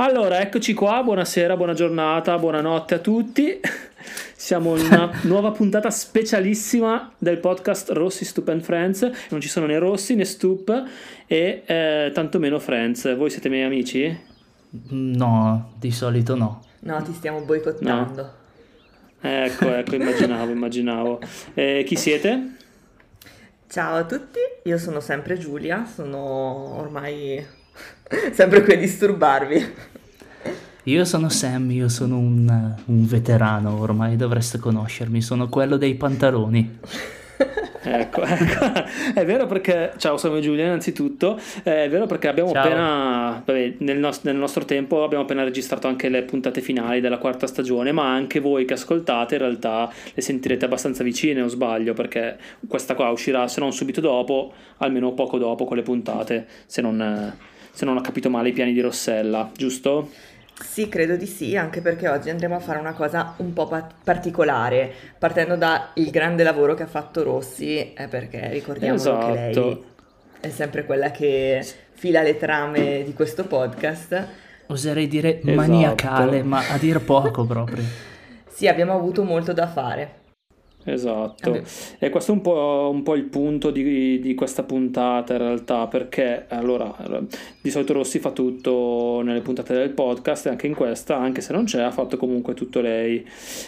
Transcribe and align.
Allora, 0.00 0.40
eccoci 0.40 0.72
qua, 0.72 1.02
buonasera, 1.02 1.58
buona 1.58 1.74
giornata, 1.74 2.38
buonanotte 2.38 2.94
a 2.94 2.98
tutti. 3.00 3.60
Siamo 4.34 4.74
in 4.74 4.86
una 4.86 5.10
nuova 5.28 5.50
puntata 5.50 5.90
specialissima 5.90 7.12
del 7.18 7.36
podcast 7.36 7.90
Rossi, 7.90 8.24
Stup 8.24 8.48
and 8.48 8.62
Friends. 8.62 9.10
Non 9.28 9.42
ci 9.42 9.48
sono 9.50 9.66
né 9.66 9.76
Rossi 9.78 10.14
né 10.14 10.24
Stup 10.24 10.84
e 11.26 11.64
eh, 11.66 12.10
tantomeno 12.14 12.58
Friends. 12.58 13.14
Voi 13.14 13.28
siete 13.28 13.50
miei 13.50 13.64
amici? 13.64 14.18
No, 14.88 15.72
di 15.78 15.90
solito 15.90 16.34
no. 16.34 16.62
No, 16.78 17.02
ti 17.02 17.12
stiamo 17.12 17.42
boicottando. 17.42 18.22
No. 18.22 18.32
Ecco, 19.20 19.68
ecco, 19.74 19.96
immaginavo, 19.96 20.50
immaginavo. 20.50 21.20
Eh, 21.52 21.84
chi 21.86 21.96
siete? 21.96 22.54
Ciao 23.68 23.96
a 23.96 24.04
tutti, 24.04 24.38
io 24.62 24.78
sono 24.78 25.00
sempre 25.00 25.36
Giulia, 25.36 25.84
sono 25.84 26.78
ormai 26.78 27.58
sempre 28.32 28.62
qui 28.62 28.74
a 28.74 28.78
disturbarvi. 28.78 29.74
Io 30.84 31.04
sono 31.04 31.28
Sam, 31.28 31.70
io 31.72 31.90
sono 31.90 32.16
un, 32.16 32.74
un 32.86 33.06
veterano, 33.06 33.78
ormai 33.78 34.16
dovreste 34.16 34.58
conoscermi, 34.58 35.20
sono 35.20 35.50
quello 35.50 35.76
dei 35.76 35.94
pantaloni. 35.94 36.78
ecco, 37.82 38.22
ecco, 38.22 38.64
è 39.14 39.24
vero 39.26 39.46
perché, 39.46 39.92
ciao 39.98 40.16
sono 40.16 40.40
Giulia 40.40 40.64
innanzitutto, 40.64 41.38
è 41.62 41.86
vero 41.90 42.06
perché 42.06 42.28
abbiamo 42.28 42.52
ciao. 42.52 42.62
appena, 42.62 43.42
vabbè, 43.44 43.74
nel, 43.78 43.98
nos- 43.98 44.22
nel, 44.22 44.36
nostro 44.36 44.64
tempo 44.64 45.04
abbiamo 45.04 45.24
appena 45.24 45.44
registrato 45.44 45.86
anche 45.86 46.08
le 46.08 46.22
puntate 46.22 46.62
finali 46.62 47.02
della 47.02 47.18
quarta 47.18 47.46
stagione, 47.46 47.92
ma 47.92 48.14
anche 48.14 48.40
voi 48.40 48.64
che 48.64 48.72
ascoltate 48.72 49.34
in 49.34 49.40
realtà 49.42 49.92
le 50.14 50.22
sentirete 50.22 50.64
abbastanza 50.64 51.02
vicine 51.02 51.42
o 51.42 51.48
sbaglio 51.48 51.92
perché 51.92 52.38
questa 52.66 52.94
qua 52.94 53.10
uscirà 53.10 53.48
se 53.48 53.60
non 53.60 53.74
subito 53.74 54.00
dopo, 54.00 54.50
almeno 54.78 55.12
poco 55.12 55.36
dopo 55.36 55.66
con 55.66 55.76
le 55.76 55.82
puntate, 55.82 56.46
se 56.64 56.80
non, 56.80 57.34
se 57.70 57.84
non 57.84 57.98
ho 57.98 58.00
capito 58.00 58.30
male 58.30 58.48
i 58.48 58.52
piani 58.52 58.72
di 58.72 58.80
Rossella, 58.80 59.50
giusto? 59.54 60.08
Sì, 60.62 60.88
credo 60.88 61.16
di 61.16 61.26
sì, 61.26 61.56
anche 61.56 61.80
perché 61.80 62.08
oggi 62.08 62.30
andremo 62.30 62.56
a 62.56 62.60
fare 62.60 62.78
una 62.78 62.92
cosa 62.92 63.34
un 63.38 63.52
po' 63.52 63.66
pa- 63.66 63.88
particolare, 64.04 64.92
partendo 65.18 65.56
dal 65.56 65.90
grande 66.10 66.42
lavoro 66.42 66.74
che 66.74 66.84
ha 66.84 66.86
fatto 66.86 67.22
Rossi, 67.22 67.92
eh, 67.92 68.08
perché 68.08 68.48
ricordiamo 68.48 68.94
esatto. 68.94 69.26
che 69.26 69.32
lei 69.32 69.84
è 70.40 70.50
sempre 70.50 70.84
quella 70.84 71.10
che 71.10 71.64
fila 71.92 72.22
le 72.22 72.36
trame 72.36 73.02
di 73.04 73.12
questo 73.12 73.44
podcast. 73.46 74.26
Oserei 74.66 75.08
dire 75.08 75.40
esatto. 75.40 75.54
maniacale, 75.54 76.42
ma 76.42 76.62
a 76.68 76.78
dir 76.78 77.02
poco 77.02 77.44
proprio. 77.44 77.82
sì, 78.48 78.68
abbiamo 78.68 78.94
avuto 78.94 79.24
molto 79.24 79.52
da 79.52 79.66
fare. 79.66 80.19
Esatto, 80.84 81.50
Vabbè. 81.50 81.62
e 81.98 82.08
questo 82.08 82.32
è 82.32 82.34
un 82.34 82.40
po', 82.40 82.90
un 82.90 83.02
po', 83.02 83.14
il 83.14 83.24
punto 83.24 83.70
di, 83.70 84.18
di, 84.18 84.34
questa 84.34 84.62
puntata 84.62 85.34
in 85.34 85.38
realtà, 85.38 85.86
perché 85.86 86.46
allora 86.48 86.94
di 87.60 87.70
solito 87.70 87.92
Rossi 87.92 88.18
fa 88.18 88.30
tutto 88.30 89.20
nelle 89.22 89.42
puntate 89.42 89.74
del 89.74 89.90
podcast 89.90 90.46
e 90.46 90.50
anche 90.50 90.66
in 90.66 90.74
questa, 90.74 91.18
anche 91.18 91.42
se 91.42 91.52
non 91.52 91.64
c'è, 91.64 91.82
ha 91.82 91.90
fatto 91.90 92.16
comunque 92.16 92.54
tutto 92.54 92.80
lei. 92.80 93.26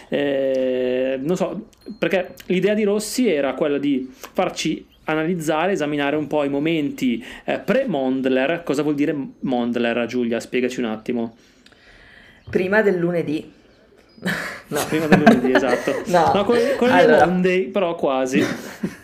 E, 0.09 1.19
non 1.21 1.37
so, 1.37 1.67
perché 1.99 2.35
l'idea 2.47 2.73
di 2.73 2.85
Rossi 2.85 3.29
era 3.29 3.53
quella 3.55 3.79
di 3.79 4.11
farci 4.11 4.87
analizzare, 5.05 5.73
esaminare 5.73 6.17
un 6.17 6.27
po' 6.27 6.45
i 6.45 6.49
momenti 6.49 7.23
eh, 7.45 7.59
pre-Mondler. 7.59 8.63
Cosa 8.65 8.83
vuol 8.83 8.95
dire 8.95 9.15
Mondler, 9.41 10.07
Giulia? 10.07 10.41
Spiegaci 10.41 10.81
un 10.81 10.87
attimo. 10.87 11.37
Prima 12.49 12.81
del 12.81 12.97
lunedì. 12.97 13.61
No. 14.69 14.81
Prima 14.89 15.07
del 15.07 15.19
lunedì, 15.19 15.53
esatto. 15.53 16.03
No, 16.07 16.33
no 16.35 16.45
con, 16.45 16.57
con 16.77 16.91
allora... 16.91 17.27
Monday, 17.27 17.69
però 17.69 17.95
quasi. 17.95 18.45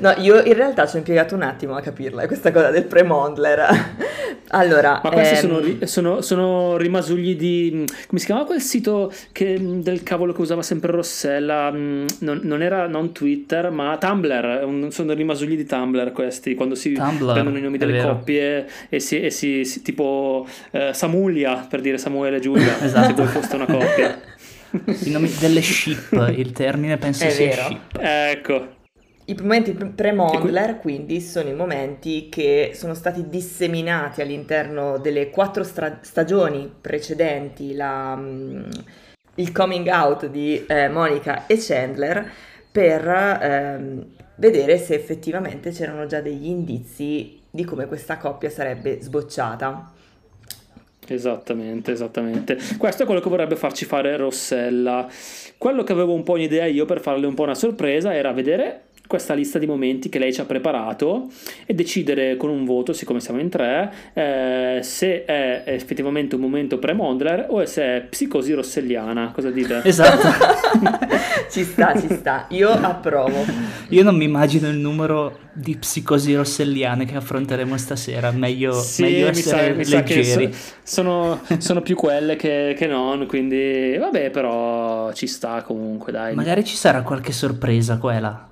No, 0.00 0.12
io 0.18 0.42
in 0.42 0.54
realtà 0.54 0.86
ci 0.86 0.96
ho 0.96 0.98
impiegato 0.98 1.36
un 1.36 1.42
attimo 1.42 1.76
a 1.76 1.80
capirla, 1.80 2.26
questa 2.26 2.50
cosa 2.50 2.70
del 2.70 2.84
pre-Mondler. 2.84 3.62
Allora, 4.48 5.00
Ma 5.02 5.10
questi 5.10 5.34
ehm... 5.34 5.40
sono, 5.40 5.86
sono, 5.86 6.20
sono, 6.20 6.76
rimasugli 6.76 7.34
di... 7.34 7.84
come 8.06 8.20
si 8.20 8.26
chiamava 8.26 8.46
quel 8.46 8.60
sito 8.60 9.12
che, 9.32 9.58
del 9.60 10.02
cavolo 10.02 10.32
che 10.32 10.40
usava 10.42 10.62
sempre 10.62 10.92
Rossella? 10.92 11.72
Mm, 11.72 12.06
non, 12.20 12.40
non 12.42 12.62
era 12.62 12.86
non 12.86 13.12
Twitter, 13.12 13.70
ma 13.70 13.96
Tumblr. 13.96 14.88
Sono 14.90 15.12
rimasugli 15.12 15.56
di 15.56 15.64
Tumblr 15.64 16.12
questi, 16.12 16.54
quando 16.54 16.76
si 16.76 16.92
Tumblr, 16.92 17.32
prendono 17.32 17.58
i 17.58 17.62
nomi 17.62 17.78
delle 17.78 18.00
coppie 18.00 18.68
e 18.88 19.00
si, 19.00 19.22
e 19.22 19.30
si, 19.30 19.64
si 19.64 19.82
tipo 19.82 20.46
eh, 20.70 20.92
Samulia, 20.92 21.66
per 21.68 21.80
dire 21.80 21.98
Samuele 21.98 22.36
e 22.36 22.40
Giulia, 22.40 22.80
esatto. 22.80 23.06
se 23.08 23.14
poi 23.14 23.26
fosse 23.26 23.56
una 23.56 23.66
coppia. 23.66 24.20
I 24.86 25.10
nomi 25.10 25.32
delle 25.38 25.62
ship, 25.62 26.12
il 26.36 26.52
termine 26.52 26.96
penso 26.96 27.24
È 27.24 27.30
sia 27.30 27.48
vero. 27.48 27.62
ship. 27.62 27.98
Ecco. 28.00 28.82
I 29.26 29.36
momenti 29.40 29.72
pre-Mondler, 29.72 30.80
quindi, 30.80 31.20
sono 31.22 31.48
i 31.48 31.54
momenti 31.54 32.28
che 32.28 32.72
sono 32.74 32.92
stati 32.92 33.28
disseminati 33.28 34.20
all'interno 34.20 34.98
delle 34.98 35.30
quattro 35.30 35.64
stra- 35.64 36.00
stagioni 36.02 36.70
precedenti, 36.78 37.74
la, 37.74 38.14
um, 38.18 38.68
il 39.36 39.52
coming 39.52 39.86
out 39.88 40.26
di 40.26 40.66
eh, 40.66 40.88
Monica 40.88 41.46
e 41.46 41.56
Chandler, 41.58 42.30
per 42.70 43.08
ehm, 43.08 44.06
vedere 44.36 44.76
se 44.76 44.94
effettivamente 44.94 45.70
c'erano 45.70 46.04
già 46.06 46.20
degli 46.20 46.46
indizi 46.46 47.40
di 47.50 47.64
come 47.64 47.86
questa 47.86 48.18
coppia 48.18 48.50
sarebbe 48.50 49.00
sbocciata. 49.00 49.92
Esattamente, 51.06 51.92
esattamente. 51.92 52.58
Questo 52.78 53.02
è 53.02 53.06
quello 53.06 53.20
che 53.20 53.28
vorrebbe 53.28 53.56
farci 53.56 53.84
fare 53.84 54.16
Rossella. 54.16 55.08
Quello 55.58 55.82
che 55.82 55.92
avevo 55.92 56.14
un 56.14 56.22
po' 56.22 56.32
un'idea 56.32 56.66
io 56.66 56.84
per 56.84 57.00
farle 57.00 57.26
un 57.26 57.34
po' 57.34 57.42
una 57.42 57.54
sorpresa 57.54 58.14
era 58.14 58.32
vedere 58.32 58.82
questa 59.06 59.34
lista 59.34 59.58
di 59.58 59.66
momenti 59.66 60.08
che 60.08 60.18
lei 60.18 60.32
ci 60.32 60.40
ha 60.40 60.44
preparato 60.44 61.28
e 61.66 61.74
decidere 61.74 62.36
con 62.36 62.48
un 62.48 62.64
voto, 62.64 62.92
siccome 62.92 63.20
siamo 63.20 63.38
in 63.38 63.50
tre, 63.50 63.92
eh, 64.14 64.78
se 64.82 65.24
è 65.24 65.62
effettivamente 65.66 66.34
un 66.34 66.40
momento 66.40 66.78
pre-Mondler 66.78 67.46
o 67.50 67.64
se 67.66 67.82
è 67.82 68.06
psicosi 68.08 68.54
rosselliana. 68.54 69.30
Cosa 69.32 69.50
dite? 69.50 69.82
Esatto. 69.84 70.26
ci 71.50 71.64
sta, 71.64 72.00
ci 72.00 72.08
sta. 72.14 72.46
Io 72.50 72.70
approvo. 72.70 73.44
Io 73.90 74.02
non 74.02 74.16
mi 74.16 74.24
immagino 74.24 74.68
il 74.68 74.78
numero 74.78 75.38
di 75.52 75.76
psicosi 75.76 76.34
rosselliane 76.34 77.04
che 77.04 77.16
affronteremo 77.16 77.76
stasera. 77.76 78.30
Meglio, 78.30 78.72
sì, 78.72 79.02
meglio 79.02 79.28
essere 79.28 79.74
mi 79.74 79.84
sa, 79.84 79.96
leggeri. 79.96 80.46
Mi 80.46 80.52
sa 80.52 80.72
sono, 80.82 81.42
sono, 81.58 81.82
più 81.82 81.94
quelle 81.94 82.36
che, 82.36 82.74
che 82.76 82.86
non, 82.86 83.26
quindi 83.26 83.96
vabbè, 83.98 84.30
però 84.30 85.12
ci 85.12 85.26
sta 85.26 85.62
comunque, 85.62 86.10
dai. 86.10 86.34
Magari 86.34 86.64
ci 86.64 86.74
sarà 86.74 87.02
qualche 87.02 87.32
sorpresa 87.32 87.98
qua 87.98 88.16
e 88.16 88.20
là. 88.20 88.48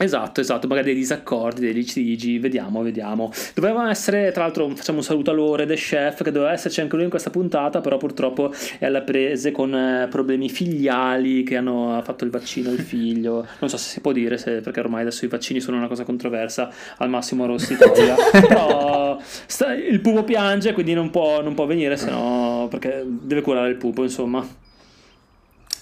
Esatto, 0.00 0.40
esatto, 0.40 0.68
magari 0.68 0.86
dei 0.86 0.94
disaccordi, 0.94 1.60
dei 1.60 1.72
litigi, 1.72 2.38
vediamo, 2.38 2.82
vediamo. 2.82 3.32
Doveva 3.52 3.90
essere, 3.90 4.30
tra 4.30 4.44
l'altro, 4.44 4.68
facciamo 4.68 4.98
un 4.98 5.04
saluto 5.04 5.32
a 5.32 5.34
Lore, 5.34 5.66
The 5.66 5.74
Chef, 5.74 6.22
che 6.22 6.30
doveva 6.30 6.52
esserci 6.52 6.80
anche 6.80 6.94
lui 6.94 7.04
in 7.04 7.10
questa 7.10 7.30
puntata, 7.30 7.80
però 7.80 7.96
purtroppo 7.96 8.52
è 8.78 8.86
alle 8.86 9.02
prese 9.02 9.50
con 9.50 9.74
eh, 9.74 10.06
problemi 10.08 10.48
filiali, 10.50 11.42
che 11.42 11.56
hanno 11.56 12.00
fatto 12.04 12.22
il 12.22 12.30
vaccino 12.30 12.70
il 12.70 12.78
figlio. 12.80 13.44
Non 13.58 13.68
so 13.68 13.76
se 13.76 13.88
si 13.88 14.00
può 14.00 14.12
dire, 14.12 14.38
se, 14.38 14.60
perché 14.60 14.78
ormai 14.78 15.00
adesso 15.00 15.24
i 15.24 15.28
vaccini 15.28 15.60
sono 15.60 15.76
una 15.76 15.88
cosa 15.88 16.04
controversa, 16.04 16.70
al 16.98 17.08
massimo 17.08 17.44
Rossi 17.46 17.72
Italia. 17.72 18.14
però 18.30 19.18
sta, 19.20 19.74
il 19.74 20.00
pupo 20.00 20.22
piange, 20.22 20.74
quindi 20.74 20.94
non 20.94 21.10
può, 21.10 21.42
non 21.42 21.54
può 21.54 21.66
venire, 21.66 21.96
sennò, 21.96 22.68
perché 22.68 23.02
deve 23.04 23.40
curare 23.40 23.68
il 23.68 23.76
pupo, 23.76 24.04
insomma. 24.04 24.46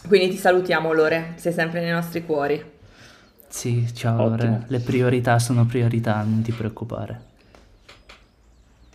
Quindi 0.09 0.31
ti 0.31 0.37
salutiamo 0.39 0.91
Lore, 0.95 1.35
sei 1.37 1.53
sempre 1.53 1.83
nei 1.83 1.91
nostri 1.91 2.25
cuori. 2.25 2.76
Sì, 3.49 3.87
ciao, 3.95 4.33
Ottimo. 4.33 4.65
le 4.67 4.81
priorità 4.81 5.39
sono 5.39 5.65
priorità, 5.65 6.23
non 6.23 6.43
ti 6.43 6.53
preoccupare. 6.53 7.35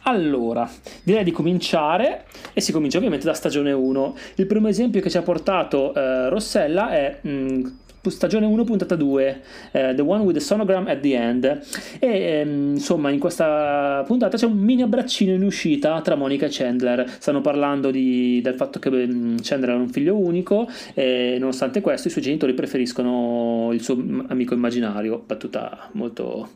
Allora, 0.04 0.70
direi 1.04 1.24
di 1.24 1.32
cominciare 1.32 2.26
e 2.54 2.62
si 2.62 2.72
comincia 2.72 2.98
ovviamente 2.98 3.26
da 3.26 3.34
stagione 3.34 3.72
1. 3.72 4.16
Il 4.36 4.48
primo 4.48 4.68
esempio 4.68 5.00
che 5.00 5.10
ci 5.10 5.18
ha 5.18 5.22
portato 5.22 5.94
eh, 5.94 6.28
Rossella 6.30 6.90
è 6.92 7.20
mh, 7.22 7.30
mm, 7.30 7.66
stagione 8.10 8.46
1 8.46 8.64
puntata 8.64 8.96
2 8.96 9.42
eh, 9.72 9.94
The 9.96 10.02
One 10.02 10.24
with 10.24 10.36
the 10.36 10.42
Sonogram 10.42 10.88
at 10.88 11.00
the 11.00 11.16
End. 11.16 11.62
E 12.00 12.08
ehm, 12.08 12.72
insomma 12.76 13.10
in 13.12 13.20
questa 13.20 14.04
puntata 14.06 14.38
c'è 14.38 14.46
un 14.46 14.58
mini 14.58 14.82
abbraccino 14.82 15.34
in 15.34 15.44
uscita 15.44 16.02
tra 16.02 16.16
Monica 16.16 16.46
e 16.46 16.50
Chandler. 16.52 17.10
Stanno 17.20 17.42
parlando 17.42 17.92
di, 17.92 18.42
del 18.42 18.56
fatto 18.56 18.80
che 18.80 18.90
mm, 18.90 19.38
Chandler 19.42 19.76
è 19.76 19.78
un 19.78 19.90
figlio 19.90 20.18
unico 20.18 20.68
e 20.94 21.38
nonostante 21.40 21.82
questo 21.82 22.08
i 22.08 22.12
suoi 22.12 22.24
genitori 22.24 22.54
preferiscono 22.54 23.70
il 23.72 23.82
suo 23.82 23.96
amico 24.28 24.54
immaginario 24.54 25.24
battuta 25.26 25.90
molto 25.94 26.50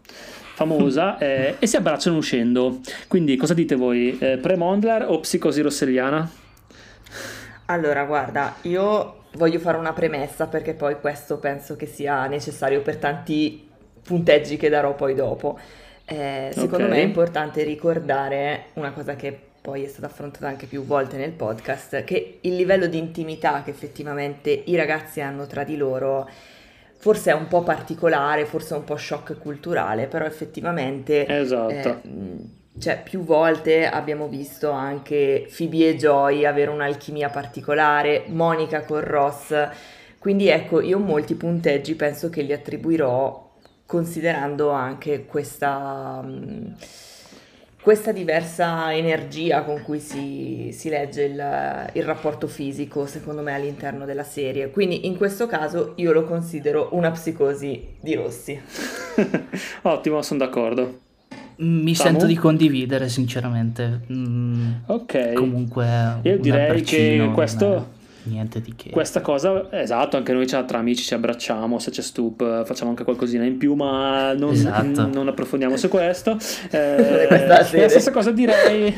famosa 0.55 1.17
eh, 1.19 1.55
e 1.59 1.67
si 1.67 1.75
abbracciano 1.75 2.17
uscendo. 2.17 2.79
Quindi 3.07 3.35
cosa 3.35 3.53
dite 3.53 3.75
voi? 3.75 4.17
Eh, 4.17 4.37
pre-Mondler 4.37 5.05
o 5.07 5.19
psicosi 5.19 5.61
rosselliana? 5.61 6.29
Allora 7.67 8.05
guarda 8.05 8.55
io 8.63 9.23
voglio 9.35 9.59
fare 9.59 9.77
una 9.77 9.93
premessa 9.93 10.47
perché 10.47 10.73
poi 10.73 10.99
questo 10.99 11.37
penso 11.37 11.75
che 11.75 11.85
sia 11.85 12.25
necessario 12.27 12.81
per 12.81 12.97
tanti 12.97 13.69
punteggi 14.03 14.57
che 14.57 14.69
darò 14.69 14.95
poi 14.95 15.13
dopo. 15.13 15.57
Eh, 16.05 16.49
secondo 16.53 16.85
okay. 16.85 16.89
me 16.89 16.97
è 16.97 17.05
importante 17.05 17.63
ricordare 17.63 18.65
una 18.73 18.91
cosa 18.91 19.15
che 19.15 19.37
poi 19.61 19.83
è 19.83 19.87
stata 19.87 20.05
affrontata 20.05 20.47
anche 20.47 20.67
più 20.67 20.85
volte 20.85 21.17
nel 21.17 21.31
podcast, 21.31 22.03
che 22.03 22.37
il 22.41 22.55
livello 22.55 22.85
di 22.85 22.99
intimità 22.99 23.63
che 23.63 23.71
effettivamente 23.71 24.51
i 24.51 24.75
ragazzi 24.75 25.21
hanno 25.21 25.47
tra 25.47 25.63
di 25.63 25.75
loro 25.75 26.29
forse 26.97 27.31
è 27.31 27.33
un 27.33 27.47
po' 27.47 27.63
particolare, 27.63 28.45
forse 28.45 28.75
è 28.75 28.77
un 28.77 28.83
po' 28.83 28.97
shock 28.97 29.37
culturale, 29.39 30.07
però 30.07 30.25
effettivamente 30.25 31.27
esatto. 31.27 31.71
eh, 31.71 32.63
cioè 32.79 33.01
più 33.03 33.21
volte 33.21 33.87
abbiamo 33.87 34.27
visto 34.27 34.69
anche 34.69 35.47
Phoebe 35.55 35.89
e 35.89 35.95
Joy 35.95 36.45
avere 36.45 36.71
un'alchimia 36.71 37.29
particolare, 37.29 38.25
Monica 38.27 38.83
con 38.83 39.01
Ross, 39.01 39.53
quindi 40.25 40.47
ecco, 40.47 40.81
io 40.81 40.97
molti 40.97 41.35
punteggi 41.35 41.93
penso 41.93 42.31
che 42.31 42.41
li 42.41 42.51
attribuirò 42.51 43.53
considerando 43.85 44.71
anche 44.71 45.25
questa, 45.25 46.19
mm, 46.25 46.71
questa 47.79 48.11
diversa 48.11 48.91
energia 48.91 49.63
con 49.63 49.83
cui 49.83 49.99
si, 49.99 50.71
si 50.73 50.89
legge 50.89 51.25
il, 51.25 51.91
il, 51.93 52.03
rapporto 52.03 52.47
fisico, 52.47 53.05
secondo 53.05 53.43
me, 53.43 53.53
all'interno 53.53 54.05
della 54.05 54.23
serie. 54.23 54.71
Quindi 54.71 55.05
in 55.05 55.15
questo 55.15 55.45
caso 55.45 55.93
io 55.97 56.11
lo 56.11 56.23
considero 56.23 56.89
una 56.93 57.11
psicosi 57.11 57.97
di 58.01 58.15
Rossi. 58.15 58.59
Ottimo, 59.83 60.23
sono 60.23 60.39
d'accordo. 60.39 61.04
Mi 61.57 61.95
Samu? 61.95 62.09
sento 62.09 62.25
di 62.25 62.35
condividere, 62.35 63.09
sinceramente. 63.09 64.01
Mm, 64.11 64.71
ok. 64.87 65.33
Comunque, 65.33 66.19
io 66.21 66.39
direi 66.39 66.81
che 66.81 67.29
questo 67.33 67.93
niente 68.25 68.61
di 68.61 68.73
che. 68.75 68.89
Questa 68.89 69.21
cosa, 69.21 69.71
esatto, 69.71 70.17
anche 70.17 70.33
noi 70.33 70.45
tra 70.45 70.63
amici 70.77 71.03
ci 71.03 71.13
abbracciamo, 71.13 71.79
se 71.79 71.91
c'è 71.91 72.01
stup 72.01 72.65
facciamo 72.65 72.89
anche 72.89 73.03
qualcosina 73.03 73.43
in 73.45 73.57
più, 73.57 73.73
ma 73.73 74.33
non, 74.33 74.53
esatto. 74.53 75.07
non 75.07 75.27
approfondiamo 75.27 75.77
su 75.77 75.87
questo. 75.87 76.37
Eh, 76.71 77.27
la 77.47 77.63
stessa 77.63 78.11
cosa 78.11 78.31
direi, 78.31 78.95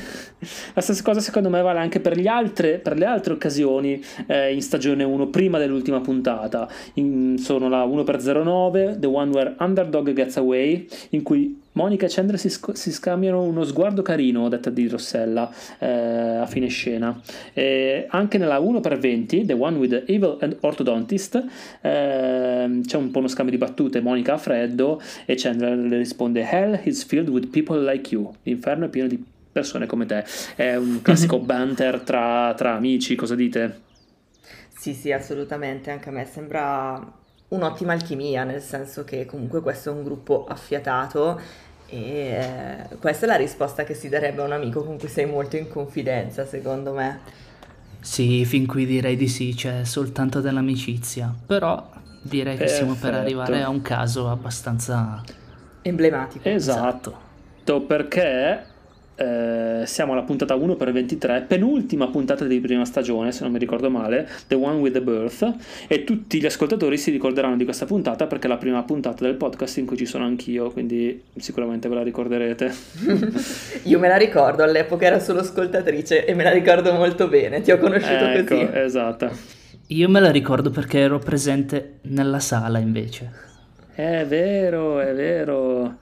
la 0.73 0.81
stessa 0.81 1.01
cosa 1.01 1.19
secondo 1.19 1.49
me 1.49 1.61
vale 1.61 1.79
anche 1.79 1.99
per, 1.99 2.19
altre, 2.27 2.77
per 2.77 2.97
le 2.97 3.05
altre 3.05 3.33
occasioni 3.33 4.01
eh, 4.27 4.53
in 4.53 4.61
stagione 4.61 5.03
1, 5.03 5.27
prima 5.27 5.57
dell'ultima 5.57 5.99
puntata. 5.99 6.67
In, 6.95 7.37
sono 7.37 7.69
la 7.69 7.85
1x09, 7.85 8.99
The 8.99 9.07
One 9.07 9.31
Where 9.31 9.55
Underdog 9.59 10.13
Gets 10.13 10.37
Away, 10.37 10.87
in 11.09 11.23
cui 11.23 11.61
Monica 11.77 12.07
e 12.07 12.09
Chandra 12.09 12.37
si, 12.37 12.49
sc- 12.49 12.75
si, 12.75 12.91
scambiano 12.91 13.43
uno 13.43 13.63
sguardo 13.63 14.01
carino, 14.01 14.49
detta 14.49 14.71
di 14.71 14.87
Rossella, 14.87 15.49
eh, 15.77 15.87
a 15.87 16.45
fine 16.47 16.67
scena. 16.67 17.19
E 17.53 18.07
anche 18.09 18.37
nella 18.37 18.59
1x20, 18.59 19.45
The 19.45 19.53
One 19.53 19.77
with 19.77 19.89
the 19.91 20.11
Evil 20.11 20.37
and 20.41 20.57
Orthodontist, 20.61 21.35
eh, 21.81 22.81
c'è 22.83 22.97
un 22.97 23.11
po' 23.11 23.19
uno 23.19 23.27
scambio 23.27 23.55
di 23.55 23.63
battute. 23.63 24.01
Monica 24.01 24.33
ha 24.33 24.37
freddo 24.37 24.99
e 25.25 25.35
Chandra 25.35 25.73
le 25.73 25.97
risponde: 25.97 26.47
Hell 26.49 26.79
is 26.83 27.03
filled 27.03 27.29
with 27.29 27.49
people 27.49 27.79
like 27.79 28.13
you. 28.13 28.31
L'inferno 28.43 28.85
è 28.85 28.89
pieno 28.89 29.07
di 29.07 29.23
come 29.87 30.05
te. 30.05 30.23
È 30.55 30.75
un 30.75 31.01
classico 31.01 31.39
banter 31.41 32.01
tra, 32.01 32.53
tra 32.55 32.73
amici, 32.75 33.15
cosa 33.15 33.35
dite? 33.35 33.81
Sì, 34.69 34.93
sì, 34.93 35.11
assolutamente. 35.11 35.91
Anche 35.91 36.09
a 36.09 36.11
me 36.11 36.25
sembra 36.25 36.99
un'ottima 37.49 37.93
alchimia, 37.93 38.43
nel 38.43 38.61
senso 38.61 39.03
che 39.03 39.25
comunque 39.25 39.61
questo 39.61 39.89
è 39.89 39.93
un 39.93 40.03
gruppo 40.03 40.45
affiatato 40.45 41.39
e 41.85 42.87
eh, 42.91 42.97
questa 42.99 43.25
è 43.25 43.29
la 43.29 43.35
risposta 43.37 43.83
che 43.83 43.93
si 43.93 44.09
darebbe 44.09 44.41
a 44.41 44.45
un 44.45 44.51
amico 44.51 44.83
con 44.83 44.97
cui 44.99 45.07
sei 45.09 45.25
molto 45.25 45.55
in 45.57 45.67
confidenza, 45.67 46.45
secondo 46.45 46.93
me. 46.93 47.21
Sì, 47.99 48.45
fin 48.45 48.65
qui 48.67 48.85
direi 48.85 49.15
di 49.15 49.27
sì, 49.27 49.53
c'è 49.53 49.83
soltanto 49.83 50.39
dell'amicizia, 50.41 51.35
però 51.45 51.89
direi 52.21 52.57
Perfetto. 52.57 52.59
che 52.59 52.67
siamo 52.67 52.97
per 52.97 53.13
arrivare 53.13 53.61
a 53.61 53.69
un 53.69 53.81
caso 53.81 54.29
abbastanza 54.29 55.23
emblematico. 55.81 56.49
Esatto, 56.53 57.21
esatto. 57.63 57.81
perché 57.85 58.76
eh, 59.17 59.81
siamo 59.85 60.13
alla 60.13 60.21
puntata 60.21 60.53
1 60.53 60.75
per 60.75 60.91
23, 60.91 61.45
penultima 61.47 62.07
puntata 62.07 62.45
di 62.45 62.59
prima 62.59 62.85
stagione, 62.85 63.31
se 63.31 63.43
non 63.43 63.51
mi 63.51 63.57
ricordo 63.57 63.89
male, 63.89 64.29
The 64.47 64.55
One 64.55 64.79
with 64.79 64.93
the 64.93 65.01
Birth, 65.01 65.55
e 65.87 66.03
tutti 66.03 66.39
gli 66.39 66.45
ascoltatori 66.45 66.97
si 66.97 67.09
ricorderanno 67.09 67.57
di 67.57 67.63
questa 67.63 67.85
puntata 67.85 68.27
perché 68.27 68.45
è 68.45 68.49
la 68.49 68.57
prima 68.57 68.83
puntata 68.83 69.23
del 69.25 69.33
podcast 69.33 69.77
in 69.77 69.87
cui 69.87 69.97
ci 69.97 70.05
sono 70.05 70.25
anch'io, 70.25 70.69
quindi 70.69 71.19
sicuramente 71.35 71.89
ve 71.89 71.95
la 71.95 72.03
ricorderete. 72.03 72.71
Io 73.83 73.97
me 73.97 74.07
la 74.07 74.17
ricordo, 74.17 74.61
all'epoca 74.61 75.07
era 75.07 75.19
solo 75.19 75.39
ascoltatrice 75.39 76.25
e 76.25 76.35
me 76.35 76.43
la 76.43 76.51
ricordo 76.51 76.93
molto 76.93 77.27
bene, 77.27 77.61
ti 77.61 77.71
ho 77.71 77.79
conosciuto 77.79 78.25
ecco, 78.25 78.55
così. 78.55 78.69
Esatto. 78.71 79.31
Io 79.87 80.09
me 80.09 80.19
la 80.19 80.31
ricordo 80.31 80.69
perché 80.69 80.99
ero 80.99 81.17
presente 81.17 81.99
nella 82.03 82.39
sala 82.39 82.77
invece. 82.77 83.45
È 83.95 84.25
vero, 84.27 84.99
è 84.99 85.11
vero. 85.15 85.97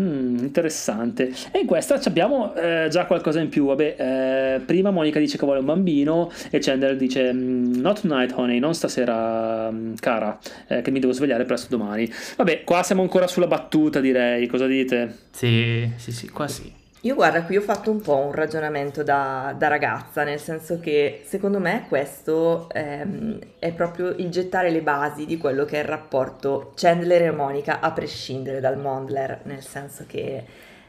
Mm, 0.00 0.38
interessante. 0.38 1.32
E 1.50 1.58
in 1.60 1.66
questa 1.66 2.00
abbiamo 2.04 2.54
eh, 2.54 2.86
già 2.88 3.04
qualcosa 3.06 3.40
in 3.40 3.48
più. 3.48 3.66
Vabbè, 3.66 3.96
eh, 3.98 4.60
prima 4.60 4.90
Monica 4.92 5.18
dice 5.18 5.36
che 5.36 5.44
vuole 5.44 5.58
un 5.58 5.66
bambino 5.66 6.30
e 6.50 6.60
Chandler 6.60 6.96
dice 6.96 7.32
mm, 7.32 7.74
Not 7.80 8.02
tonight, 8.02 8.32
honey, 8.36 8.60
non 8.60 8.74
stasera, 8.74 9.70
mm, 9.70 9.94
cara, 9.98 10.38
eh, 10.68 10.82
che 10.82 10.92
mi 10.92 11.00
devo 11.00 11.12
svegliare 11.12 11.44
presto 11.44 11.76
domani. 11.76 12.08
Vabbè, 12.36 12.62
qua 12.62 12.84
siamo 12.84 13.02
ancora 13.02 13.26
sulla 13.26 13.48
battuta, 13.48 13.98
direi. 14.00 14.46
Cosa 14.46 14.66
dite? 14.66 15.16
Sì, 15.30 15.90
sì, 15.96 16.12
sì, 16.12 16.28
qua 16.28 16.46
sì. 16.46 16.77
Io 17.02 17.14
guarda, 17.14 17.44
qui 17.44 17.56
ho 17.56 17.60
fatto 17.60 17.92
un 17.92 18.00
po' 18.00 18.16
un 18.16 18.32
ragionamento 18.32 19.04
da, 19.04 19.54
da 19.56 19.68
ragazza, 19.68 20.24
nel 20.24 20.40
senso 20.40 20.80
che 20.80 21.22
secondo 21.24 21.60
me 21.60 21.84
questo 21.86 22.68
ehm, 22.72 23.38
è 23.60 23.72
proprio 23.72 24.08
il 24.08 24.28
gettare 24.30 24.70
le 24.70 24.82
basi 24.82 25.24
di 25.24 25.38
quello 25.38 25.64
che 25.64 25.76
è 25.76 25.82
il 25.82 25.88
rapporto 25.88 26.72
Chandler 26.74 27.22
e 27.22 27.30
Monica 27.30 27.78
a 27.78 27.92
prescindere 27.92 28.58
dal 28.58 28.78
Mondler, 28.78 29.42
nel 29.44 29.62
senso 29.62 30.06
che 30.08 30.44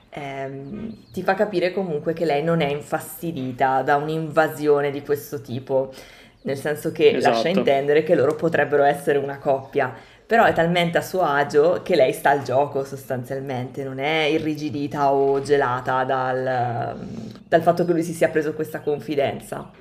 ehm, 0.09 1.11
ti 1.11 1.21
fa 1.21 1.35
capire 1.35 1.71
comunque 1.71 2.13
che 2.13 2.25
lei 2.25 2.41
non 2.41 2.61
è 2.61 2.71
infastidita 2.71 3.83
da 3.83 3.95
un'invasione 3.97 4.89
di 4.89 5.03
questo 5.03 5.41
tipo, 5.41 5.93
nel 6.41 6.57
senso 6.57 6.91
che 6.91 7.11
esatto. 7.17 7.35
lascia 7.35 7.49
intendere 7.49 8.01
che 8.01 8.15
loro 8.15 8.33
potrebbero 8.33 8.81
essere 8.81 9.19
una 9.19 9.37
coppia 9.37 9.93
però 10.29 10.45
è 10.45 10.53
talmente 10.53 10.99
a 10.99 11.01
suo 11.01 11.23
agio 11.23 11.81
che 11.83 11.95
lei 11.95 12.13
sta 12.13 12.29
al 12.29 12.43
gioco 12.43 12.83
sostanzialmente, 12.83 13.83
non 13.83 13.97
è 13.97 14.25
irrigidita 14.25 15.11
o 15.11 15.41
gelata 15.41 16.03
dal, 16.03 16.95
dal 17.47 17.61
fatto 17.63 17.83
che 17.83 17.93
lui 17.93 18.03
si 18.03 18.13
sia 18.13 18.29
preso 18.29 18.53
questa 18.53 18.81
confidenza. 18.81 19.71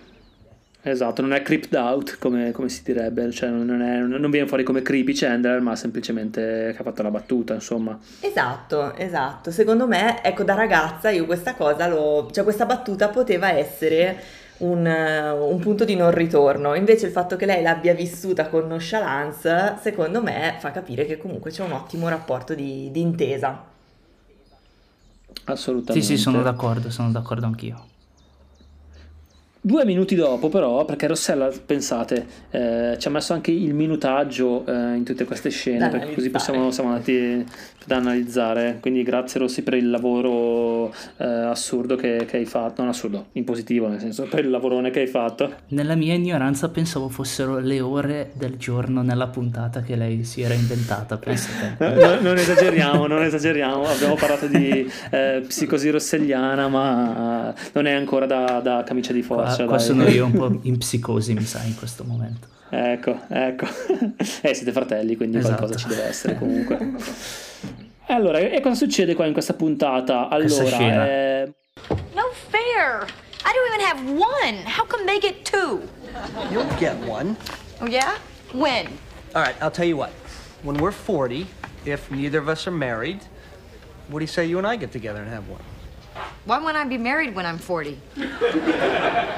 Esatto, 0.81 1.21
non 1.21 1.35
è 1.35 1.43
creeped 1.43 1.75
out 1.75 2.17
come, 2.19 2.53
come 2.53 2.71
si 2.71 2.83
direbbe, 2.83 3.31
cioè 3.31 3.51
non, 3.51 3.83
è, 3.83 3.99
non, 3.99 4.31
viene 4.31 4.49
fuori 4.49 4.63
come 4.63 4.81
creepy 4.81 5.13
Chandler, 5.13 5.61
ma 5.61 5.77
semplicemente 5.77 6.73
che 6.75 6.81
ha 6.81 6.83
fatto 6.83 7.03
la 7.03 7.11
battuta, 7.11 7.53
insomma. 7.53 7.99
Esatto, 8.21 8.95
esatto. 8.95 9.51
Secondo 9.51 9.87
me, 9.87 10.25
ecco, 10.25 10.45
da 10.45 10.55
ragazza 10.55 11.11
io 11.11 11.27
questa 11.27 11.57
cosa, 11.57 11.87
l'ho, 11.87 12.31
cioè 12.33 12.43
questa 12.43 12.65
battuta 12.65 13.09
poteva 13.11 13.53
essere 13.53 14.19
un, 14.59 14.87
un, 14.87 15.59
punto 15.59 15.85
di 15.85 15.95
non 15.95 16.11
ritorno. 16.11 16.75
Invece 16.75 17.07
il 17.07 17.13
fatto 17.13 17.37
che 17.37 17.47
lei 17.47 17.63
l'abbia 17.63 17.95
vissuta 17.95 18.49
con 18.49 18.67
nonchalance, 18.67 19.77
secondo 19.81 20.23
me, 20.23 20.57
fa 20.59 20.71
capire 20.71 21.07
che 21.07 21.17
comunque 21.17 21.51
c'è 21.51 21.63
un 21.63 21.73
ottimo 21.73 22.09
rapporto 22.09 22.55
di, 22.55 22.91
di 22.91 23.01
intesa. 23.01 23.65
Assolutamente. 25.45 26.07
Sì, 26.07 26.17
sì, 26.17 26.23
sono 26.23 26.43
d'accordo, 26.43 26.91
sono 26.91 27.11
d'accordo 27.11 27.47
anch'io. 27.47 27.87
Due 29.61 29.85
minuti 29.85 30.15
dopo, 30.15 30.49
però, 30.49 30.85
perché 30.85 31.07
Rossella, 31.07 31.51
pensate, 31.67 32.27
eh, 32.51 32.97
ci 32.99 33.09
ha 33.09 33.11
messo 33.11 33.33
anche 33.33 33.51
il 33.51 33.75
minutaggio 33.75 34.65
eh, 34.65 34.95
in 34.95 35.05
tutte 35.05 35.25
queste 35.25 35.51
scene, 35.51 35.89
perché 35.89 36.15
così 36.15 36.31
possiamo, 36.31 36.71
siamo 36.71 36.91
andati 36.91 37.45
da 37.89 37.97
analizzare. 37.97 38.79
Quindi 38.81 39.03
grazie 39.03 39.41
Rossi 39.41 39.63
per 39.63 39.75
il 39.75 39.89
lavoro 39.89 40.95
eh, 41.17 41.25
assurdo 41.25 41.97
che, 41.97 42.27
che, 42.27 42.37
hai 42.37 42.45
fatto, 42.45 42.83
non 42.83 42.91
assurdo, 42.91 43.29
in 43.33 43.45
positivo, 43.45 43.89
nel 43.89 43.99
senso, 43.99 44.25
per 44.25 44.45
il 44.45 44.51
lavorone 44.51 44.91
che 44.91 45.01
hai 45.01 45.07
fatto. 45.07 45.53
Nella 45.69 45.95
mia 45.95 46.15
ignoranza 46.15 46.69
pensavo 46.69 47.09
fossero 47.09 47.59
le 47.59 47.81
ore 47.81 48.31
del 48.35 48.57
giorno 48.57 49.03
nella 49.03 49.29
puntata 49.29 49.81
che 49.81 49.97
lei 49.97 50.23
si 50.23 50.43
era 50.43 50.55
inventata, 50.55 51.17
pensate. 51.17 51.77
no, 51.97 52.21
non 52.21 52.37
esageriamo, 52.37 53.07
non 53.07 53.23
esageriamo, 53.23 53.85
abbiamo 53.87 54.15
parlato 54.15 54.47
di 54.47 54.89
eh, 55.11 55.43
psicosi 55.47 55.89
rosselliana, 55.89 56.69
ma 56.69 57.55
non 57.73 57.87
è 57.87 57.93
ancora 57.93 58.27
da, 58.27 58.61
da 58.63 58.83
camicia 58.85 59.15
di 59.15 59.23
forza 59.23 59.65
qua, 59.65 59.67
qua 59.67 59.79
sono 59.79 60.07
io 60.07 60.27
un 60.27 60.33
po' 60.33 60.59
in 60.69 60.77
psicosi, 60.77 61.33
mi 61.33 61.45
sa, 61.45 61.63
in 61.65 61.75
questo 61.75 62.05
momento. 62.05 62.57
Ecco, 62.71 63.21
ecco. 63.29 63.67
eh, 64.43 64.55
siete 64.55 64.73
fratelli, 64.73 65.17
quindi 65.17 65.39
esatto. 65.39 65.57
qualcosa 65.57 65.79
ci 65.79 65.89
deve 65.89 66.05
essere 66.05 66.37
comunque. 66.37 66.79
Allora, 68.11 68.39
e 68.39 68.61
cosa 68.63 68.75
succede 68.75 69.15
qua 69.15 69.27
in 69.27 69.35
questa 69.35 69.53
puntata? 69.53 70.29
Allora, 70.29 71.07
eh... 71.07 71.53
No 72.15 72.31
fair! 72.49 73.07
I 73.45 73.53
don't 73.53 73.69
even 73.69 73.85
have 73.85 74.11
one! 74.11 74.65
How 74.65 74.87
come 74.87 75.05
they 75.05 75.19
get 75.21 75.45
two? 75.45 75.83
You'll 76.51 76.67
get 76.79 76.97
one. 77.07 77.37
Oh 77.83 77.87
yeah? 77.87 78.17
When? 78.53 78.87
All 79.35 79.43
right, 79.43 79.55
I'll 79.61 79.71
tell 79.71 79.87
you 79.87 79.99
what. 79.99 80.11
When 80.63 80.79
we're 80.79 80.91
40, 80.91 81.47
if 81.85 82.11
neither 82.11 82.39
of 82.39 82.49
us 82.49 82.67
are 82.67 82.75
married, 82.75 83.21
what 84.09 84.21
do 84.21 84.25
you 84.25 84.27
say 84.27 84.47
you 84.47 84.57
and 84.57 84.67
I 84.67 84.77
get 84.77 84.91
together 84.91 85.21
and 85.21 85.29
have 85.29 85.47
one? 85.47 85.61
Why 86.45 86.59
won't 86.59 86.77
I 86.77 86.85
be 86.85 86.99
married 86.99 87.35
when 87.35 87.47
I'm 87.47 87.59
40? 87.59 87.99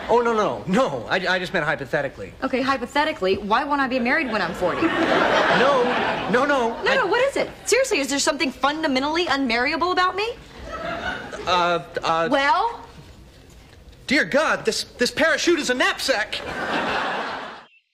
oh, 0.09 0.23
no, 0.25 0.33
no, 0.33 0.65
no. 0.67 1.07
I, 1.09 1.17
I 1.17 1.39
just 1.39 1.53
meant 1.53 1.65
hypothetically. 1.65 2.33
Okay, 2.43 2.61
hypothetically, 2.61 3.37
why 3.39 3.65
won't 3.65 3.81
I 3.81 3.89
be 3.89 3.99
married 3.99 4.31
when 4.31 4.43
I'm 4.43 4.55
40? 4.55 4.83
No, 4.83 6.29
no, 6.31 6.45
no. 6.45 6.83
No, 6.83 6.91
I... 6.91 6.95
no, 6.97 7.07
what 7.07 7.23
is 7.29 7.37
it? 7.37 7.51
Seriously, 7.65 8.01
is 8.01 8.09
there 8.09 8.19
something 8.19 8.51
fundamentally 8.51 9.27
unmarriable 9.27 9.93
about 9.93 10.15
me? 10.15 10.29
Uh, 11.47 11.83
uh. 12.03 12.29
Well? 12.31 12.85
Dear 14.07 14.25
God, 14.25 14.65
this, 14.65 14.85
this 14.85 15.11
parachute 15.11 15.59
is 15.59 15.71
a 15.71 15.75
knapsack. 15.75 16.41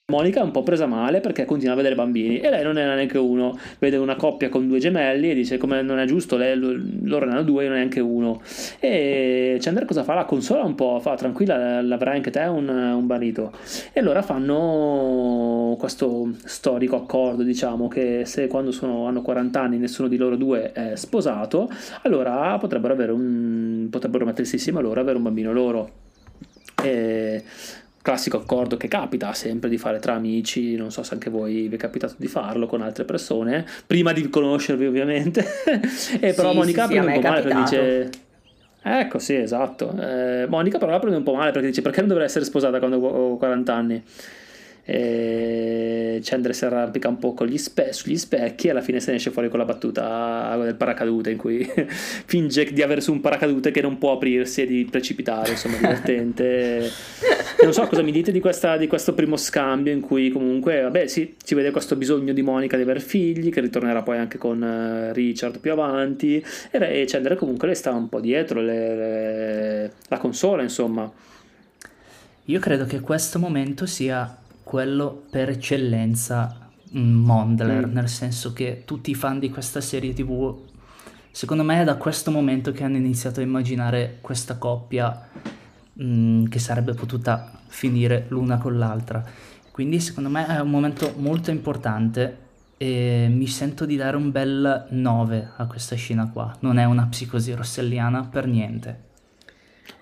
Monica 0.09 0.39
è 0.39 0.43
un 0.43 0.51
po' 0.51 0.63
presa 0.63 0.85
male 0.85 1.19
perché 1.19 1.43
continua 1.43 1.73
a 1.73 1.75
vedere 1.75 1.93
bambini 1.93 2.39
e 2.39 2.49
lei 2.49 2.63
non 2.63 2.77
era 2.77 2.95
neanche 2.95 3.17
uno. 3.17 3.59
Vede 3.77 3.97
una 3.97 4.15
coppia 4.15 4.47
con 4.47 4.65
due 4.65 4.79
gemelli 4.79 5.29
e 5.29 5.33
dice 5.33 5.57
come 5.57 5.81
non 5.81 5.99
è 5.99 6.05
giusto, 6.05 6.37
lei, 6.37 6.57
loro 7.03 7.29
hanno 7.29 7.43
due 7.43 7.65
e 7.65 7.67
non 7.67 7.75
neanche 7.75 7.99
uno. 7.99 8.41
E 8.79 9.57
Chandler 9.59 9.83
cosa 9.83 10.05
fa? 10.05 10.13
La 10.13 10.23
consola 10.23 10.63
un 10.63 10.75
po', 10.75 10.97
fa 11.01 11.15
tranquilla, 11.15 11.81
l'avrai 11.81 12.15
anche 12.15 12.31
te 12.31 12.39
un, 12.39 12.69
un 12.69 13.05
marito. 13.05 13.51
E 13.91 13.99
allora 13.99 14.21
fanno 14.21 15.75
questo 15.77 16.31
storico 16.45 16.95
accordo, 16.95 17.43
diciamo, 17.43 17.89
che 17.89 18.21
se 18.23 18.47
quando 18.47 18.71
sono, 18.71 19.07
hanno 19.07 19.21
40 19.21 19.59
anni 19.59 19.77
nessuno 19.77 20.07
di 20.07 20.15
loro 20.15 20.37
due 20.37 20.71
è 20.71 20.95
sposato, 20.95 21.69
allora 22.03 22.57
potrebbero, 22.57 23.13
un, 23.13 23.89
potrebbero 23.91 24.23
mettersi 24.23 24.55
insieme 24.55 24.79
a 24.79 24.83
loro 24.83 24.99
e 24.99 25.03
avere 25.03 25.17
un 25.17 25.23
bambino 25.23 25.51
loro. 25.51 25.89
E 26.81 27.43
classico 28.07 28.37
accordo 28.37 28.77
che 28.77 28.87
capita 28.87 29.33
sempre 29.33 29.67
di 29.67 29.77
fare 29.77 29.99
tra 29.99 30.13
amici, 30.13 30.77
non 30.77 30.91
so 30.91 31.03
se 31.03 31.13
anche 31.13 31.29
voi 31.29 31.67
vi 31.67 31.75
è 31.75 31.77
capitato 31.77 32.13
di 32.15 32.27
farlo 32.27 32.65
con 32.65 32.81
altre 32.81 33.03
persone, 33.03 33.65
prima 33.85 34.13
di 34.13 34.29
conoscervi 34.29 34.85
ovviamente, 34.85 35.45
e 36.21 36.31
però 36.33 36.51
sì, 36.51 36.55
Monica 36.55 36.87
sì, 36.87 36.93
prende 36.93 37.11
sì, 37.11 37.17
un 37.17 37.21
po' 37.21 37.27
male 37.27 37.41
perché 37.41 37.59
dice... 37.59 38.09
Ecco, 38.81 39.19
sì, 39.19 39.35
esatto. 39.35 39.93
Eh, 39.99 40.45
Monica 40.47 40.77
però 40.77 40.91
la 40.91 40.99
prende 40.99 41.17
un 41.17 41.23
po' 41.23 41.33
male 41.33 41.51
perché 41.51 41.67
dice 41.67 41.81
perché 41.81 41.99
non 41.99 42.07
dovrei 42.07 42.27
essere 42.27 42.45
sposata 42.45 42.79
quando 42.79 42.97
ho 42.97 43.35
40 43.35 43.73
anni? 43.73 44.01
E 44.89 46.21
Chandler 46.23 46.55
si 46.55 46.63
arrampica 46.63 47.09
un 47.09 47.19
po' 47.19 47.33
con 47.33 47.45
gli 47.47 47.57
spe- 47.57 47.91
sugli 47.91 48.17
specchi 48.17 48.67
e 48.67 48.69
alla 48.69 48.81
fine 48.81 49.01
se 49.01 49.11
ne 49.11 49.17
esce 49.17 49.31
fuori 49.31 49.49
con 49.49 49.59
la 49.59 49.65
battuta 49.65 50.57
del 50.61 50.75
paracadute 50.75 51.29
in 51.29 51.37
cui 51.37 51.67
finge 52.25 52.71
di 52.71 52.81
avere 52.81 53.01
su 53.01 53.11
un 53.11 53.19
paracadute 53.19 53.71
che 53.71 53.81
non 53.81 53.97
può 53.97 54.13
aprirsi 54.13 54.61
e 54.61 54.65
di 54.65 54.87
precipitare, 54.89 55.51
insomma 55.51 55.75
divertente. 55.75 56.89
non 57.63 57.73
so 57.73 57.85
cosa 57.87 58.01
mi 58.01 58.11
dite 58.11 58.31
di, 58.31 58.39
questa, 58.39 58.77
di, 58.77 58.87
questo 58.87 59.13
primo 59.13 59.35
scambio 59.35 59.91
in 59.91 59.99
cui 59.99 60.29
comunque, 60.29 60.81
vabbè 60.81 61.07
sì, 61.07 61.35
si 61.43 61.53
vede 61.53 61.71
questo 61.71 61.97
bisogno 61.97 62.31
di 62.31 62.41
Monica 62.41 62.77
di 62.77 62.83
avere 62.83 63.01
figli 63.01 63.49
che 63.49 63.59
ritornerà 63.59 64.03
poi 64.03 64.17
anche 64.17 64.37
con 64.37 64.61
uh, 64.61 65.13
Richard 65.13 65.59
più 65.59 65.73
avanti 65.73 66.41
e, 66.71 67.03
Chandler 67.05 67.35
comunque 67.35 67.67
le 67.67 67.73
sta 67.73 67.91
un 67.91 68.07
po' 68.07 68.21
dietro, 68.21 68.61
le, 68.61 68.95
le, 68.95 69.93
la 70.07 70.17
consola 70.17 70.61
insomma. 70.61 71.11
Io 72.49 72.59
credo 72.59 72.85
che 72.85 73.01
questo 73.01 73.39
momento 73.39 73.85
sia 73.85 74.37
quello 74.67 75.23
per 75.29 75.47
eccellenza 75.47 76.69
Mondler, 76.91 77.87
mm. 77.87 77.93
nel 77.93 78.09
senso 78.09 78.51
che 78.51 78.81
tutti 78.83 79.11
i 79.11 79.15
fan 79.15 79.39
di 79.39 79.49
questa 79.49 79.79
serie 79.79 80.11
tv, 80.11 80.57
secondo 81.31 81.63
me 81.63 81.79
è 81.79 81.83
da 81.85 81.95
questo 81.95 82.31
momento 82.31 82.73
che 82.73 82.83
hanno 82.83 82.97
iniziato 82.97 83.39
a 83.39 83.43
immaginare 83.43 84.17
questa 84.19 84.57
coppia 84.57 85.29
mh, 85.93 86.03
mm, 86.03 86.45
che 86.47 86.59
sarebbe 86.59 86.93
potuta 86.93 87.49
finire 87.67 88.25
l'una 88.27 88.57
con 88.57 88.77
l'altra. 88.77 89.23
Quindi 89.71 90.01
secondo 90.01 90.29
me 90.29 90.45
è 90.45 90.59
un 90.59 90.69
momento 90.69 91.13
molto 91.15 91.49
importante 91.49 92.45
e 92.75 93.27
mi 93.31 93.47
sento 93.47 93.85
di 93.85 93.95
dare 93.95 94.17
un 94.17 94.31
bel 94.31 94.87
9 94.89 95.51
a 95.55 95.65
questa 95.65 95.95
scena 95.95 96.29
qua. 96.29 96.53
Non 96.59 96.77
è 96.77 96.83
una 96.83 97.05
psicosi 97.05 97.53
rosselliana 97.53 98.25
per 98.25 98.47
niente. 98.47 99.05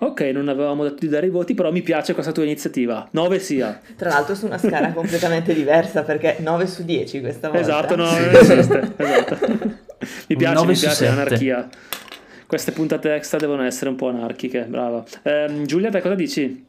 Ok, 0.06 0.22
non 0.22 0.50
avevamo 0.50 0.84
detto 0.84 0.98
di 1.00 1.08
dare 1.08 1.26
i 1.26 1.30
voti, 1.32 1.56
però 1.56 1.72
mi 1.72 1.82
piace 1.82 2.14
questa 2.14 2.32
tua 2.32 2.44
iniziativa. 2.44 3.08
9 3.10 3.40
sia. 3.40 3.82
Tra 3.98 4.10
l'altro 4.10 4.36
su 4.36 4.46
una 4.46 4.60
scala 4.60 4.94
completamente 4.94 5.52
diversa, 5.54 6.04
perché 6.04 6.38
9 6.40 6.68
su 6.68 6.84
10 6.84 7.22
questa 7.22 7.50
volta. 7.50 7.64
Esatto, 7.64 7.96
no, 7.96 8.06
non 8.12 8.36
esiste. 8.36 8.94
esatto. 8.96 9.38
Mi 10.28 10.36
piace, 10.36 10.66
mi 10.66 10.78
piace 10.78 11.06
l'anarchia. 11.06 11.68
Queste 12.46 12.72
puntate 12.72 13.16
extra 13.16 13.40
devono 13.40 13.64
essere 13.64 13.90
un 13.90 13.96
po' 13.96 14.10
anarchiche, 14.10 14.66
brava. 14.70 15.04
Eh, 15.24 15.64
Giulia, 15.66 15.90
te 15.90 16.02
cosa 16.02 16.14
dici? 16.14 16.64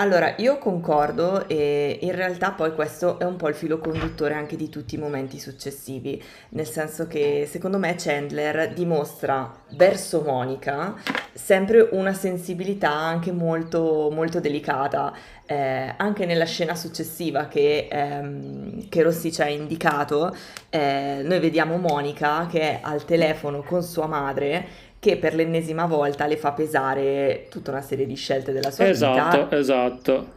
Allora, 0.00 0.34
io 0.36 0.58
concordo 0.58 1.48
e 1.48 1.98
in 2.02 2.14
realtà 2.14 2.52
poi 2.52 2.72
questo 2.72 3.18
è 3.18 3.24
un 3.24 3.34
po' 3.34 3.48
il 3.48 3.56
filo 3.56 3.78
conduttore 3.78 4.34
anche 4.34 4.54
di 4.54 4.68
tutti 4.68 4.94
i 4.94 4.98
momenti 4.98 5.40
successivi, 5.40 6.22
nel 6.50 6.68
senso 6.68 7.08
che 7.08 7.48
secondo 7.50 7.78
me 7.78 7.96
Chandler 7.98 8.72
dimostra 8.74 9.52
verso 9.70 10.22
Monica 10.22 10.94
sempre 11.32 11.88
una 11.92 12.12
sensibilità 12.12 12.92
anche 12.92 13.32
molto, 13.32 14.08
molto 14.12 14.38
delicata. 14.38 15.12
Eh, 15.50 15.94
anche 15.96 16.26
nella 16.26 16.44
scena 16.44 16.74
successiva 16.74 17.46
che, 17.48 17.88
ehm, 17.90 18.88
che 18.90 19.02
Rossi 19.02 19.32
ci 19.32 19.40
ha 19.40 19.48
indicato, 19.48 20.36
eh, 20.68 21.22
noi 21.24 21.40
vediamo 21.40 21.78
Monica 21.78 22.46
che 22.50 22.60
è 22.60 22.80
al 22.82 23.04
telefono 23.06 23.62
con 23.62 23.82
sua 23.82 24.06
madre 24.06 24.66
che 25.00 25.16
per 25.16 25.34
l'ennesima 25.34 25.86
volta 25.86 26.26
le 26.26 26.36
fa 26.36 26.52
pesare 26.52 27.46
tutta 27.50 27.70
una 27.70 27.80
serie 27.80 28.06
di 28.06 28.16
scelte 28.16 28.52
della 28.52 28.70
sua 28.70 28.88
esatto, 28.88 29.14
vita. 29.14 29.28
Esatto, 29.28 29.56
esatto. 29.56 30.36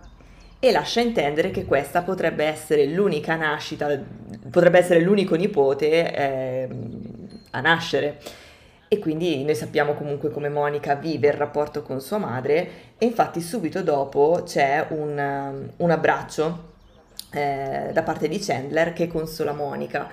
E 0.60 0.72
lascia 0.72 1.02
intendere 1.02 1.50
che 1.50 1.66
questa 1.66 2.04
potrebbe 2.04 2.46
essere 2.46 2.86
l'unica 2.86 3.36
nascita, 3.36 4.00
potrebbe 4.50 4.78
essere 4.78 5.00
l'unico 5.00 5.36
nipote 5.36 6.14
eh, 6.14 6.70
a 7.52 7.62
nascere. 7.62 8.20
E 8.88 9.00
quindi 9.00 9.44
noi 9.44 9.56
sappiamo 9.56 9.94
comunque 9.94 10.30
come 10.30 10.50
Monica 10.50 10.96
vive 10.96 11.30
il 11.30 11.34
rapporto 11.34 11.82
con 11.82 12.02
sua 12.02 12.18
madre 12.18 12.70
e 12.98 13.06
infatti 13.06 13.40
subito 13.40 13.82
dopo 13.82 14.44
c'è 14.46 14.88
un, 14.90 15.70
un 15.78 15.90
abbraccio 15.90 16.70
eh, 17.32 17.90
da 17.94 18.04
parte 18.04 18.28
di 18.28 18.38
Chandler 18.38 18.92
che 18.92 19.08
consola 19.08 19.54
Monica 19.54 20.12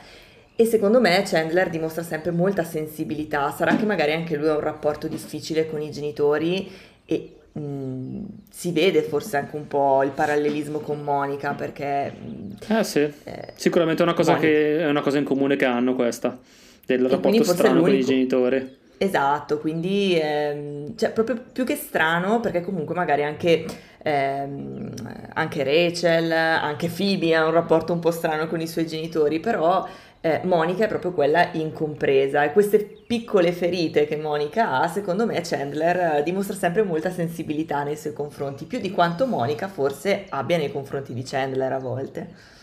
e 0.61 0.65
secondo 0.65 1.01
me 1.01 1.23
Chandler 1.25 1.71
dimostra 1.71 2.03
sempre 2.03 2.33
molta 2.33 2.65
sensibilità, 2.65 3.49
sarà 3.53 3.77
che 3.77 3.85
magari 3.85 4.13
anche 4.13 4.35
lui 4.35 4.49
ha 4.49 4.55
un 4.55 4.61
rapporto 4.61 5.07
difficile 5.07 5.71
con 5.71 5.81
i 5.81 5.93
genitori 5.93 6.69
e 7.07 7.37
mh, 7.53 7.61
mm, 7.61 8.25
si 8.51 8.73
vede 8.73 9.03
forse 9.03 9.37
anche 9.37 9.55
un 9.55 9.69
po' 9.69 10.03
il 10.03 10.11
parallelismo 10.11 10.81
con 10.81 11.01
Monica 11.01 11.53
perché... 11.53 12.13
Mh, 12.13 12.73
mm, 12.73 12.77
eh 12.77 12.83
sì, 12.83 12.99
eh, 12.99 13.53
sicuramente 13.55 14.03
è 14.03 14.05
una, 14.05 14.15
cosa 14.15 14.35
che, 14.35 14.81
è 14.81 14.89
una 14.89 15.01
cosa 15.01 15.19
in 15.19 15.25
comune 15.25 15.55
che 15.55 15.65
hanno 15.65 15.95
questa, 15.95 16.37
del 16.85 17.09
rapporto 17.09 17.45
strano 17.45 17.81
con 17.81 17.95
i 17.95 18.05
genitori. 18.05 18.77
Esatto, 19.01 19.59
quindi 19.59 20.19
ehm, 20.21 20.97
cioè, 20.97 21.13
proprio 21.13 21.41
più 21.53 21.63
che 21.63 21.77
strano 21.77 22.41
perché 22.41 22.63
comunque 22.63 22.97
magari 22.97 23.23
anche, 23.23 23.65
ehm, 24.03 24.93
anche 25.35 25.63
Rachel, 25.63 26.33
anche 26.33 26.89
Phoebe 26.89 27.37
ha 27.37 27.47
un 27.47 27.53
rapporto 27.53 27.93
un 27.93 28.01
po' 28.01 28.11
strano 28.11 28.49
con 28.49 28.61
i 28.61 28.67
suoi 28.67 28.89
genitori, 28.89 29.39
però 29.39 29.87
eh, 30.21 30.41
Monica 30.45 30.85
è 30.85 30.89
proprio 30.89 31.13
quella 31.13 31.51
incompresa 31.53 32.43
e 32.43 32.53
queste 32.53 32.79
piccole 33.07 33.53
ferite 33.53 34.07
che 34.07 34.17
Monica 34.17 34.81
ha, 34.81 34.89
secondo 34.89 35.25
me 35.25 35.41
Chandler 35.43 36.17
eh, 36.17 36.23
dimostra 36.25 36.57
sempre 36.57 36.83
molta 36.83 37.11
sensibilità 37.11 37.85
nei 37.85 37.97
suoi 37.97 38.13
confronti, 38.13 38.65
più 38.65 38.81
di 38.81 38.91
quanto 38.91 39.27
Monica 39.27 39.69
forse 39.69 40.25
abbia 40.29 40.57
nei 40.57 40.73
confronti 40.73 41.15
di 41.15 41.23
Chandler 41.23 41.73
a 41.73 41.79
volte. 41.79 42.57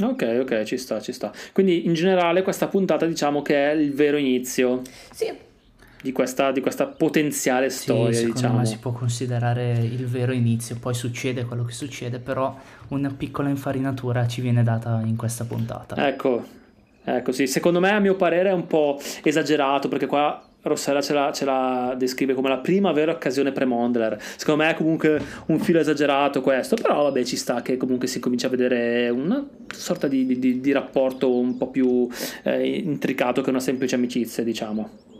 Ok, 0.00 0.38
ok, 0.40 0.62
ci 0.62 0.78
sta, 0.78 1.00
ci 1.00 1.12
sta. 1.12 1.30
Quindi 1.52 1.84
in 1.84 1.92
generale 1.92 2.42
questa 2.42 2.66
puntata 2.66 3.04
diciamo 3.04 3.42
che 3.42 3.70
è 3.70 3.74
il 3.74 3.92
vero 3.92 4.16
inizio. 4.16 4.80
Sì. 5.12 5.50
Di 6.02 6.10
questa, 6.10 6.50
di 6.50 6.60
questa 6.60 6.86
potenziale 6.86 7.70
storia, 7.70 8.18
sì, 8.18 8.32
diciamo. 8.32 8.58
me 8.58 8.66
si 8.66 8.78
può 8.78 8.90
considerare 8.90 9.74
il 9.74 10.04
vero 10.06 10.32
inizio, 10.32 10.76
poi 10.80 10.94
succede 10.94 11.44
quello 11.44 11.64
che 11.64 11.72
succede, 11.72 12.18
però 12.18 12.58
una 12.88 13.14
piccola 13.16 13.48
infarinatura 13.48 14.26
ci 14.26 14.40
viene 14.40 14.64
data 14.64 15.00
in 15.04 15.14
questa 15.14 15.44
puntata. 15.44 16.08
Ecco, 16.08 16.44
Ecco 17.04 17.32
sì, 17.32 17.46
secondo 17.46 17.80
me 17.80 17.90
a 17.90 17.98
mio 17.98 18.14
parere 18.14 18.50
è 18.50 18.52
un 18.52 18.66
po' 18.66 19.00
esagerato 19.22 19.88
perché 19.88 20.06
qua 20.06 20.40
Rossella 20.62 21.02
ce 21.02 21.12
la, 21.12 21.32
ce 21.32 21.44
la, 21.44 21.94
descrive 21.98 22.34
come 22.34 22.48
la 22.48 22.58
prima 22.58 22.92
vera 22.92 23.12
occasione 23.12 23.50
pre-Mondler. 23.50 24.16
Secondo 24.36 24.62
me 24.62 24.70
è 24.70 24.74
comunque 24.74 25.20
un 25.46 25.58
filo 25.58 25.80
esagerato 25.80 26.40
questo, 26.40 26.76
però 26.76 27.02
vabbè 27.02 27.24
ci 27.24 27.36
sta 27.36 27.62
che 27.62 27.76
comunque 27.76 28.06
si 28.06 28.20
comincia 28.20 28.46
a 28.46 28.50
vedere 28.50 29.08
una 29.08 29.44
sorta 29.74 30.06
di, 30.06 30.38
di, 30.38 30.60
di 30.60 30.72
rapporto 30.72 31.34
un 31.36 31.56
po' 31.56 31.68
più 31.68 32.08
eh, 32.44 32.64
intricato 32.78 33.42
che 33.42 33.50
una 33.50 33.60
semplice 33.60 33.96
amicizia, 33.96 34.44
diciamo. 34.44 35.10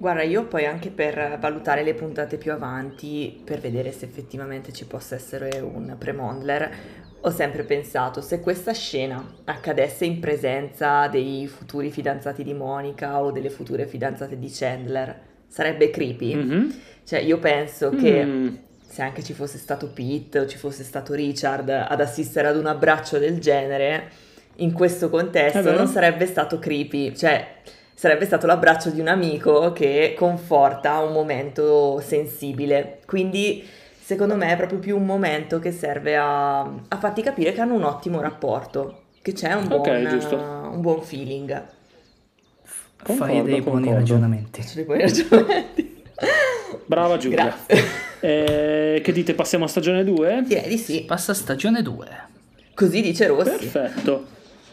Guarda, 0.00 0.22
io 0.22 0.44
poi 0.44 0.64
anche 0.64 0.90
per 0.90 1.38
valutare 1.40 1.82
le 1.82 1.92
puntate 1.92 2.36
più 2.36 2.52
avanti, 2.52 3.36
per 3.44 3.58
vedere 3.58 3.90
se 3.90 4.04
effettivamente 4.04 4.72
ci 4.72 4.84
possa 4.84 5.16
essere 5.16 5.58
un 5.58 5.96
pre-Mondler, 5.98 6.70
ho 7.20 7.30
sempre 7.30 7.64
pensato, 7.64 8.20
se 8.20 8.40
questa 8.40 8.72
scena 8.72 9.24
accadesse 9.44 10.04
in 10.04 10.20
presenza 10.20 11.08
dei 11.08 11.46
futuri 11.48 11.90
fidanzati 11.90 12.44
di 12.44 12.54
Monica 12.54 13.20
o 13.20 13.32
delle 13.32 13.50
future 13.50 13.86
fidanzate 13.86 14.38
di 14.38 14.50
Chandler, 14.50 15.20
sarebbe 15.48 15.90
creepy? 15.90 16.34
Mm-hmm. 16.34 16.70
Cioè, 17.04 17.20
io 17.20 17.38
penso 17.38 17.90
che 17.90 18.24
mm. 18.24 18.48
se 18.86 19.02
anche 19.02 19.22
ci 19.24 19.32
fosse 19.32 19.58
stato 19.58 19.88
Pete 19.88 20.40
o 20.40 20.46
ci 20.46 20.58
fosse 20.58 20.84
stato 20.84 21.14
Richard 21.14 21.68
ad 21.68 22.00
assistere 22.00 22.48
ad 22.48 22.56
un 22.56 22.66
abbraccio 22.66 23.18
del 23.18 23.40
genere, 23.40 24.10
in 24.56 24.72
questo 24.72 25.08
contesto 25.08 25.72
non 25.72 25.86
sarebbe 25.86 26.26
stato 26.26 26.58
creepy. 26.58 27.16
Cioè, 27.16 27.46
sarebbe 27.94 28.26
stato 28.26 28.46
l'abbraccio 28.46 28.90
di 28.90 29.00
un 29.00 29.08
amico 29.08 29.72
che 29.72 30.14
conforta 30.16 31.00
un 31.00 31.12
momento 31.12 32.00
sensibile. 32.00 33.00
Quindi 33.06 33.66
secondo 34.08 34.36
me 34.36 34.50
è 34.50 34.56
proprio 34.56 34.78
più 34.78 34.96
un 34.96 35.04
momento 35.04 35.58
che 35.58 35.70
serve 35.70 36.16
a, 36.16 36.60
a 36.60 36.98
farti 36.98 37.20
capire 37.20 37.52
che 37.52 37.60
hanno 37.60 37.74
un 37.74 37.82
ottimo 37.82 38.22
rapporto, 38.22 39.02
che 39.20 39.34
c'è 39.34 39.52
un 39.52 39.68
buon, 39.68 39.80
okay, 39.80 40.06
un 40.06 40.80
buon 40.80 41.02
feeling. 41.02 41.66
Concordo, 43.02 43.34
Fai 43.34 43.42
dei 43.42 43.60
buoni 43.60 43.92
ragionamenti. 43.92 44.64
Dei 44.74 44.84
buoni 44.84 45.02
ragionamenti. 45.02 46.02
Brava 46.86 47.18
Giulia. 47.18 47.54
Eh, 48.20 49.00
che 49.04 49.12
dite, 49.12 49.34
passiamo 49.34 49.66
a 49.66 49.68
stagione 49.68 50.02
2? 50.02 50.42
Direi 50.46 50.68
di 50.68 50.78
sì. 50.78 51.02
Passa 51.02 51.32
a 51.32 51.34
stagione 51.34 51.82
2. 51.82 52.06
Così 52.74 53.02
dice 53.02 53.26
Rossi. 53.26 53.68
Perfetto. 53.68 54.26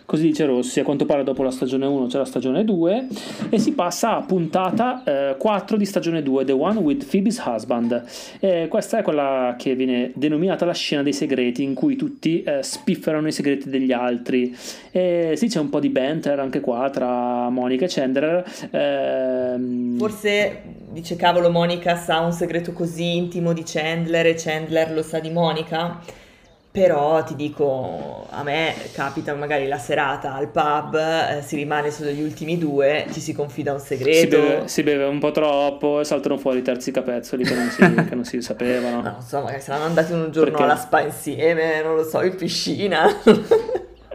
Così 0.05 0.27
dice 0.27 0.45
Rossi, 0.45 0.79
a 0.79 0.83
quanto 0.83 1.05
pare 1.05 1.23
dopo 1.23 1.41
la 1.41 1.49
stagione 1.49 1.87
1 1.87 2.05
c'è 2.05 2.19
la 2.19 2.25
stagione 2.25 2.63
2 2.63 3.07
e 3.49 3.57
si 3.57 3.73
passa 3.73 4.17
a 4.17 4.21
puntata 4.21 5.03
eh, 5.03 5.35
4 5.35 5.77
di 5.77 5.85
stagione 5.85 6.21
2, 6.21 6.45
The 6.45 6.51
One 6.51 6.79
with 6.79 7.09
Phoebe's 7.09 7.41
Husband. 7.43 8.03
E 8.39 8.67
questa 8.69 8.99
è 8.99 9.01
quella 9.01 9.55
che 9.57 9.73
viene 9.73 10.11
denominata 10.13 10.63
la 10.63 10.73
scena 10.73 11.01
dei 11.01 11.13
segreti, 11.13 11.63
in 11.63 11.73
cui 11.73 11.95
tutti 11.95 12.43
eh, 12.43 12.61
spifferano 12.61 13.27
i 13.27 13.31
segreti 13.31 13.67
degli 13.67 13.91
altri. 13.91 14.55
E 14.91 15.33
sì, 15.35 15.47
c'è 15.47 15.59
un 15.59 15.69
po' 15.69 15.79
di 15.79 15.89
banter 15.89 16.39
anche 16.39 16.59
qua 16.59 16.87
tra 16.91 17.49
Monica 17.49 17.85
e 17.85 17.87
Chandler. 17.89 18.43
Ehm... 18.71 19.97
Forse 19.97 20.61
dice 20.91 21.15
cavolo 21.15 21.49
Monica 21.49 21.95
sa 21.95 22.19
un 22.19 22.31
segreto 22.31 22.73
così 22.73 23.15
intimo 23.15 23.53
di 23.53 23.63
Chandler 23.65 24.27
e 24.27 24.35
Chandler 24.35 24.91
lo 24.91 25.01
sa 25.01 25.19
di 25.19 25.31
Monica 25.31 25.99
però 26.75 27.23
ti 27.23 27.37
dico, 27.37 28.27
a 28.29 28.43
me 28.43 28.75
capita 28.91 29.33
magari 29.33 29.65
la 29.65 29.77
serata 29.77 30.33
al 30.33 30.49
pub, 30.49 30.93
eh, 30.93 31.41
si 31.41 31.55
rimane 31.55 31.89
solo 31.89 32.09
gli 32.09 32.21
ultimi 32.21 32.57
due, 32.57 33.05
ci 33.13 33.21
si 33.21 33.31
confida 33.31 33.71
un 33.71 33.79
segreto. 33.79 34.19
Si 34.19 34.27
beve, 34.27 34.67
si 34.67 34.83
beve 34.83 35.05
un 35.05 35.19
po' 35.19 35.31
troppo 35.31 36.01
e 36.01 36.03
saltano 36.03 36.35
fuori 36.37 36.59
i 36.59 36.61
terzi 36.63 36.91
capezzoli 36.91 37.45
che 37.45 37.55
non 37.55 37.69
si, 37.69 37.77
che 38.09 38.13
non 38.13 38.25
si 38.25 38.41
sapevano. 38.41 38.99
No, 39.01 39.15
insomma, 39.17 39.43
magari 39.45 39.61
saranno 39.61 39.85
andati 39.85 40.11
un 40.11 40.31
giorno 40.31 40.49
Perché? 40.49 40.63
alla 40.63 40.75
spa 40.75 40.99
insieme, 40.99 41.81
non 41.81 41.95
lo 41.95 42.03
so, 42.03 42.21
in 42.21 42.35
piscina. 42.35 43.07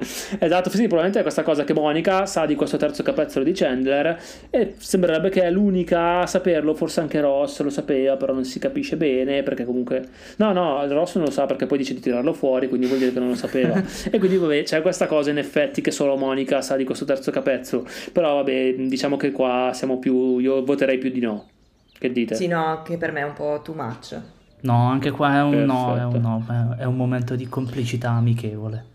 Esatto, 0.39 0.71
sì, 0.71 0.87
probabilmente 0.87 1.19
è 1.19 1.23
questa 1.23 1.43
cosa 1.43 1.65
che 1.65 1.73
Monica 1.73 2.27
sa 2.27 2.47
di 2.47 2.55
questo 2.55 2.77
terzo 2.77 3.03
capezzolo 3.03 3.45
di 3.45 3.53
Chandler 3.53 4.21
e 4.51 4.75
sembrerebbe 4.79 5.29
che 5.29 5.43
è 5.43 5.51
l'unica 5.51 6.21
a 6.21 6.27
saperlo, 6.27 6.75
forse 6.75 7.01
anche 7.01 7.21
Ross 7.21 7.61
lo 7.61 7.71
sapeva, 7.71 8.17
però 8.17 8.33
non 8.33 8.45
si 8.45 8.59
capisce 8.59 8.97
bene 8.97 9.43
perché 9.43 9.65
comunque... 9.65 10.09
No, 10.37 10.53
no, 10.53 10.87
Ross 10.87 11.17
non 11.17 11.25
lo 11.25 11.31
sa 11.31 11.47
perché 11.47 11.67
poi 11.67 11.79
dice 11.79 11.95
di 11.95 12.01
tirarlo 12.01 12.33
fuori, 12.33 12.69
quindi 12.69 12.87
vuol 12.87 12.99
dire 12.99 13.13
che 13.13 13.19
non 13.19 13.29
lo 13.29 13.35
sapeva. 13.35 13.81
e 14.11 14.19
quindi 14.19 14.37
vabbè, 14.37 14.63
c'è 14.63 14.83
questa 14.83 15.07
cosa 15.07 15.31
in 15.31 15.39
effetti 15.39 15.81
che 15.81 15.91
solo 15.91 16.17
Monica 16.17 16.63
sa 16.63 16.77
di 16.77 16.85
questo 16.85 17.05
terzo 17.05 17.31
capezzolo, 17.31 17.87
però 18.13 18.37
vabbè, 18.37 18.75
diciamo 18.79 19.17
che 19.17 19.31
qua 19.31 19.71
siamo 19.75 19.99
più... 19.99 20.39
io 20.39 20.65
voterei 20.65 20.99
più 20.99 21.11
di 21.11 21.21
no. 21.21 21.47
Che 21.99 22.11
dite? 22.11 22.35
Sì, 22.35 22.47
no, 22.47 22.81
che 22.83 22.97
per 22.97 23.13
me 23.13 23.21
è 23.21 23.25
un 23.25 23.35
po' 23.35 23.61
too 23.63 23.75
much. 23.75 24.19
No, 24.63 24.89
anche 24.89 25.11
qua 25.11 25.37
è 25.37 25.43
un 25.43 25.65
no, 25.65 25.97
è 25.97 26.05
un 26.05 26.21
no, 26.21 26.77
è 26.79 26.85
un 26.85 26.97
momento 26.97 27.35
di 27.35 27.47
complicità 27.47 28.11
amichevole. 28.11 28.90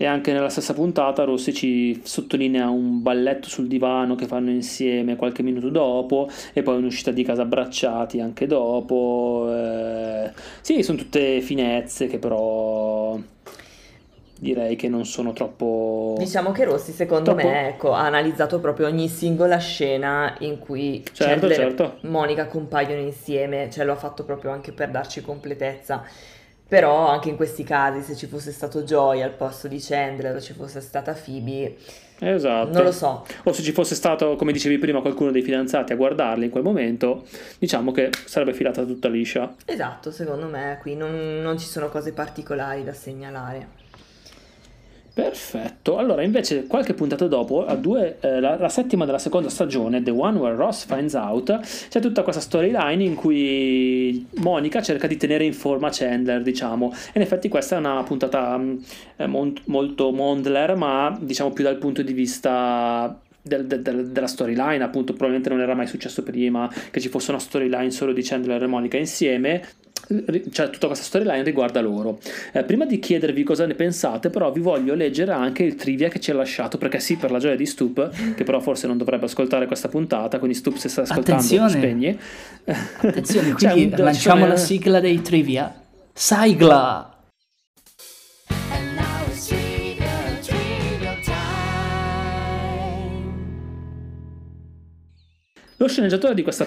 E 0.00 0.06
anche 0.06 0.32
nella 0.32 0.48
stessa 0.48 0.74
puntata 0.74 1.24
Rossi 1.24 1.52
ci 1.52 2.00
sottolinea 2.04 2.68
un 2.68 3.02
balletto 3.02 3.48
sul 3.48 3.66
divano 3.66 4.14
che 4.14 4.26
fanno 4.26 4.50
insieme 4.50 5.16
qualche 5.16 5.42
minuto 5.42 5.70
dopo 5.70 6.30
e 6.52 6.62
poi 6.62 6.76
un'uscita 6.76 7.10
di 7.10 7.24
casa 7.24 7.42
abbracciati 7.42 8.20
anche 8.20 8.46
dopo. 8.46 9.48
Eh, 9.52 10.30
sì, 10.60 10.84
sono 10.84 10.98
tutte 10.98 11.40
finezze 11.40 12.06
che 12.06 12.18
però 12.18 13.18
direi 14.38 14.76
che 14.76 14.88
non 14.88 15.04
sono 15.04 15.32
troppo... 15.32 16.14
Diciamo 16.16 16.52
che 16.52 16.64
Rossi 16.64 16.92
secondo 16.92 17.34
troppo... 17.34 17.48
me 17.48 17.68
ecco, 17.68 17.92
ha 17.92 18.06
analizzato 18.06 18.60
proprio 18.60 18.86
ogni 18.86 19.08
singola 19.08 19.58
scena 19.58 20.36
in 20.40 20.58
cui 20.58 21.02
certo, 21.12 21.48
certo. 21.48 21.96
e 22.02 22.06
Monica 22.06 22.46
compaiono 22.46 23.00
insieme, 23.00 23.68
cioè 23.70 23.84
lo 23.84 23.92
ha 23.92 23.96
fatto 23.96 24.24
proprio 24.24 24.52
anche 24.52 24.72
per 24.72 24.90
darci 24.90 25.20
completezza. 25.22 26.04
Però 26.68 27.08
anche 27.08 27.30
in 27.30 27.36
questi 27.36 27.64
casi, 27.64 28.02
se 28.02 28.14
ci 28.14 28.26
fosse 28.26 28.52
stato 28.52 28.82
Joy 28.82 29.22
al 29.22 29.30
posto 29.30 29.68
di 29.68 29.80
Chandler 29.80 30.36
o 30.36 30.40
ci 30.40 30.52
fosse 30.52 30.82
stata 30.82 31.14
Phoebe, 31.14 31.76
esatto. 32.18 32.70
non 32.72 32.84
lo 32.84 32.92
so. 32.92 33.24
O 33.44 33.52
se 33.52 33.62
ci 33.62 33.72
fosse 33.72 33.94
stato, 33.94 34.36
come 34.36 34.52
dicevi 34.52 34.76
prima, 34.76 35.00
qualcuno 35.00 35.30
dei 35.30 35.40
fidanzati 35.40 35.94
a 35.94 35.96
guardarli 35.96 36.44
in 36.44 36.50
quel 36.50 36.62
momento, 36.62 37.24
diciamo 37.58 37.90
che 37.90 38.10
sarebbe 38.26 38.52
filata 38.52 38.84
tutta 38.84 39.08
liscia. 39.08 39.54
Esatto, 39.64 40.10
secondo 40.10 40.46
me 40.46 40.76
qui 40.82 40.94
non, 40.94 41.40
non 41.40 41.58
ci 41.58 41.66
sono 41.66 41.88
cose 41.88 42.12
particolari 42.12 42.84
da 42.84 42.92
segnalare. 42.92 43.86
Perfetto, 45.18 45.98
allora 45.98 46.22
invece 46.22 46.68
qualche 46.68 46.94
puntata 46.94 47.26
dopo, 47.26 47.66
due, 47.80 48.18
eh, 48.20 48.38
la, 48.38 48.56
la, 48.56 48.68
settima 48.68 49.04
della 49.04 49.18
seconda 49.18 49.48
stagione, 49.48 50.00
The 50.00 50.12
One 50.12 50.38
Where 50.38 50.54
Ross 50.54 50.86
Finds 50.86 51.14
Out, 51.14 51.58
c'è 51.88 51.98
tutta 51.98 52.22
questa 52.22 52.40
storyline 52.40 53.02
in 53.02 53.16
cui 53.16 54.24
Monica 54.36 54.80
cerca 54.80 55.08
di 55.08 55.16
tenere 55.16 55.44
in 55.44 55.54
forma 55.54 55.88
Chandler, 55.90 56.40
diciamo, 56.42 56.92
e 57.08 57.10
in 57.14 57.22
effetti 57.22 57.48
questa 57.48 57.74
è 57.74 57.78
una 57.80 58.00
puntata 58.04 58.56
mm, 58.56 58.76
eh, 59.16 59.26
mon- 59.26 59.60
molto 59.64 60.12
Mondler, 60.12 60.76
ma 60.76 61.18
diciamo 61.20 61.50
più 61.50 61.64
dal 61.64 61.78
punto 61.78 62.02
di 62.02 62.12
vista 62.12 63.20
del, 63.42 63.66
del, 63.66 64.10
della 64.12 64.28
storyline, 64.28 64.84
appunto, 64.84 65.14
probabilmente 65.14 65.48
non 65.48 65.60
era 65.60 65.74
mai 65.74 65.88
successo 65.88 66.22
prima 66.22 66.70
che 66.92 67.00
ci 67.00 67.08
fosse 67.08 67.32
una 67.32 67.40
storyline 67.40 67.90
solo 67.90 68.12
di 68.12 68.22
Chandler 68.22 68.62
e 68.62 68.66
Monica 68.68 68.96
insieme 68.96 69.66
cioè 70.50 70.70
tutta 70.70 70.86
questa 70.86 71.04
storyline 71.04 71.42
riguarda 71.42 71.80
loro. 71.80 72.18
Eh, 72.52 72.64
prima 72.64 72.86
di 72.86 72.98
chiedervi 72.98 73.42
cosa 73.42 73.66
ne 73.66 73.74
pensate, 73.74 74.30
però 74.30 74.50
vi 74.50 74.60
voglio 74.60 74.94
leggere 74.94 75.32
anche 75.32 75.62
il 75.62 75.74
trivia 75.74 76.08
che 76.08 76.18
ci 76.18 76.30
ha 76.30 76.34
lasciato, 76.34 76.78
perché 76.78 76.98
sì, 76.98 77.16
per 77.16 77.30
la 77.30 77.38
gioia 77.38 77.56
di 77.56 77.66
Stup, 77.66 78.34
che 78.34 78.44
però 78.44 78.60
forse 78.60 78.86
non 78.86 78.96
dovrebbe 78.96 79.26
ascoltare 79.26 79.66
questa 79.66 79.88
puntata, 79.88 80.38
quindi 80.38 80.56
Stup 80.56 80.76
se 80.76 80.88
sta 80.88 81.02
ascoltando 81.02 81.42
Attenzione. 81.42 81.70
spegni. 81.70 82.18
Attenzione, 82.64 83.52
quindi 83.58 83.84
un, 83.84 84.04
lanciamo 84.04 84.40
cioè... 84.40 84.48
la 84.48 84.56
sigla 84.56 85.00
dei 85.00 85.20
trivia. 85.20 85.82
Sigla! 86.12 87.12
Lo 95.80 95.86
sceneggiatore 95.86 96.34
di 96.34 96.42
questa 96.42 96.66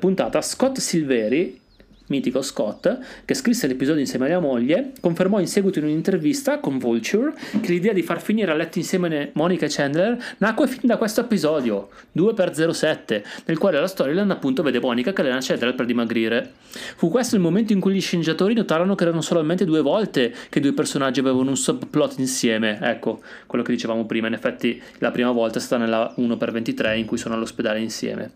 puntata, 0.00 0.42
Scott 0.42 0.78
Silveri, 0.78 1.60
mitico 2.06 2.42
Scott, 2.42 2.98
che 3.24 3.34
scrisse 3.34 3.66
l'episodio 3.66 4.00
insieme 4.00 4.26
alla 4.26 4.40
moglie, 4.40 4.92
confermò 5.00 5.40
in 5.40 5.46
seguito 5.46 5.78
in 5.78 5.86
un'intervista 5.86 6.58
con 6.58 6.78
Vulture 6.78 7.32
che 7.60 7.72
l'idea 7.72 7.92
di 7.92 8.02
far 8.02 8.20
finire 8.20 8.50
a 8.50 8.54
letto 8.54 8.78
insieme 8.78 9.30
Monica 9.34 9.66
e 9.66 9.68
Chandler 9.70 10.16
nacque 10.38 10.66
fin 10.66 10.80
da 10.82 10.96
questo 10.96 11.22
episodio, 11.22 11.88
2x07, 12.16 13.22
nel 13.46 13.58
quale 13.58 13.80
la 13.80 13.86
storyline 13.86 14.32
appunto 14.32 14.62
vede 14.62 14.80
Monica 14.80 15.12
che 15.12 15.20
allena 15.22 15.38
Chandler 15.40 15.74
per 15.74 15.86
dimagrire. 15.86 16.52
Fu 16.96 17.08
questo 17.08 17.36
il 17.36 17.40
momento 17.40 17.72
in 17.72 17.80
cui 17.80 17.94
gli 17.94 18.00
sceneggiatori 18.00 18.54
notarono 18.54 18.94
che 18.94 19.04
erano 19.04 19.20
solamente 19.20 19.64
due 19.64 19.80
volte 19.80 20.34
che 20.48 20.60
due 20.60 20.72
personaggi 20.72 21.20
avevano 21.20 21.50
un 21.50 21.56
subplot 21.56 22.18
insieme, 22.18 22.78
ecco, 22.80 23.22
quello 23.46 23.64
che 23.64 23.72
dicevamo 23.72 24.04
prima, 24.06 24.26
in 24.26 24.34
effetti 24.34 24.80
la 24.98 25.10
prima 25.10 25.30
volta 25.30 25.58
è 25.58 25.60
stata 25.62 25.82
nella 25.82 26.14
1x23 26.18 26.96
in 26.98 27.06
cui 27.06 27.18
sono 27.18 27.34
all'ospedale 27.34 27.80
insieme. 27.80 28.32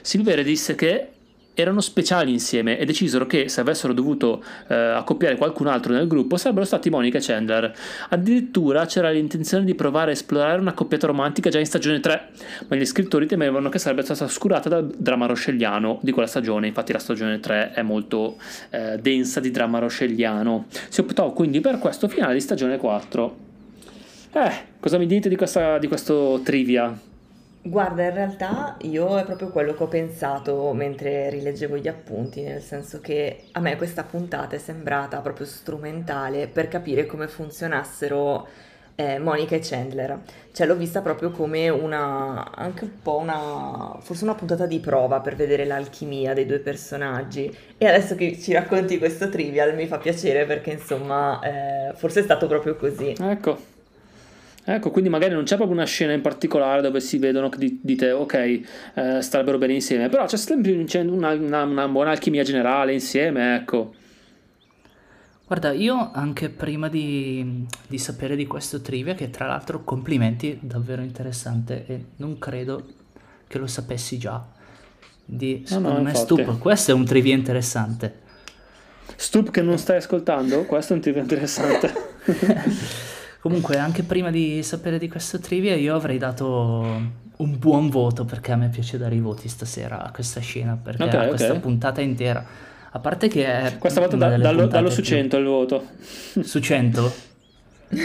Silvere 0.00 0.42
disse 0.42 0.74
che 0.74 1.08
erano 1.54 1.80
speciali 1.80 2.32
insieme 2.32 2.78
e 2.78 2.84
decisero 2.84 3.26
che 3.26 3.48
se 3.48 3.60
avessero 3.60 3.92
dovuto 3.92 4.42
eh, 4.68 4.74
accoppiare 4.74 5.36
qualcun 5.36 5.66
altro 5.66 5.92
nel 5.92 6.06
gruppo 6.06 6.36
sarebbero 6.36 6.64
stati 6.64 6.90
Monica 6.90 7.18
e 7.18 7.20
Chandler. 7.20 7.74
Addirittura 8.08 8.86
c'era 8.86 9.10
l'intenzione 9.10 9.64
di 9.64 9.74
provare 9.74 10.10
a 10.10 10.14
esplorare 10.14 10.60
una 10.60 10.72
coppiata 10.72 11.06
romantica 11.06 11.50
già 11.50 11.58
in 11.58 11.66
stagione 11.66 12.00
3, 12.00 12.28
ma 12.68 12.76
gli 12.76 12.84
scrittori 12.84 13.26
temevano 13.26 13.68
che 13.68 13.78
sarebbe 13.78 14.02
stata 14.02 14.24
oscurata 14.24 14.68
dal 14.68 14.86
dramma 14.96 15.26
roscelliano 15.26 15.98
di 16.02 16.12
quella 16.12 16.28
stagione, 16.28 16.66
infatti 16.66 16.92
la 16.92 16.98
stagione 16.98 17.40
3 17.40 17.72
è 17.72 17.82
molto 17.82 18.36
eh, 18.70 18.98
densa 19.00 19.40
di 19.40 19.50
dramma 19.50 19.78
roscelliano. 19.78 20.66
Si 20.88 21.00
optò 21.00 21.32
quindi 21.32 21.60
per 21.60 21.78
questo 21.78 22.08
finale 22.08 22.34
di 22.34 22.40
stagione 22.40 22.78
4. 22.78 23.36
Eh, 24.34 24.52
cosa 24.80 24.96
mi 24.96 25.06
dite 25.06 25.28
di, 25.28 25.36
questa, 25.36 25.76
di 25.78 25.88
questo 25.88 26.40
trivia? 26.42 27.10
Guarda, 27.64 28.02
in 28.02 28.14
realtà 28.14 28.76
io 28.80 29.16
è 29.18 29.24
proprio 29.24 29.50
quello 29.50 29.72
che 29.72 29.82
ho 29.84 29.86
pensato 29.86 30.72
mentre 30.72 31.30
rileggevo 31.30 31.76
gli 31.76 31.86
appunti, 31.86 32.42
nel 32.42 32.60
senso 32.60 33.00
che 33.00 33.44
a 33.52 33.60
me 33.60 33.76
questa 33.76 34.02
puntata 34.02 34.56
è 34.56 34.58
sembrata 34.58 35.20
proprio 35.20 35.46
strumentale 35.46 36.48
per 36.48 36.66
capire 36.66 37.06
come 37.06 37.28
funzionassero 37.28 38.48
eh, 38.96 39.20
Monica 39.20 39.54
e 39.54 39.60
Chandler. 39.60 40.22
Cioè 40.50 40.66
l'ho 40.66 40.74
vista 40.74 41.02
proprio 41.02 41.30
come 41.30 41.68
una, 41.68 42.50
anche 42.52 42.82
un 42.82 43.00
po' 43.00 43.18
una, 43.18 43.96
forse 44.00 44.24
una 44.24 44.34
puntata 44.34 44.66
di 44.66 44.80
prova 44.80 45.20
per 45.20 45.36
vedere 45.36 45.64
l'alchimia 45.64 46.34
dei 46.34 46.46
due 46.46 46.58
personaggi. 46.58 47.56
E 47.78 47.86
adesso 47.86 48.16
che 48.16 48.38
ci 48.40 48.52
racconti 48.52 48.98
questo 48.98 49.28
trivial 49.28 49.76
mi 49.76 49.86
fa 49.86 49.98
piacere 49.98 50.46
perché 50.46 50.72
insomma 50.72 51.40
eh, 51.40 51.94
forse 51.94 52.20
è 52.20 52.22
stato 52.24 52.48
proprio 52.48 52.74
così. 52.74 53.14
Ecco. 53.20 53.71
Ecco, 54.64 54.90
quindi 54.92 55.10
magari 55.10 55.34
non 55.34 55.42
c'è 55.42 55.56
proprio 55.56 55.76
una 55.76 55.86
scena 55.86 56.12
in 56.12 56.20
particolare 56.20 56.82
dove 56.82 57.00
si 57.00 57.18
vedono 57.18 57.48
che 57.48 57.78
dite 57.80 58.12
ok, 58.12 58.34
eh, 58.34 59.20
starebbero 59.20 59.58
bene 59.58 59.74
insieme, 59.74 60.08
però 60.08 60.24
c'è 60.24 60.36
sempre 60.36 60.72
una, 61.02 61.32
una, 61.32 61.62
una 61.64 61.88
buona 61.88 62.10
alchimia 62.10 62.44
generale 62.44 62.92
insieme, 62.92 63.56
ecco. 63.56 63.94
Guarda, 65.44 65.72
io 65.72 66.12
anche 66.12 66.48
prima 66.48 66.88
di, 66.88 67.66
di, 67.88 67.98
sapere 67.98 68.36
di 68.36 68.46
questo 68.46 68.80
trivia, 68.80 69.14
che 69.14 69.30
tra 69.30 69.46
l'altro 69.46 69.82
complimenti, 69.82 70.58
davvero 70.62 71.02
interessante 71.02 71.84
e 71.86 72.04
non 72.16 72.38
credo 72.38 72.86
che 73.48 73.58
lo 73.58 73.66
sapessi 73.66 74.16
già. 74.16 74.42
Di, 75.24 75.62
secondo 75.66 75.88
no, 75.88 75.96
no, 75.96 76.02
me 76.02 76.10
infatti. 76.10 76.42
Stup, 76.42 76.58
questo 76.58 76.92
è 76.92 76.94
un 76.94 77.04
trivia 77.04 77.34
interessante. 77.34 78.20
Stup 79.16 79.50
che 79.50 79.60
non 79.60 79.76
stai 79.76 79.96
ascoltando? 79.96 80.64
Questo 80.64 80.92
è 80.92 80.96
un 80.96 81.02
trivia 81.02 81.20
interessante. 81.20 81.92
Comunque, 83.42 83.76
anche 83.76 84.04
prima 84.04 84.30
di 84.30 84.62
sapere 84.62 84.98
di 84.98 85.08
questo 85.08 85.40
trivia, 85.40 85.74
io 85.74 85.96
avrei 85.96 86.16
dato 86.16 87.20
un 87.38 87.58
buon 87.58 87.88
voto 87.88 88.24
perché 88.24 88.52
a 88.52 88.56
me 88.56 88.68
piace 88.68 88.98
dare 88.98 89.16
i 89.16 89.20
voti 89.20 89.48
stasera 89.48 90.00
a 90.00 90.12
questa 90.12 90.38
scena, 90.38 90.78
perché 90.80 91.02
okay, 91.02 91.24
a 91.24 91.28
questa 91.28 91.48
okay. 91.48 91.60
puntata 91.60 92.00
intera. 92.00 92.46
A 92.92 92.98
parte 93.00 93.26
che 93.26 93.44
è 93.44 93.78
Questa 93.78 93.98
volta 93.98 94.14
da, 94.16 94.36
dallo, 94.36 94.68
dallo, 94.68 94.90
su 94.90 95.02
100 95.02 95.28
più... 95.28 95.44
il 95.44 95.50
voto. 95.50 95.86
Su 96.40 96.60
100? 96.60 97.12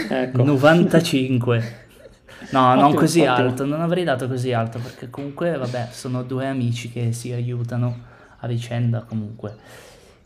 ecco. 0.08 0.42
95. 0.42 1.86
No, 2.50 2.70
ottimo, 2.70 2.82
non 2.82 2.94
così 2.94 3.20
ottimo. 3.20 3.34
alto, 3.36 3.64
non 3.64 3.80
avrei 3.80 4.02
dato 4.02 4.26
così 4.26 4.52
alto 4.52 4.80
perché 4.80 5.08
comunque, 5.08 5.56
vabbè, 5.56 5.90
sono 5.92 6.24
due 6.24 6.48
amici 6.48 6.90
che 6.90 7.12
si 7.12 7.30
aiutano 7.30 7.96
a 8.40 8.46
vicenda 8.48 9.04
comunque. 9.06 9.56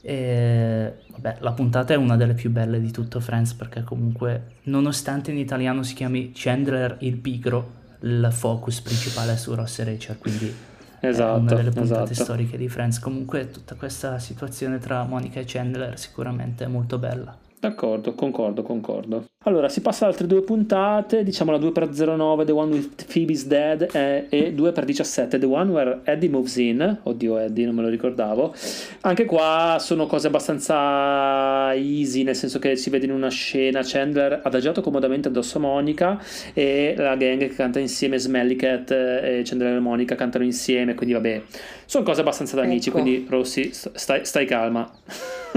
E, 0.02 0.94
vabbè, 1.10 1.36
la 1.40 1.52
puntata 1.52 1.94
è 1.94 1.96
una 1.96 2.16
delle 2.16 2.34
più 2.34 2.50
belle 2.50 2.80
di 2.80 2.90
tutto 2.90 3.20
Friends 3.20 3.54
perché 3.54 3.82
comunque, 3.82 4.56
nonostante 4.64 5.30
in 5.30 5.38
italiano 5.38 5.82
si 5.84 5.94
chiami 5.94 6.32
Chandler 6.34 6.96
il 7.00 7.16
pigro, 7.16 7.80
il 8.00 8.28
focus 8.32 8.80
principale 8.80 9.34
è 9.34 9.36
su 9.36 9.54
Ross 9.54 9.78
e 9.78 9.84
Rachel, 9.84 10.18
quindi 10.18 10.52
esatto, 11.00 11.36
è 11.36 11.40
una 11.40 11.54
delle 11.54 11.70
puntate 11.70 12.12
esatto. 12.12 12.24
storiche 12.24 12.56
di 12.58 12.68
Friends. 12.68 12.98
Comunque 12.98 13.48
tutta 13.50 13.76
questa 13.76 14.18
situazione 14.18 14.78
tra 14.78 15.04
Monica 15.04 15.38
e 15.38 15.44
Chandler 15.46 15.96
sicuramente 15.98 16.64
è 16.64 16.66
molto 16.66 16.98
bella. 16.98 17.38
D'accordo, 17.60 18.14
concordo, 18.14 18.62
concordo. 18.62 19.26
Allora, 19.44 19.68
si 19.68 19.80
passa 19.80 20.04
ad 20.04 20.12
altre 20.12 20.28
due 20.28 20.42
puntate, 20.42 21.24
diciamo 21.24 21.50
la 21.50 21.58
2 21.58 21.72
per 21.72 21.88
09 21.88 22.44
The 22.44 22.52
One 22.52 22.72
with 22.72 23.12
Phoebe's 23.12 23.46
Dead 23.46 23.88
e, 23.92 24.26
e 24.28 24.52
2 24.52 24.72
per 24.72 24.84
17 24.84 25.38
The 25.38 25.46
One 25.46 25.70
where 25.70 26.00
Eddie 26.04 26.28
moves 26.28 26.56
in. 26.56 26.98
Oddio, 27.02 27.38
Eddie, 27.38 27.66
non 27.66 27.74
me 27.74 27.82
lo 27.82 27.88
ricordavo. 27.88 28.54
Anche 29.00 29.24
qua 29.24 29.78
sono 29.80 30.06
cose 30.06 30.28
abbastanza 30.28 31.74
easy, 31.74 32.22
nel 32.22 32.36
senso 32.36 32.60
che 32.60 32.76
si 32.76 32.88
vede 32.90 33.06
in 33.06 33.12
una 33.12 33.30
scena 33.30 33.80
Chandler 33.82 34.42
adagiato 34.44 34.80
comodamente 34.80 35.26
addosso 35.26 35.58
a 35.58 35.60
Monica 35.60 36.22
e 36.54 36.94
la 36.96 37.16
gang 37.16 37.38
che 37.38 37.48
canta 37.48 37.80
insieme 37.80 38.18
Smelly 38.18 38.54
Cat 38.54 38.90
e 38.92 39.42
Chandler 39.44 39.74
e 39.74 39.80
Monica 39.80 40.14
cantano 40.14 40.44
insieme, 40.44 40.94
quindi 40.94 41.14
vabbè, 41.14 41.42
sono 41.84 42.04
cose 42.04 42.20
abbastanza 42.20 42.56
da 42.56 42.62
amici, 42.62 42.90
ecco. 42.90 43.00
quindi 43.00 43.26
Rossi, 43.28 43.70
stai, 43.72 44.24
stai 44.24 44.46
calma. 44.46 44.90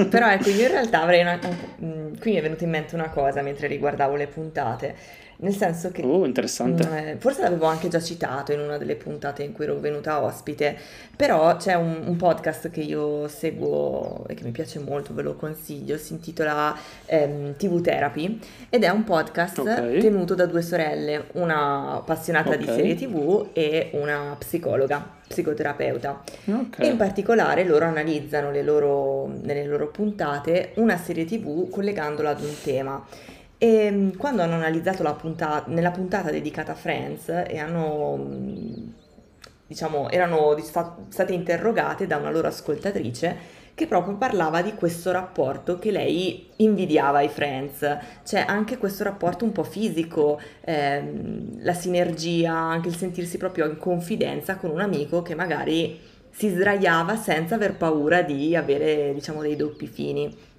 Però 0.10 0.30
ecco, 0.30 0.50
io 0.50 0.66
in 0.66 0.72
realtà 0.72 1.02
avrei 1.02 1.22
una... 1.22 1.40
Mm, 1.82 2.16
qui 2.20 2.32
mi 2.32 2.38
è 2.38 2.42
venuta 2.42 2.64
in 2.66 2.70
mente 2.70 2.96
una 2.96 3.10
cosa 3.10 3.42
mentre 3.42 3.68
riguardavo 3.76 4.16
le 4.16 4.28
puntate. 4.28 5.24
Nel 5.38 5.54
senso 5.54 5.92
che... 5.92 6.02
Oh, 6.02 6.26
interessante. 6.26 6.86
Mh, 6.88 7.18
forse 7.18 7.42
l'avevo 7.42 7.66
anche 7.66 7.90
già 7.90 8.00
citato 8.00 8.54
in 8.54 8.60
una 8.60 8.78
delle 8.78 8.96
puntate 8.96 9.44
in 9.44 9.52
cui 9.52 9.66
ero 9.66 9.78
venuta 9.80 10.24
ospite, 10.24 10.78
però 11.16 11.58
c'è 11.58 11.74
un, 11.74 12.04
un 12.06 12.16
podcast 12.16 12.70
che 12.70 12.80
io 12.80 13.28
seguo 13.28 14.26
e 14.28 14.34
che 14.34 14.44
mi 14.44 14.52
piace 14.52 14.80
molto, 14.80 15.14
ve 15.14 15.24
lo 15.24 15.36
consiglio, 15.36 15.98
si 15.98 16.14
intitola 16.14 16.74
ehm, 17.06 17.56
TV 17.58 17.82
Therapy 17.82 18.40
ed 18.70 18.84
è 18.84 18.90
un 18.90 19.04
podcast 19.04 19.58
okay. 19.58 20.00
tenuto 20.00 20.36
da 20.36 20.46
due 20.46 20.62
sorelle, 20.62 21.26
una 21.34 21.96
appassionata 21.96 22.50
okay. 22.50 22.60
di 22.60 22.66
serie 22.66 22.96
TV 22.96 23.50
e 23.52 23.90
una 23.94 24.36
psicologa 24.40 25.24
psicoterapeuta 25.28 26.22
okay. 26.46 26.86
e 26.86 26.90
in 26.92 26.98
particolare 26.98 27.64
loro 27.64 27.86
analizzano 27.86 28.52
le 28.52 28.62
loro, 28.62 29.28
nelle 29.42 29.66
loro 29.66 29.88
puntate 29.88 30.74
una 30.76 30.98
serie 30.98 31.26
tv 31.26 31.68
collegandola 31.68 32.30
ad 32.30 32.42
un 32.42 32.56
tema 32.64 33.04
e 33.66 33.86
ehm, 33.86 34.18
quando 34.18 34.44
hanno 34.44 34.54
analizzato 34.54 35.02
la 35.02 35.14
puntata, 35.14 35.72
nella 35.72 35.90
puntata 35.90 36.30
dedicata 36.30 36.74
a 36.74 36.76
Friends 36.76 37.30
e 37.30 37.58
hanno, 37.58 38.24
diciamo, 39.66 40.10
erano 40.10 40.56
state 40.60 41.34
interrogate 41.34 42.06
da 42.06 42.18
una 42.18 42.30
loro 42.30 42.48
ascoltatrice 42.48 43.64
che 43.74 43.88
proprio 43.88 44.16
parlava 44.16 44.62
di 44.62 44.74
questo 44.74 45.12
rapporto 45.12 45.80
che 45.80 45.92
lei 45.92 46.50
invidiava 46.58 47.18
ai 47.18 47.28
Friends, 47.28 47.98
cioè 48.24 48.46
anche 48.48 48.78
questo 48.78 49.04
rapporto 49.04 49.44
un 49.44 49.52
po' 49.52 49.64
fisico, 49.64 50.40
ehm, 50.62 51.64
la 51.64 51.74
sinergia, 51.74 52.54
anche 52.54 52.90
il 52.90 52.96
sentirsi 52.96 53.38
proprio 53.38 53.66
in 53.66 53.78
confidenza 53.78 54.58
con 54.58 54.70
un 54.70 54.80
amico 54.80 55.24
che 55.24 55.34
magari 55.36 56.00
si 56.30 56.50
sdraiava 56.50 57.16
senza 57.18 57.56
aver 57.56 57.76
paura 57.76 58.22
di 58.22 58.56
avere, 58.56 59.12
diciamo, 59.14 59.42
dei 59.42 59.56
doppi 59.56 59.88
fini. 59.88 60.54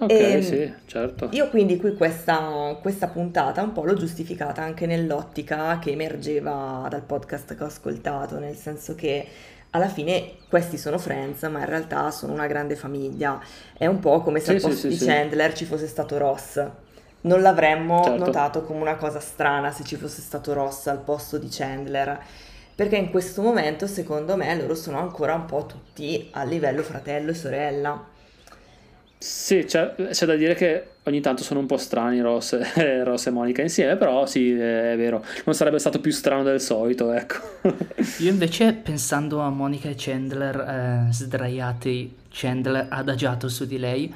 Ok, 0.00 0.10
e 0.10 0.32
ehm, 0.32 0.40
sì, 0.40 0.72
certo. 0.86 1.28
Io 1.32 1.48
quindi 1.48 1.76
qui 1.76 1.94
questa, 1.94 2.78
questa, 2.80 3.08
puntata 3.08 3.62
un 3.62 3.72
po' 3.72 3.84
l'ho 3.84 3.94
giustificata 3.94 4.62
anche 4.62 4.86
nell'ottica 4.86 5.78
che 5.80 5.90
emergeva 5.90 6.86
dal 6.88 7.02
podcast 7.02 7.56
che 7.56 7.62
ho 7.62 7.66
ascoltato, 7.66 8.38
nel 8.38 8.54
senso 8.54 8.94
che 8.94 9.26
alla 9.70 9.88
fine 9.88 10.36
questi 10.48 10.78
sono 10.78 10.98
friends, 10.98 11.42
ma 11.44 11.58
in 11.58 11.66
realtà 11.66 12.10
sono 12.12 12.32
una 12.32 12.46
grande 12.46 12.76
famiglia. 12.76 13.40
È 13.76 13.86
un 13.86 13.98
po' 13.98 14.20
come 14.20 14.38
se 14.38 14.46
sì, 14.46 14.52
al 14.52 14.60
posto 14.70 14.76
sì, 14.76 14.88
di 14.88 14.96
sì, 14.96 15.06
Chandler 15.06 15.52
ci 15.52 15.64
fosse 15.64 15.88
stato 15.88 16.16
Ross. 16.16 16.64
Non 17.20 17.42
l'avremmo 17.42 18.04
certo. 18.04 18.24
notato 18.24 18.62
come 18.62 18.80
una 18.80 18.96
cosa 18.96 19.18
strana 19.18 19.72
se 19.72 19.82
ci 19.82 19.96
fosse 19.96 20.20
stato 20.20 20.52
Ross 20.52 20.86
al 20.86 21.00
posto 21.00 21.38
di 21.38 21.48
Chandler. 21.50 22.18
Perché 22.74 22.96
in 22.96 23.10
questo 23.10 23.42
momento, 23.42 23.88
secondo 23.88 24.36
me, 24.36 24.54
loro 24.54 24.76
sono 24.76 25.00
ancora 25.00 25.34
un 25.34 25.46
po' 25.46 25.66
tutti 25.66 26.28
a 26.32 26.44
livello 26.44 26.84
fratello 26.84 27.32
e 27.32 27.34
sorella. 27.34 28.16
Sì, 29.20 29.64
c'è, 29.64 29.94
c'è, 29.96 30.26
da 30.26 30.36
dire 30.36 30.54
che 30.54 30.84
ogni 31.02 31.20
tanto 31.20 31.42
sono 31.42 31.58
un 31.58 31.66
po' 31.66 31.76
strani 31.76 32.20
Ross, 32.20 32.52
eh, 32.76 33.02
Ross, 33.02 33.26
e 33.26 33.30
Monica 33.30 33.62
insieme, 33.62 33.96
però 33.96 34.26
sì, 34.26 34.52
è 34.52 34.94
vero, 34.96 35.24
non 35.44 35.56
sarebbe 35.56 35.80
stato 35.80 36.00
più 36.00 36.12
strano 36.12 36.44
del 36.44 36.60
solito, 36.60 37.12
ecco. 37.12 37.36
Io 38.20 38.30
invece, 38.30 38.72
pensando 38.74 39.40
a 39.40 39.50
Monica 39.50 39.88
e 39.88 39.94
Chandler 39.96 41.08
eh, 41.08 41.12
sdraiati, 41.12 42.14
Chandler 42.30 42.86
adagiato 42.90 43.48
su 43.48 43.66
di 43.66 43.78
lei, 43.78 44.14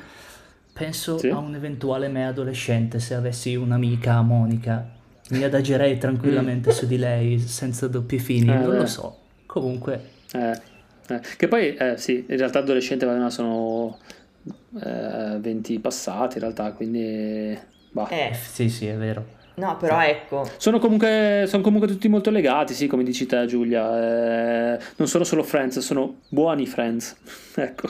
penso 0.73 1.19
sì? 1.19 1.29
a 1.31 1.39
un 1.39 1.57
eventuale 1.57 2.07
me 2.07 2.29
adolescente, 2.29 3.01
se 3.01 3.15
avessi 3.15 3.57
un'amica 3.57 4.21
Monica, 4.21 4.89
mi 5.31 5.43
adagerei 5.43 5.99
tranquillamente 5.99 6.71
mm. 6.71 6.73
su 6.73 6.87
di 6.87 6.97
lei 6.97 7.41
senza 7.41 7.89
doppi 7.89 8.21
fini, 8.21 8.53
eh, 8.53 8.57
non 8.57 8.77
lo 8.77 8.87
so, 8.87 9.19
comunque... 9.47 10.11
Eh, 10.33 10.71
eh, 11.09 11.21
che 11.37 11.49
poi, 11.49 11.75
eh, 11.75 11.97
sì, 11.97 12.25
in 12.29 12.37
realtà 12.37 12.61
adolescente 12.61 13.05
sono 13.31 13.99
eh, 14.81 15.39
20 15.39 15.79
passati 15.81 16.35
in 16.37 16.43
realtà, 16.43 16.73
quindi... 16.73 17.59
Bah. 17.91 18.09
Eh, 18.09 18.35
sì, 18.35 18.69
sì, 18.69 18.87
è 18.87 18.97
vero. 18.97 19.41
No, 19.55 19.77
però 19.77 20.01
sì. 20.01 20.07
ecco. 20.07 20.49
Sono 20.57 20.79
comunque, 20.79 21.45
sono 21.47 21.63
comunque, 21.63 21.89
tutti 21.89 22.09
molto 22.09 22.31
legati, 22.31 22.73
sì, 22.73 22.87
come 22.87 23.03
dici 23.03 23.27
te, 23.27 23.45
Giulia. 23.47 24.77
Eh, 24.77 24.79
non 24.97 25.09
sono 25.09 25.25
solo 25.25 25.43
friends, 25.43 25.79
sono 25.81 26.21
buoni 26.29 26.67
friends. 26.67 27.17
ecco. 27.57 27.89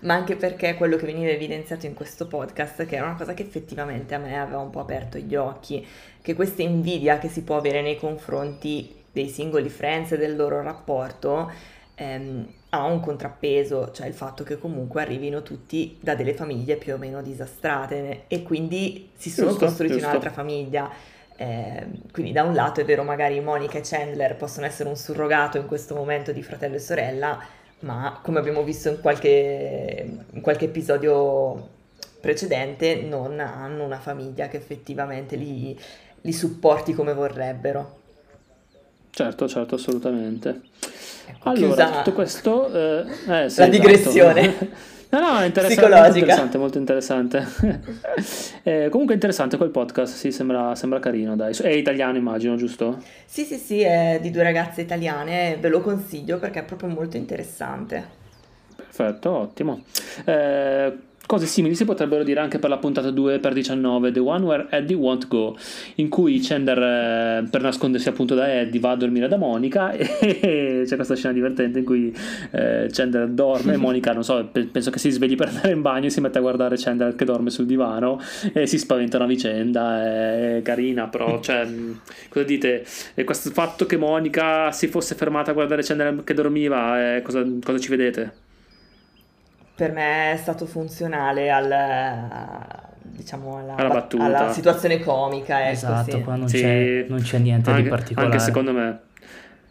Ma 0.00 0.14
anche 0.14 0.36
perché 0.36 0.74
quello 0.74 0.96
che 0.96 1.06
veniva 1.06 1.30
evidenziato 1.30 1.86
in 1.86 1.94
questo 1.94 2.26
podcast, 2.26 2.84
che 2.84 2.96
era 2.96 3.06
una 3.06 3.16
cosa 3.16 3.32
che 3.32 3.42
effettivamente 3.42 4.14
a 4.14 4.18
me 4.18 4.38
aveva 4.38 4.58
un 4.58 4.68
po' 4.68 4.80
aperto 4.80 5.16
gli 5.16 5.34
occhi, 5.34 5.86
che 6.20 6.34
questa 6.34 6.60
invidia 6.60 7.18
che 7.18 7.28
si 7.28 7.42
può 7.42 7.56
avere 7.56 7.80
nei 7.80 7.96
confronti 7.96 9.02
dei 9.10 9.28
singoli 9.28 9.70
friends 9.70 10.12
e 10.12 10.18
del 10.18 10.36
loro 10.36 10.60
rapporto 10.60 11.50
ehm, 11.94 12.46
ha 12.74 12.84
un 12.84 13.00
contrappeso, 13.00 13.90
cioè 13.92 14.06
il 14.06 14.14
fatto 14.14 14.44
che 14.44 14.58
comunque 14.58 15.02
arrivino 15.02 15.42
tutti 15.42 15.96
da 16.00 16.14
delle 16.14 16.34
famiglie 16.34 16.76
più 16.76 16.94
o 16.94 16.98
meno 16.98 17.22
disastrate 17.22 18.24
e 18.28 18.42
quindi 18.42 19.10
si 19.16 19.30
sono 19.30 19.50
giusto, 19.50 19.66
costruiti 19.66 19.94
giusto. 19.94 20.08
un'altra 20.08 20.30
famiglia. 20.30 20.90
Eh, 21.36 21.86
quindi 22.12 22.32
da 22.32 22.44
un 22.44 22.54
lato 22.54 22.80
è 22.80 22.84
vero 22.84 23.02
magari 23.02 23.40
Monica 23.40 23.78
e 23.78 23.80
Chandler 23.82 24.36
possono 24.36 24.66
essere 24.66 24.88
un 24.88 24.96
surrogato 24.96 25.58
in 25.58 25.66
questo 25.66 25.94
momento 25.94 26.32
di 26.32 26.42
fratello 26.42 26.76
e 26.76 26.80
sorella, 26.80 27.40
ma 27.80 28.20
come 28.22 28.38
abbiamo 28.38 28.62
visto 28.62 28.88
in 28.88 29.00
qualche, 29.00 30.06
in 30.30 30.40
qualche 30.40 30.66
episodio 30.66 31.70
precedente 32.20 33.02
non 33.02 33.38
hanno 33.40 33.84
una 33.84 33.98
famiglia 33.98 34.48
che 34.48 34.56
effettivamente 34.56 35.36
li, 35.36 35.78
li 36.20 36.32
supporti 36.32 36.92
come 36.92 37.12
vorrebbero. 37.12 38.02
Certo, 39.10 39.46
certo, 39.46 39.76
assolutamente. 39.76 40.62
Ecco, 41.26 41.48
allora, 41.48 41.90
tutto 41.90 42.12
questo... 42.12 42.72
Eh, 42.72 43.00
eh, 43.00 43.06
sì, 43.06 43.28
la 43.28 43.44
esatto. 43.44 43.70
digressione. 43.70 44.92
No, 45.14 45.20
no, 45.20 45.38
è 45.38 45.44
interessante, 45.44 45.88
molto 45.88 46.18
interessante, 46.18 46.58
molto 46.58 46.78
interessante. 46.78 47.46
eh, 48.64 48.88
comunque 48.90 49.14
interessante 49.14 49.56
quel 49.56 49.70
podcast, 49.70 50.12
sì, 50.12 50.32
sembra, 50.32 50.74
sembra, 50.74 50.98
carino, 50.98 51.36
dai. 51.36 51.54
È 51.54 51.68
italiano 51.68 52.16
immagino, 52.16 52.56
giusto? 52.56 53.00
Sì, 53.24 53.44
sì, 53.44 53.56
sì, 53.56 53.80
è 53.82 54.18
di 54.20 54.32
due 54.32 54.42
ragazze 54.42 54.80
italiane, 54.80 55.56
ve 55.60 55.68
lo 55.68 55.80
consiglio 55.82 56.38
perché 56.38 56.60
è 56.60 56.64
proprio 56.64 56.88
molto 56.88 57.16
interessante. 57.16 58.04
Perfetto, 58.74 59.30
ottimo. 59.30 59.84
Eh, 60.24 60.92
Cose 61.26 61.46
simili 61.46 61.74
si 61.74 61.86
potrebbero 61.86 62.22
dire 62.22 62.40
anche 62.40 62.58
per 62.58 62.68
la 62.68 62.76
puntata 62.76 63.10
2 63.10 63.38
per 63.38 63.54
19, 63.54 64.12
The 64.12 64.20
One 64.20 64.44
Where 64.44 64.66
Eddie 64.68 64.94
Won't 64.94 65.26
Go, 65.26 65.56
in 65.94 66.10
cui 66.10 66.38
Chandler, 66.40 66.78
eh, 66.78 67.48
per 67.48 67.62
nascondersi 67.62 68.10
appunto 68.10 68.34
da 68.34 68.52
Eddie, 68.52 68.78
va 68.78 68.90
a 68.90 68.96
dormire 68.96 69.26
da 69.26 69.38
Monica 69.38 69.92
e 69.96 70.82
c'è 70.84 70.96
questa 70.96 71.14
scena 71.14 71.32
divertente 71.32 71.78
in 71.78 71.84
cui 71.86 72.14
eh, 72.50 72.88
Chandler 72.90 73.28
dorme 73.28 73.72
e 73.72 73.76
Monica, 73.78 74.12
non 74.12 74.22
so, 74.22 74.50
penso 74.52 74.90
che 74.90 74.98
si 74.98 75.08
svegli 75.10 75.34
per 75.34 75.48
andare 75.48 75.72
in 75.72 75.80
bagno 75.80 76.06
e 76.06 76.10
si 76.10 76.20
mette 76.20 76.36
a 76.36 76.42
guardare 76.42 76.76
Chandler 76.76 77.14
che 77.14 77.24
dorme 77.24 77.48
sul 77.48 77.64
divano 77.64 78.20
e 78.52 78.66
si 78.66 78.76
spaventano 78.76 79.24
a 79.24 79.26
vicenda, 79.26 80.04
è 80.04 80.60
carina 80.62 81.08
però, 81.08 81.40
cioè, 81.42 81.66
cosa 82.28 82.44
dite? 82.44 82.84
E 83.14 83.24
questo 83.24 83.50
fatto 83.50 83.86
che 83.86 83.96
Monica 83.96 84.72
si 84.72 84.88
fosse 84.88 85.14
fermata 85.14 85.52
a 85.52 85.54
guardare 85.54 85.82
Chandler 85.82 86.22
che 86.22 86.34
dormiva, 86.34 87.16
eh, 87.16 87.22
cosa, 87.22 87.42
cosa 87.62 87.78
ci 87.78 87.88
vedete? 87.88 88.43
Per 89.74 89.92
me 89.92 90.32
è 90.32 90.36
stato 90.36 90.66
funzionale 90.66 91.50
al, 91.50 91.68
diciamo 93.02 93.58
alla, 93.58 93.74
alla, 93.74 93.88
battuta. 93.88 94.24
alla 94.24 94.52
situazione 94.52 95.00
comica. 95.00 95.62
Ecco, 95.62 95.72
esatto, 95.72 96.10
sì. 96.10 96.22
qua 96.22 96.36
non, 96.36 96.48
sì. 96.48 96.60
c'è, 96.60 97.06
non, 97.08 97.20
c'è, 97.20 97.38
niente 97.38 97.70
anche, 97.70 97.82
di 97.82 97.88
particolare. 97.88 98.32
Anche 98.32 98.44
secondo 98.44 98.72
me. 98.72 98.98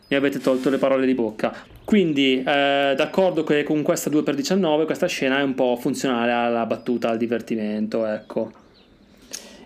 mi 0.07 0.15
avete 0.15 0.39
tolto 0.39 0.69
le 0.69 0.77
parole 0.77 1.05
di 1.05 1.13
bocca. 1.13 1.53
Quindi, 1.83 2.39
eh, 2.39 2.93
d'accordo 2.95 3.43
che 3.43 3.63
con 3.63 3.81
questa 3.81 4.09
2x19 4.09 4.85
questa 4.85 5.07
scena 5.07 5.39
è 5.39 5.41
un 5.41 5.53
po' 5.53 5.77
funzionale 5.79 6.31
alla 6.31 6.65
battuta, 6.65 7.09
al 7.09 7.17
divertimento, 7.17 8.05
ecco. 8.05 8.51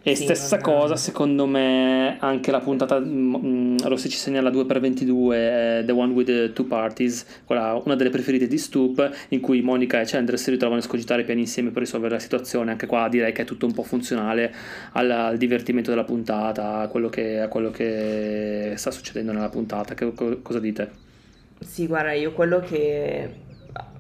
E 0.07 0.15
sì, 0.15 0.23
stessa 0.23 0.59
cosa, 0.59 0.95
secondo 0.95 1.45
me, 1.45 2.15
anche 2.21 2.49
la 2.49 2.61
puntata, 2.61 2.97
mh, 2.97 3.05
mm, 3.05 3.35
mm, 3.35 3.77
Rossi 3.83 4.07
ci 4.07 4.15
segnala 4.15 4.49
2x22, 4.49 5.33
eh, 5.33 5.83
The 5.85 5.91
One 5.91 6.13
with 6.13 6.27
the 6.27 6.53
Two 6.53 6.63
Parties, 6.63 7.41
quella, 7.43 7.77
una 7.83 7.95
delle 7.95 8.09
preferite 8.09 8.47
di 8.47 8.57
Stoop, 8.57 9.27
in 9.29 9.41
cui 9.41 9.61
Monica 9.61 9.99
e 9.99 10.05
Chandler 10.05 10.39
si 10.39 10.49
ritrovano 10.49 10.79
a 10.79 10.81
escogitare 10.81 11.25
piani 11.25 11.41
insieme 11.41 11.71
per 11.71 11.81
risolvere 11.81 12.13
la 12.13 12.21
situazione. 12.21 12.71
Anche 12.71 12.85
qua 12.85 13.09
direi 13.09 13.33
che 13.33 13.41
è 13.41 13.45
tutto 13.45 13.65
un 13.65 13.73
po' 13.73 13.83
funzionale 13.83 14.55
al, 14.93 15.11
al 15.11 15.37
divertimento 15.37 15.89
della 15.89 16.05
puntata, 16.05 16.79
a 16.79 16.87
quello, 16.87 17.09
che, 17.09 17.41
a 17.41 17.49
quello 17.49 17.69
che 17.69 18.75
sta 18.77 18.91
succedendo 18.91 19.33
nella 19.33 19.49
puntata. 19.49 19.93
Che, 19.93 20.13
cosa 20.41 20.59
dite? 20.61 20.89
Sì, 21.59 21.85
guarda, 21.85 22.13
io 22.13 22.31
quello 22.31 22.61
che 22.61 23.29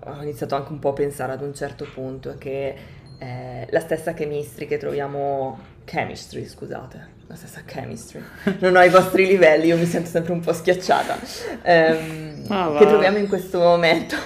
ho 0.05 0.21
iniziato 0.21 0.55
anche 0.55 0.71
un 0.71 0.79
po' 0.79 0.91
a 0.91 0.93
pensare 0.93 1.33
ad 1.33 1.41
un 1.41 1.53
certo 1.53 1.85
punto 1.93 2.31
è 2.31 2.37
che 2.37 2.75
eh, 3.19 3.67
la 3.69 3.79
stessa 3.81 4.13
chemistry 4.13 4.67
che 4.67 4.77
troviamo 4.77 5.75
chemistry, 5.87 6.45
scusate, 6.45 7.07
la 7.27 7.35
stessa 7.35 7.61
chemistry. 7.65 8.21
Non 8.59 8.75
ho 8.75 8.81
i 8.81 8.89
vostri 8.89 9.25
livelli, 9.25 9.67
io 9.67 9.77
mi 9.77 9.85
sento 9.85 10.09
sempre 10.09 10.33
un 10.33 10.41
po' 10.41 10.51
schiacciata. 10.51 11.17
Ehm, 11.61 12.43
ah, 12.49 12.75
che 12.77 12.85
troviamo 12.85 13.17
in 13.17 13.29
questo 13.29 13.59
momento 13.59 14.17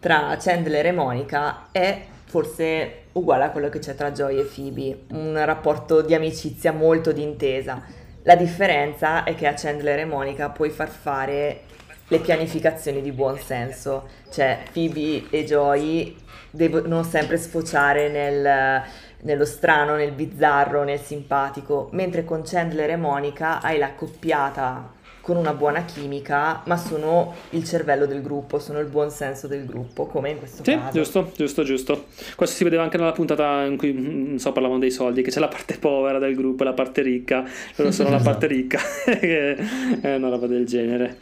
tra 0.00 0.36
Chandler 0.40 0.86
e 0.86 0.92
Monica 0.92 1.68
è 1.70 2.02
forse 2.24 3.02
uguale 3.12 3.44
a 3.44 3.50
quello 3.50 3.68
che 3.68 3.78
c'è 3.78 3.94
tra 3.94 4.10
Joy 4.10 4.40
e 4.40 4.42
Phoebe, 4.42 5.04
un 5.12 5.40
rapporto 5.44 6.02
di 6.02 6.14
amicizia 6.14 6.72
molto 6.72 7.12
d'intesa. 7.12 7.80
La 8.24 8.34
differenza 8.34 9.22
è 9.22 9.36
che 9.36 9.46
a 9.46 9.54
Chandler 9.54 10.00
e 10.00 10.04
Monica 10.04 10.48
puoi 10.48 10.70
far 10.70 10.88
fare 10.88 11.60
le 12.08 12.18
pianificazioni 12.18 13.00
di 13.00 13.12
buon 13.12 13.38
senso, 13.38 14.08
cioè 14.32 14.58
Phoebe 14.72 15.28
e 15.30 15.44
Joy 15.44 16.16
devono 16.50 17.02
sempre 17.04 17.38
sfociare 17.38 18.08
nel 18.08 18.82
nello 19.22 19.44
strano, 19.44 19.96
nel 19.96 20.12
bizzarro, 20.12 20.84
nel 20.84 21.00
simpatico, 21.00 21.88
mentre 21.92 22.24
con 22.24 22.42
Chandler 22.44 22.90
e 22.90 22.96
Monica 22.96 23.60
hai 23.60 23.78
la 23.78 23.92
coppiata 23.94 25.00
con 25.22 25.36
una 25.36 25.54
buona 25.54 25.84
chimica, 25.84 26.62
ma 26.66 26.76
sono 26.76 27.32
il 27.50 27.64
cervello 27.64 28.06
del 28.06 28.22
gruppo, 28.22 28.58
sono 28.58 28.80
il 28.80 28.88
buon 28.88 29.08
senso 29.10 29.46
del 29.46 29.64
gruppo, 29.64 30.06
come 30.06 30.30
in 30.30 30.38
questo 30.38 30.64
sì, 30.64 30.72
caso. 30.72 30.98
giusto, 30.98 31.30
giusto, 31.36 31.62
giusto. 31.62 32.04
Questo 32.34 32.56
si 32.56 32.64
vedeva 32.64 32.82
anche 32.82 32.98
nella 32.98 33.12
puntata 33.12 33.62
in 33.62 33.76
cui, 33.76 33.92
non 33.92 34.40
so, 34.40 34.50
parlavano 34.50 34.80
dei 34.80 34.90
soldi, 34.90 35.22
che 35.22 35.30
c'è 35.30 35.38
la 35.38 35.46
parte 35.46 35.78
povera 35.78 36.18
del 36.18 36.34
gruppo 36.34 36.64
e 36.64 36.66
la 36.66 36.72
parte 36.72 37.02
ricca, 37.02 37.44
loro 37.76 37.92
sono 37.92 38.10
la 38.10 38.18
parte 38.20 38.48
ricca, 38.48 38.80
è 39.06 39.56
una 40.16 40.28
roba 40.28 40.48
del 40.48 40.66
genere. 40.66 41.18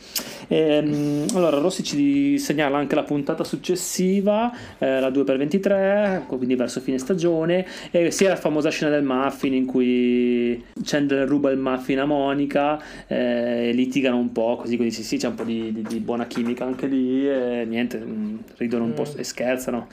Ehm, 0.53 1.27
allora, 1.35 1.59
Rossi 1.59 1.85
ci 1.85 2.37
segnala 2.39 2.77
anche 2.77 2.97
la 2.97 3.05
puntata 3.05 3.45
successiva, 3.45 4.53
eh, 4.79 4.99
la 4.99 5.09
2x23, 5.09 6.27
quindi 6.27 6.57
verso 6.57 6.81
fine 6.81 6.99
stagione, 6.99 7.65
e 7.93 8.11
sia 8.11 8.31
la 8.31 8.37
famosa 8.37 8.69
scena 8.69 8.91
del 8.91 9.05
muffin 9.05 9.55
in 9.55 9.65
cui 9.65 10.63
Chandler 10.83 11.29
ruba 11.29 11.51
il 11.51 11.59
muffin 11.59 12.01
a 12.01 12.05
Monica, 12.05 12.83
eh, 13.07 13.71
litigano 13.73 14.17
un 14.17 14.33
po', 14.33 14.57
così 14.57 14.75
quindi 14.75 14.93
sì, 14.93 15.05
sì 15.05 15.19
c'è 15.19 15.29
un 15.29 15.37
po' 15.37 15.45
di, 15.45 15.73
di, 15.73 15.83
di 15.83 16.01
buona 16.01 16.27
chimica 16.27 16.65
anche 16.65 16.89
lì 16.89 17.29
e 17.29 17.65
niente, 17.65 17.99
mm, 17.99 18.37
ridono 18.57 18.85
un 18.85 18.91
mm. 18.91 18.95
po' 18.95 19.07
e 19.17 19.23
scherzano. 19.23 19.87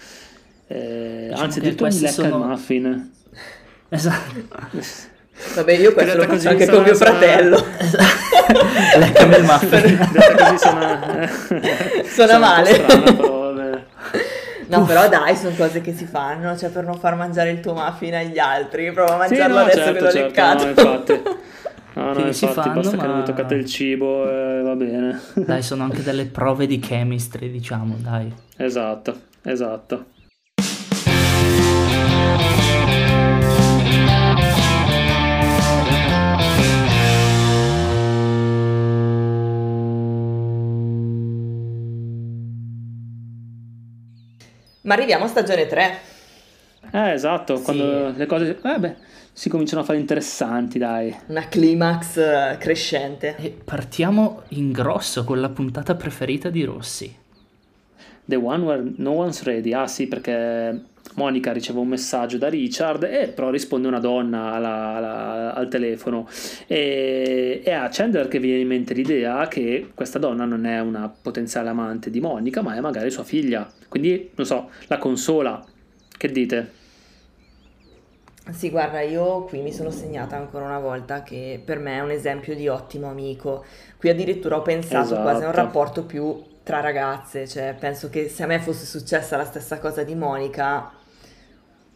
Eh, 0.65 1.27
diciamo 1.29 1.43
anzi, 1.43 1.59
addirittura 1.59 1.89
mi 1.91 1.99
lecca 1.99 2.11
sono... 2.11 2.37
il 2.37 2.49
muffin. 2.49 3.11
Esatto. 3.89 5.15
Vabbè, 5.55 5.73
io 5.73 5.93
questo 5.93 6.17
lo 6.17 6.23
faccio 6.23 6.49
anche 6.49 6.67
con 6.67 6.83
mio 6.83 6.95
sono... 6.95 7.11
fratello. 7.11 7.65
Leccami 8.97 9.35
il 9.35 9.43
muffin. 9.43 10.09
così 10.37 10.57
suona, 10.57 11.29
suona 12.05 12.37
male. 12.37 12.79
Però, 12.79 13.53
no, 14.67 14.79
Uff. 14.79 14.87
però 14.87 15.07
dai, 15.07 15.35
sono 15.35 15.55
cose 15.55 15.81
che 15.81 15.93
si 15.93 16.05
fanno, 16.05 16.57
cioè 16.57 16.69
per 16.69 16.83
non 16.83 16.99
far 16.99 17.15
mangiare 17.15 17.51
il 17.51 17.59
tuo 17.59 17.73
muffin 17.73 18.15
agli 18.15 18.39
altri, 18.39 18.91
prova 18.91 19.13
a 19.13 19.17
mangiarlo 19.17 19.57
sì, 19.57 19.63
no, 19.63 19.65
adesso 19.65 19.77
certo, 19.77 19.93
che 19.93 19.99
l'ho 19.99 20.11
certo, 20.11 20.27
leccato. 20.27 20.63
No, 20.63 20.69
infatti. 20.69 21.21
No, 21.97 22.13
no, 22.13 22.27
infatti, 22.27 22.53
fanno, 22.53 22.73
basta 22.73 22.95
ma... 22.95 23.01
che 23.01 23.07
non 23.07 23.17
mi 23.17 23.25
toccate 23.25 23.55
il 23.55 23.65
cibo 23.65 24.29
e 24.29 24.61
va 24.61 24.75
bene. 24.75 25.19
Dai, 25.33 25.63
sono 25.63 25.83
anche 25.83 26.03
delle 26.03 26.25
prove 26.25 26.67
di 26.67 26.77
chemistry, 26.77 27.49
diciamo, 27.49 27.95
dai. 27.97 28.31
Esatto, 28.55 29.19
esatto. 29.41 30.05
Ma 44.87 44.93
arriviamo 44.93 45.25
a 45.25 45.27
stagione 45.27 45.67
3. 45.67 45.99
Eh, 46.91 47.11
esatto, 47.11 47.57
sì. 47.57 47.63
quando 47.63 48.13
le 48.15 48.25
cose... 48.25 48.57
Eh 48.63 48.79
beh, 48.79 48.95
si 49.33 49.49
cominciano 49.49 49.81
a 49.81 49.83
fare 49.83 49.99
interessanti, 49.99 50.79
dai. 50.79 51.13
Una 51.27 51.45
climax 51.49 52.15
eh, 52.15 52.55
crescente. 52.57 53.35
E 53.35 53.49
partiamo 53.49 54.43
in 54.49 54.71
grosso 54.71 55.25
con 55.25 55.41
la 55.41 55.49
puntata 55.49 55.95
preferita 55.95 56.49
di 56.49 56.63
Rossi. 56.63 57.13
The 58.27 58.35
One 58.35 58.63
Where 58.63 58.93
No 58.97 59.11
One's 59.11 59.43
Ready. 59.43 59.73
Ah 59.73 59.87
sì, 59.87 60.07
perché 60.07 60.83
Monica 61.15 61.51
riceve 61.53 61.79
un 61.79 61.87
messaggio 61.87 62.37
da 62.37 62.49
Richard 62.49 63.03
e 63.03 63.29
però 63.29 63.49
risponde 63.49 63.87
una 63.87 63.99
donna 63.99 64.51
alla, 64.51 64.95
alla, 64.95 65.53
al 65.53 65.67
telefono 65.69 66.27
e, 66.67 67.61
e, 67.63 67.71
a 67.71 67.87
Chandler 67.89 68.27
che 68.27 68.39
viene 68.39 68.59
in 68.59 68.67
mente 68.67 68.93
l'idea 68.93 69.47
che 69.47 69.91
questa 69.95 70.19
donna 70.19 70.45
non 70.45 70.65
è 70.65 70.79
una 70.79 71.09
potenziale 71.09 71.69
amante 71.69 72.09
di 72.09 72.19
Monica 72.19 72.61
ma 72.61 72.75
è 72.75 72.81
magari 72.81 73.09
sua 73.09 73.23
figlia 73.23 73.71
quindi 73.87 74.31
non 74.35 74.45
so 74.45 74.69
la 74.87 74.97
consola 74.97 75.63
che 76.17 76.31
dite? 76.31 76.71
Sì, 78.51 78.69
guarda, 78.69 79.01
io 79.01 79.43
qui 79.43 79.61
mi 79.61 79.73
sono 79.73 79.91
segnata 79.91 80.35
ancora 80.35 80.65
una 80.65 80.79
volta 80.79 81.23
che 81.23 81.61
per 81.63 81.79
me 81.79 81.97
è 81.97 82.01
un 82.01 82.11
esempio 82.11 82.55
di 82.55 82.67
ottimo 82.67 83.09
amico. 83.09 83.65
Qui 83.97 84.09
addirittura 84.09 84.57
ho 84.57 84.61
pensato 84.61 85.05
esatto. 85.05 85.21
quasi 85.21 85.43
a 85.43 85.45
un 85.45 85.51
esatto. 85.51 85.65
rapporto 85.65 86.03
più 86.05 86.43
tra 86.63 86.81
ragazze, 86.81 87.47
cioè 87.47 87.75
penso 87.79 88.09
che 88.09 88.27
se 88.27 88.43
a 88.43 88.45
me 88.45 88.59
fosse 88.59 88.85
successa 88.85 89.37
la 89.37 89.45
stessa 89.45 89.79
cosa 89.79 90.03
di 90.03 90.15
Monica, 90.15 90.91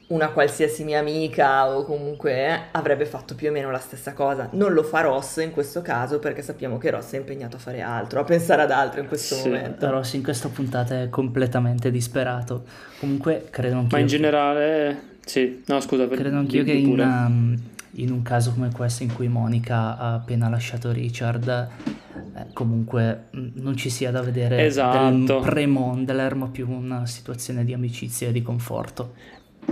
una 0.07 0.29
qualsiasi 0.29 0.83
mia 0.83 0.99
amica 0.99 1.69
o 1.69 1.83
comunque 1.83 2.45
eh, 2.45 2.59
avrebbe 2.71 3.05
fatto 3.05 3.33
più 3.35 3.49
o 3.49 3.51
meno 3.51 3.71
la 3.71 3.79
stessa 3.79 4.13
cosa. 4.13 4.49
Non 4.51 4.73
lo 4.73 4.83
fa 4.83 5.01
Ross 5.01 5.37
in 5.37 5.51
questo 5.51 5.81
caso 5.81 6.19
perché 6.19 6.41
sappiamo 6.41 6.77
che 6.77 6.89
Ross 6.89 7.13
è 7.13 7.17
impegnato 7.17 7.55
a 7.57 7.59
fare 7.59 7.81
altro, 7.81 8.19
a 8.19 8.23
pensare 8.23 8.61
ad 8.61 8.71
altro 8.71 9.01
in 9.01 9.07
questo 9.07 9.35
sì, 9.35 9.49
momento. 9.49 9.89
Ross 9.89 10.13
in 10.13 10.23
questa 10.23 10.49
puntata 10.49 11.01
è 11.01 11.09
completamente 11.09 11.91
disperato. 11.91 12.63
Comunque 12.99 13.47
credo 13.49 13.77
anche. 13.77 13.95
Ma 13.95 14.01
in 14.01 14.07
generale 14.07 15.10
sì, 15.25 15.63
no 15.65 15.79
scusa. 15.79 16.07
Credo 16.07 16.37
anch'io 16.37 16.63
che 16.63 16.73
in, 16.73 16.99
um, 16.99 17.57
in, 17.93 18.11
un 18.11 18.21
caso 18.21 18.51
come 18.51 18.71
questo 18.71 19.03
in 19.03 19.13
cui 19.13 19.27
Monica 19.27 19.97
ha 19.97 20.13
appena 20.15 20.49
lasciato 20.49 20.91
Richard, 20.91 21.47
eh, 21.47 22.45
comunque 22.53 23.27
mm, 23.35 23.47
non 23.55 23.75
ci 23.75 23.89
sia 23.89 24.11
da 24.11 24.21
vedere 24.21 24.65
esatto. 24.65 25.39
pre-Mondler, 25.39 26.35
ma 26.35 26.47
più 26.47 26.69
una 26.69 27.05
situazione 27.05 27.63
di 27.63 27.73
amicizia 27.73 28.29
e 28.29 28.31
di 28.31 28.41
conforto. 28.41 29.13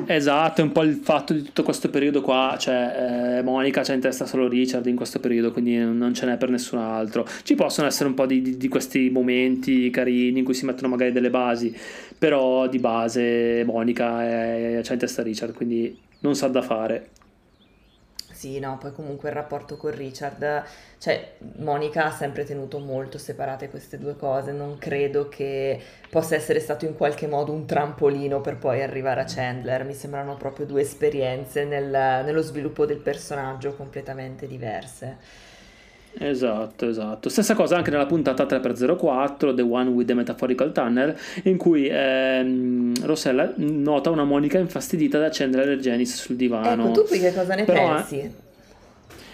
Esatto, 0.06 0.62
è 0.62 0.63
un 0.63 0.71
po' 0.71 0.84
il 0.84 0.95
fatto 0.95 1.34
di 1.34 1.43
tutto 1.43 1.63
questo 1.63 1.89
periodo 1.89 2.21
qua, 2.21 2.56
cioè 2.60 3.38
eh, 3.38 3.43
Monica 3.43 3.82
c'è 3.82 3.93
in 3.93 3.99
testa 3.99 4.25
solo 4.25 4.47
Richard 4.47 4.86
in 4.88 4.95
questo 4.95 5.19
periodo, 5.19 5.52
quindi 5.52 5.78
non 5.78 6.13
ce 6.13 6.25
n'è 6.25 6.38
per 6.38 6.49
nessun 6.49 6.80
altro. 6.80 7.28
Ci 7.43 7.56
possono 7.56 7.88
essere 7.88 8.10
un 8.10 8.15
po' 8.15 8.25
di, 8.25 8.41
di, 8.41 8.58
di 8.58 8.67
questi 8.67 9.10
momenti 9.10 9.89
carini 9.89 10.39
in 10.39 10.45
cui 10.45 10.54
si 10.54 10.65
mettono 10.65 10.89
magari 10.89 11.12
delle 11.12 11.30
basi, 11.30 11.75
però 12.17 12.67
di 12.67 12.80
base 12.80 13.63
Monica 13.65 14.23
è, 14.23 14.80
c'è 14.82 14.93
in 14.93 14.99
testa 14.99 15.21
Richard, 15.21 15.54
quindi 15.54 15.95
non 16.19 16.36
sa 16.36 16.47
da 16.47 16.62
fare. 16.62 17.10
Sì, 18.39 18.58
no, 18.60 18.78
poi 18.78 18.93
comunque 18.93 19.28
il 19.28 19.36
rapporto 19.36 19.75
con 19.75 19.91
Richard, 19.91 20.63
cioè 20.97 21.34
Monica 21.58 22.06
ha 22.06 22.12
sempre 22.12 22.45
tenuto 22.45 22.80
molto 22.80 23.17
separate 23.17 23.69
queste 23.69 23.97
due 23.97 24.15
cose, 24.15 24.54
non 24.54 24.78
credo 24.78 25.28
che 25.28 25.78
possa 26.10 26.36
essere 26.36 26.62
stato 26.62 26.86
in 26.86 26.95
qualche 26.95 27.28
modo 27.28 27.52
un 27.52 27.65
trampolino 27.65 28.39
per 28.39 28.56
poi 28.56 28.82
arrivare 28.82 29.19
a 29.19 29.25
Chandler, 29.25 29.84
mi 29.84 29.93
sembrano 29.93 30.38
proprio 30.38 30.65
due 30.65 30.80
esperienze 30.84 31.65
nel, 31.65 31.89
nello 31.89 32.41
sviluppo 32.41 32.86
del 32.86 32.99
personaggio 32.99 33.75
completamente 33.75 34.47
diverse. 34.47 35.17
Esatto, 36.17 36.88
esatto. 36.88 37.30
Stessa 37.30 37.56
cosa 37.56 37.78
anche 37.78 37.91
nella 37.91 38.06
puntata 38.06 38.45
3x04, 38.45 39.56
The 39.56 39.62
One 39.62 39.89
with 39.91 40.08
the 40.08 40.13
Metaphorical 40.13 40.72
Tunnel, 40.72 41.15
in 41.43 41.58
cui 41.58 41.88
ehm, 41.89 43.06
Rossella 43.06 43.54
nota 43.56 44.10
una 44.10 44.24
Monica 44.24 44.58
infastidita 44.58 45.19
da 45.19 45.30
Chandler 45.30 45.69
e 45.69 45.78
Janice 45.78 46.15
sul 46.15 46.36
divano. 46.36 46.86
Ecco, 46.86 47.02
tu 47.02 47.08
qui 47.08 47.19
che 47.19 47.34
cosa 47.34 47.56
ne 47.56 47.63
Però, 47.63 47.95
pensi? 47.95 48.32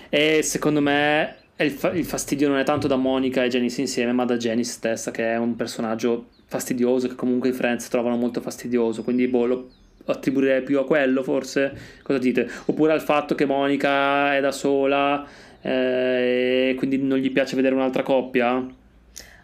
E 0.09 0.43
secondo 0.43 0.81
me 0.81 1.35
il, 1.57 1.71
fa- 1.71 1.91
il, 1.91 2.05
fastidio 2.05 2.49
non 2.49 2.57
è 2.57 2.63
tanto 2.63 2.87
da 2.87 2.97
Monica 2.97 3.43
e 3.43 3.47
Janice 3.47 3.81
insieme, 3.81 4.11
ma 4.11 4.25
da 4.25 4.37
Janice 4.37 4.71
stessa, 4.71 5.11
che 5.11 5.31
è 5.31 5.37
un 5.37 5.55
personaggio 5.55 6.27
fastidioso, 6.45 7.07
che 7.07 7.15
comunque 7.15 7.49
i 7.49 7.53
Friends 7.53 7.87
trovano 7.87 8.17
molto 8.17 8.41
fastidioso, 8.41 9.03
quindi 9.03 9.27
boh, 9.27 9.45
lo 9.45 9.69
attribuirei 10.05 10.61
più 10.61 10.77
a 10.79 10.85
quello 10.85 11.23
forse. 11.23 11.73
Cosa 12.03 12.19
dite? 12.19 12.47
Oppure 12.65 12.93
al 12.93 13.01
fatto 13.01 13.33
che 13.33 13.45
Monica 13.45 14.35
è 14.35 14.41
da 14.41 14.51
sola 14.51 15.25
eh, 15.65 16.69
e 16.69 16.75
quindi 16.75 17.01
non 17.01 17.17
gli 17.17 17.31
piace 17.31 17.55
vedere 17.55 17.73
un'altra 17.73 18.03
coppia? 18.03 18.63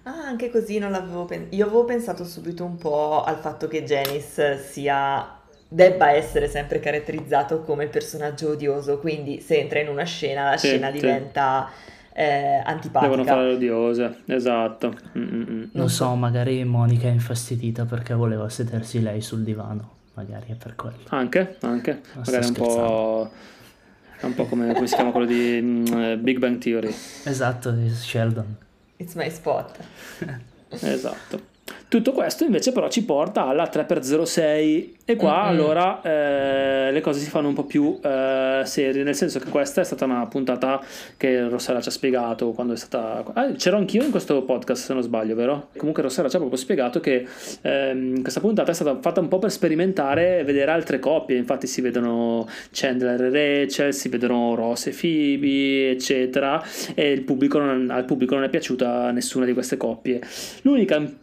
Ah, 0.04 0.26
anche 0.28 0.52
così 0.52 0.78
non 0.78 0.92
l'avevo 0.92 1.26
pensato. 1.26 1.56
Io 1.56 1.66
avevo 1.66 1.84
pensato 1.84 2.26
subito 2.26 2.64
un 2.64 2.78
po' 2.78 3.24
al 3.24 3.38
fatto 3.38 3.68
che 3.68 3.84
Janice 3.84 4.60
sia 4.60 5.40
debba 5.68 6.12
essere 6.12 6.48
sempre 6.48 6.80
caratterizzato 6.80 7.62
come 7.62 7.88
personaggio 7.88 8.52
odioso, 8.52 9.00
quindi 9.00 9.42
se 9.42 9.58
entra 9.58 9.80
in 9.80 9.88
una 9.88 10.04
scena 10.04 10.52
la 10.52 10.58
sì, 10.58 10.68
scena 10.68 10.92
sì. 10.92 11.00
diventa 11.00 11.70
eh, 12.14 12.62
antipatica. 12.64 13.10
Devono 13.10 13.24
fare 13.24 13.48
le 13.48 13.54
odiose, 13.54 14.18
esatto. 14.28 14.94
Mm-mm. 15.18 15.70
Non 15.74 15.90
so, 15.90 16.14
magari 16.14 16.64
Monica 16.66 17.08
è 17.08 17.12
infastidita 17.12 17.86
perché 17.86 18.14
voleva 18.14 18.48
sedersi 18.48 19.02
lei 19.02 19.22
sul 19.22 19.44
divano, 19.44 19.90
magari 20.14 20.52
è 20.52 20.56
per 20.56 20.76
quello. 20.76 21.04
Anche, 21.10 21.58
anche, 21.62 22.02
non 22.14 22.24
magari 22.26 22.46
un 22.46 22.54
po'... 22.54 23.32
È 24.22 24.26
un 24.26 24.36
po' 24.36 24.46
come, 24.46 24.72
come 24.76 24.86
si 24.86 24.94
chiama 24.94 25.10
quello 25.10 25.26
di 25.26 25.58
uh, 25.90 26.16
Big 26.20 26.38
Bang 26.38 26.60
Theory. 26.60 26.94
Esatto, 27.24 27.72
di 27.72 27.90
Sheldon. 27.90 28.56
It's 28.98 29.16
my 29.16 29.28
spot. 29.32 29.80
esatto. 30.70 31.42
Tutto 31.92 32.14
questo 32.14 32.46
invece 32.46 32.72
però 32.72 32.88
ci 32.88 33.04
porta 33.04 33.48
alla 33.48 33.70
3x06 33.70 34.92
e 35.04 35.16
qua 35.18 35.42
mm-hmm. 35.42 35.50
allora 35.50 36.02
eh, 36.02 36.90
le 36.90 37.02
cose 37.02 37.20
si 37.20 37.30
fanno 37.30 37.50
un 37.50 37.54
po' 37.54 37.66
più 37.66 38.00
eh, 38.02 38.62
serie, 38.64 39.04
nel 39.04 39.14
senso 39.14 39.40
che 39.40 39.50
questa 39.50 39.82
è 39.82 39.84
stata 39.84 40.06
una 40.06 40.26
puntata 40.26 40.82
che 41.18 41.50
Rossella 41.50 41.82
ci 41.82 41.90
ha 41.90 41.92
spiegato 41.92 42.52
quando 42.52 42.72
è 42.72 42.78
stata... 42.78 43.26
Ah, 43.34 43.52
c'ero 43.58 43.76
anch'io 43.76 44.06
in 44.06 44.12
questo 44.12 44.42
podcast 44.44 44.86
se 44.86 44.94
non 44.94 45.02
sbaglio, 45.02 45.36
vero? 45.36 45.68
Comunque 45.76 46.02
Rossella 46.02 46.30
ci 46.30 46.38
ha 46.38 46.40
proprio 46.40 46.58
spiegato 46.58 47.02
che 47.02 47.28
ehm, 47.60 48.22
questa 48.22 48.40
puntata 48.40 48.72
è 48.72 48.74
stata 48.74 48.98
fatta 49.02 49.20
un 49.20 49.28
po' 49.28 49.40
per 49.40 49.52
sperimentare 49.52 50.40
e 50.40 50.44
vedere 50.46 50.72
altre 50.72 50.98
coppie, 50.98 51.36
infatti 51.36 51.68
si 51.68 51.82
vedono 51.82 52.48
Chandler 52.72 53.36
e 53.36 53.64
Rachel, 53.64 53.94
si 53.94 54.08
vedono 54.08 54.56
Ross 54.56 54.88
e 54.88 54.96
Phoebe, 54.98 55.90
eccetera, 55.90 56.64
e 56.96 57.12
il 57.12 57.24
pubblico 57.24 57.60
non, 57.60 57.90
al 57.90 58.06
pubblico 58.06 58.36
non 58.36 58.46
è 58.46 58.50
piaciuta 58.50 59.12
nessuna 59.12 59.44
di 59.44 59.52
queste 59.52 59.76
coppie. 59.76 60.22
L'unica 60.62 61.20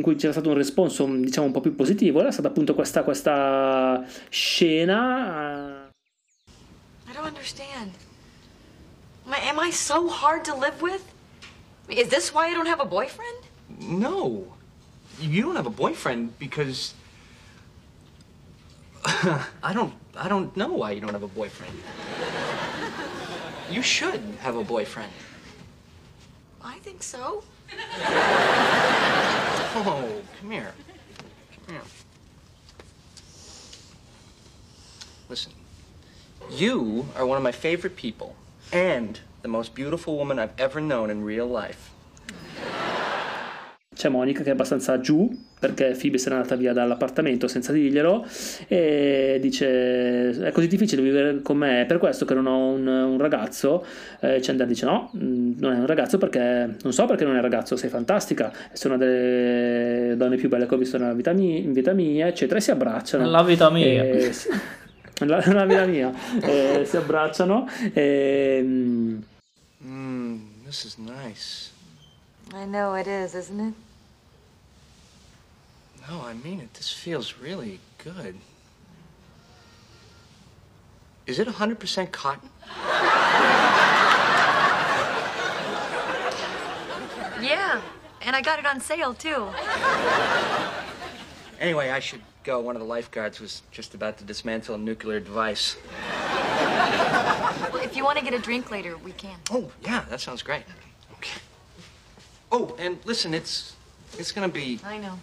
in 0.00 0.02
cui 0.02 0.16
c'era 0.16 0.32
stato 0.32 0.48
un 0.48 0.56
responso 0.56 1.04
diciamo 1.04 1.46
un 1.46 1.52
po' 1.52 1.60
più 1.60 1.74
positivo 1.74 2.20
era 2.20 2.32
stata 2.32 2.48
appunto 2.48 2.74
questa, 2.74 3.02
questa 3.04 4.02
scena 4.30 5.88
I 7.06 7.12
don't 7.12 7.26
understand. 7.26 7.90
Am 9.26 9.58
I 9.58 9.72
so 9.72 10.08
hard 10.08 10.44
to 10.44 10.54
live 10.54 10.80
with? 10.80 11.02
Is 11.88 12.08
this 12.08 12.32
why 12.32 12.50
I 12.50 12.54
don't 12.54 12.68
have 12.68 12.80
a 12.80 12.84
boyfriend? 12.84 13.48
No. 13.80 14.56
You 15.18 15.42
don't 15.42 15.56
have 15.56 15.66
a 15.66 15.70
boyfriend 15.70 16.38
because 16.38 16.94
I 19.04 19.72
don't 19.72 19.92
I 20.14 20.28
don't 20.28 20.56
know 20.56 20.72
why 20.72 20.92
you 20.92 21.00
don't 21.00 21.12
have 21.12 21.24
a 21.24 21.34
boyfriend. 21.34 21.74
You 23.70 23.82
should 23.82 24.22
have 24.40 24.54
a 24.54 24.62
boyfriend. 24.62 25.10
I 26.62 26.78
think 26.78 27.02
so 27.02 27.42
Oh, 29.72 30.20
come 30.40 30.50
here. 30.50 30.72
Come 31.66 31.74
here. 31.74 31.82
Listen, 35.28 35.52
you 36.50 37.06
are 37.14 37.24
one 37.24 37.36
of 37.36 37.44
my 37.44 37.52
favorite 37.52 37.94
people 37.94 38.34
and 38.72 39.20
the 39.42 39.48
most 39.48 39.74
beautiful 39.74 40.16
woman 40.16 40.40
I've 40.40 40.58
ever 40.58 40.80
known 40.80 41.08
in 41.08 41.22
real 41.22 41.46
life. 41.46 41.92
C'è 44.00 44.08
Monica 44.08 44.42
che 44.42 44.48
è 44.48 44.52
abbastanza 44.52 44.98
giù 44.98 45.30
perché 45.58 45.94
Phoebe 46.00 46.16
se 46.16 46.30
n'è 46.30 46.36
andata 46.36 46.56
via 46.56 46.72
dall'appartamento 46.72 47.46
senza 47.48 47.70
dirglielo 47.70 48.24
e 48.66 49.36
dice 49.42 50.30
è 50.30 50.50
così 50.52 50.68
difficile 50.68 51.02
vivere 51.02 51.42
con 51.42 51.58
me 51.58 51.82
è 51.82 51.84
per 51.84 51.98
questo 51.98 52.24
che 52.24 52.32
non 52.32 52.46
ho 52.46 52.68
un, 52.68 52.86
un 52.86 53.18
ragazzo. 53.18 53.84
E 54.20 54.40
Chandler 54.40 54.66
dice 54.66 54.86
no 54.86 55.10
mm, 55.14 55.58
non 55.58 55.74
è 55.74 55.76
un 55.76 55.84
ragazzo 55.84 56.16
perché 56.16 56.76
non 56.82 56.92
so 56.94 57.04
perché 57.04 57.24
non 57.24 57.34
è 57.34 57.36
un 57.36 57.42
ragazzo 57.42 57.76
sei 57.76 57.90
fantastica 57.90 58.50
sei 58.72 58.90
una 58.90 59.04
delle 59.04 60.16
donne 60.16 60.36
più 60.36 60.48
belle 60.48 60.66
che 60.66 60.74
ho 60.74 60.78
visto 60.78 60.96
nella 60.96 61.12
vita 61.12 61.34
mia, 61.34 61.58
in 61.58 61.74
vita 61.74 61.92
mia 61.92 62.26
eccetera 62.26 62.58
e 62.58 62.62
si 62.62 62.70
abbracciano. 62.70 63.22
Nella 63.22 63.42
vita 63.42 63.68
mia. 63.68 64.02
e, 64.02 64.32
nella, 65.20 65.42
nella 65.44 65.66
vita 65.66 65.84
mia 65.84 66.10
e, 66.42 66.86
si 66.86 66.96
abbracciano 66.96 67.68
e, 67.92 68.62
mm, 68.64 69.18
this 70.64 70.84
is 70.84 70.96
nice. 70.96 71.68
I 72.54 72.64
know 72.64 72.96
it 72.96 73.06
is, 73.06 73.34
isn't 73.34 73.60
it? 73.60 73.74
No, 76.10 76.22
I 76.22 76.34
mean 76.34 76.58
it. 76.58 76.74
This 76.74 76.90
feels 76.92 77.38
really 77.38 77.78
good. 77.98 78.36
Is 81.24 81.38
it 81.38 81.46
100% 81.46 82.10
cotton? 82.10 82.48
Yeah, 87.40 87.80
and 88.22 88.34
I 88.34 88.42
got 88.42 88.58
it 88.58 88.66
on 88.66 88.80
sale 88.80 89.14
too. 89.14 89.50
Anyway, 91.60 91.90
I 91.90 92.00
should 92.00 92.22
go. 92.42 92.58
One 92.58 92.74
of 92.74 92.80
the 92.80 92.88
lifeguards 92.88 93.38
was 93.38 93.62
just 93.70 93.94
about 93.94 94.18
to 94.18 94.24
dismantle 94.24 94.74
a 94.74 94.78
nuclear 94.78 95.20
device. 95.20 95.76
Well, 97.72 97.84
if 97.84 97.94
you 97.94 98.02
want 98.02 98.18
to 98.18 98.24
get 98.24 98.34
a 98.34 98.40
drink 98.40 98.72
later, 98.72 98.96
we 98.96 99.12
can. 99.12 99.38
Oh, 99.52 99.70
yeah, 99.80 100.04
that 100.10 100.20
sounds 100.20 100.42
great. 100.42 100.64
Okay. 101.12 101.40
Oh, 102.50 102.74
and 102.80 102.98
listen, 103.04 103.32
it's 103.32 103.76
it's 104.18 104.32
gonna 104.32 104.48
be. 104.48 104.80
I 104.84 104.98
know. 104.98 105.16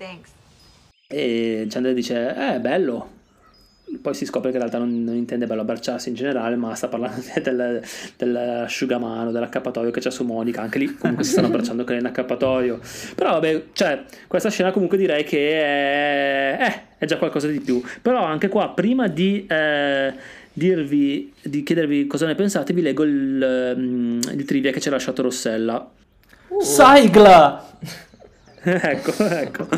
Thanks. 0.00 0.30
E 1.06 1.66
Chandler 1.68 1.92
dice, 1.92 2.34
eh, 2.34 2.58
bello. 2.58 3.18
Poi 4.00 4.14
si 4.14 4.24
scopre 4.24 4.50
che 4.50 4.56
in 4.56 4.62
realtà 4.62 4.78
non, 4.78 5.04
non 5.04 5.14
intende 5.14 5.46
bello 5.46 5.60
abbracciarsi 5.60 6.08
in 6.08 6.14
generale, 6.14 6.56
ma 6.56 6.74
sta 6.74 6.88
parlando 6.88 7.20
del, 7.42 7.82
dell'asciugamano, 8.16 9.30
dell'accappatoio 9.30 9.90
che 9.90 10.00
c'è 10.00 10.10
su 10.10 10.24
Monica. 10.24 10.62
Anche 10.62 10.78
lì 10.78 10.94
comunque 10.94 11.24
si 11.24 11.32
stanno 11.32 11.48
abbracciando 11.52 11.84
che 11.84 11.94
nell'accappatoio. 11.94 12.80
Però 13.14 13.32
vabbè, 13.32 13.64
cioè, 13.72 14.04
questa 14.26 14.48
scena 14.48 14.70
comunque 14.70 14.96
direi 14.96 15.22
che 15.24 15.60
è, 15.60 16.58
eh, 16.60 16.82
è 16.96 17.04
già 17.04 17.18
qualcosa 17.18 17.48
di 17.48 17.60
più. 17.60 17.82
Però 18.00 18.24
anche 18.24 18.48
qua, 18.48 18.70
prima 18.70 19.06
di... 19.06 19.46
Eh, 19.46 20.38
dirvi, 20.52 21.32
di 21.40 21.62
chiedervi 21.62 22.08
cosa 22.08 22.26
ne 22.26 22.34
pensate, 22.34 22.72
vi 22.72 22.82
leggo 22.82 23.04
il, 23.04 23.74
um, 23.76 24.20
il 24.32 24.44
trivia 24.44 24.72
che 24.72 24.80
ci 24.80 24.88
ha 24.88 24.90
lasciato 24.90 25.22
Rossella. 25.22 25.88
Uh. 26.48 26.60
Saigla! 26.60 28.08
ecco, 28.64 29.12
ecco. 29.24 29.68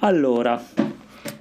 Allora, 0.00 0.62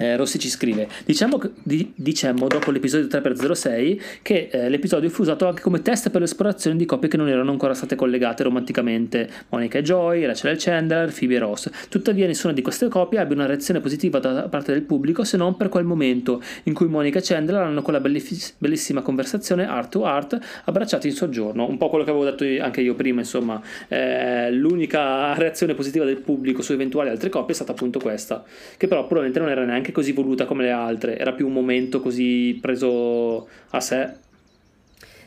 eh, 0.04 0.16
Rossi 0.18 0.38
ci 0.38 0.50
scrive: 0.50 0.88
Diciamo, 1.06 1.40
di, 1.64 1.92
diciamo 1.96 2.48
dopo 2.48 2.72
l'episodio 2.72 3.08
3x06 3.08 4.02
che 4.22 4.50
eh, 4.52 4.70
l'episodio 4.70 5.10
fu 5.10 5.22
usato 5.22 5.48
anche 5.48 5.62
come 5.62 5.82
test 5.82 6.10
per 6.10 6.22
l'esplorazione 6.22 6.76
di 6.76 6.86
coppie 6.86 7.08
che 7.08 7.18
non 7.18 7.30
erano 7.30 7.52
ancora 7.52 7.74
state 7.74 7.96
collegate 7.96 8.44
romanticamente: 8.44 9.30
Monica 9.50 9.78
e 9.78 9.82
Joy, 9.82 10.26
Rachel 10.26 10.52
e 10.52 10.58
Chandler, 10.60 11.14
Phoebe 11.14 11.36
e 11.36 11.40
Ross. 11.40 11.70
Tuttavia, 11.88 12.28
nessuna 12.28 12.52
di 12.54 12.62
queste 12.62 12.90
coppie 12.90 13.20
abbia 13.20 13.36
una 13.36 13.46
reazione 13.46 13.80
positiva 13.80 14.20
da 14.20 14.50
parte 14.50 14.74
del 14.74 14.82
pubblico 14.82 15.24
se 15.24 15.38
non 15.38 15.56
per 15.56 15.70
quel 15.70 15.86
momento 15.86 16.42
in 16.64 16.74
cui 16.74 16.88
Monica 16.88 17.20
e 17.20 17.22
Chandler 17.24 17.62
hanno 17.62 17.82
quella 17.82 18.02
bellissima 18.02 19.02
conversazione 19.02 19.66
art 19.66 19.92
to 19.92 20.06
art 20.06 20.38
abbracciati 20.66 21.08
in 21.08 21.14
soggiorno. 21.14 21.68
Un 21.68 21.78
po' 21.78 21.90
quello 21.90 22.04
che 22.04 22.10
avevo 22.10 22.26
detto 22.26 22.44
anche 22.64 22.82
io 22.82 22.96
prima, 22.96 23.22
insomma, 23.22 23.62
eh, 23.88 24.52
l'unica 24.52 25.34
reazione 25.36 25.74
positiva 25.74 26.04
del 26.04 26.18
pubblico 26.18 26.62
su 26.62 26.74
eventuali 26.74 27.10
altre 27.10 27.30
coppie 27.30 27.52
è 27.52 27.56
stata 27.56 27.72
appunto 27.72 28.00
questa, 28.00 28.44
che 28.76 28.88
però 28.88 29.02
probabilmente 29.06 29.40
non 29.40 29.50
era 29.50 29.64
neanche 29.64 29.93
così 29.94 30.12
voluta 30.12 30.46
come 30.46 30.64
le 30.64 30.72
altre, 30.72 31.18
era 31.18 31.32
più 31.32 31.48
un 31.48 31.54
momento 31.54 32.02
così 32.02 32.60
preso 32.62 33.48
a 33.70 33.80
sé. 33.80 34.12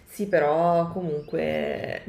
Sì, 0.07 0.27
però 0.27 0.91
comunque 0.93 2.03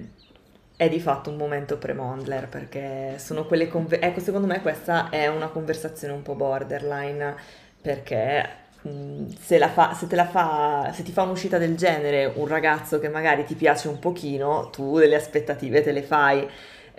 è 0.78 0.90
di 0.90 1.00
fatto 1.00 1.32
un 1.32 1.38
momento 1.38 1.78
pre-Mondler 1.78 2.48
perché 2.48 3.16
sono 3.18 3.46
quelle 3.46 3.68
conver- 3.68 4.04
ecco 4.04 4.20
secondo 4.20 4.46
me 4.46 4.62
questa 4.62 5.10
è 5.10 5.28
una 5.28 5.48
conversazione 5.48 6.14
un 6.14 6.22
po' 6.22 6.36
borderline 6.36 7.36
perché 7.82 8.66
se, 9.40 9.58
fa, 9.70 9.94
se, 9.94 10.08
fa, 10.08 10.92
se, 10.94 11.04
ti 11.04 11.12
fa 11.12 11.24
un'uscita 11.24 11.58
del 11.58 11.76
genere 11.76 12.32
un 12.36 12.48
ragazzo 12.48 13.00
che 13.00 13.10
magari 13.10 13.44
ti 13.44 13.56
piace 13.56 13.88
un 13.88 13.98
pochino 14.00 14.70
tu 14.70 15.00
delle 15.00 15.16
aspettative 15.16 15.82
te 15.82 15.92
le 15.92 16.04
fai 16.04 16.48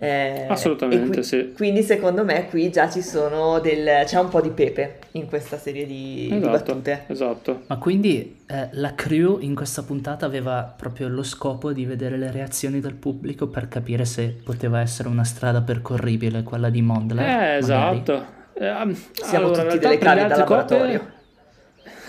eh, 0.00 0.46
Assolutamente, 0.48 1.14
qui, 1.14 1.22
sì. 1.24 1.52
Quindi 1.56 1.82
secondo 1.82 2.24
me 2.24 2.46
qui 2.48 2.70
già 2.70 2.88
ci 2.88 3.02
sono 3.02 3.58
del, 3.58 4.04
c'è 4.04 4.18
un 4.20 4.28
po' 4.28 4.40
di 4.40 4.50
pepe 4.50 4.98
in 5.12 5.26
questa 5.26 5.58
serie 5.58 5.86
di, 5.86 6.28
esatto, 6.30 6.46
di 6.46 6.46
battute. 6.46 7.04
Esatto. 7.08 7.62
Ma 7.66 7.78
quindi 7.78 8.38
eh, 8.46 8.68
la 8.72 8.94
crew 8.94 9.38
in 9.40 9.56
questa 9.56 9.82
puntata 9.82 10.24
aveva 10.24 10.72
proprio 10.76 11.08
lo 11.08 11.24
scopo 11.24 11.72
di 11.72 11.84
vedere 11.84 12.16
le 12.16 12.30
reazioni 12.30 12.78
del 12.78 12.94
pubblico 12.94 13.48
per 13.48 13.66
capire 13.66 14.04
se 14.04 14.36
poteva 14.44 14.80
essere 14.80 15.08
una 15.08 15.24
strada 15.24 15.62
percorribile 15.62 16.44
quella 16.44 16.70
di 16.70 16.80
Mondler. 16.80 17.26
Eh, 17.26 17.56
esatto. 17.56 18.36
Eh, 18.54 18.96
Siamo 19.12 19.46
allora, 19.46 19.64
tutti 19.64 19.78
delle 19.78 19.98
cavi 19.98 20.20
da 20.26 20.36
laboratorio. 20.36 20.98
Coppie 20.98 21.17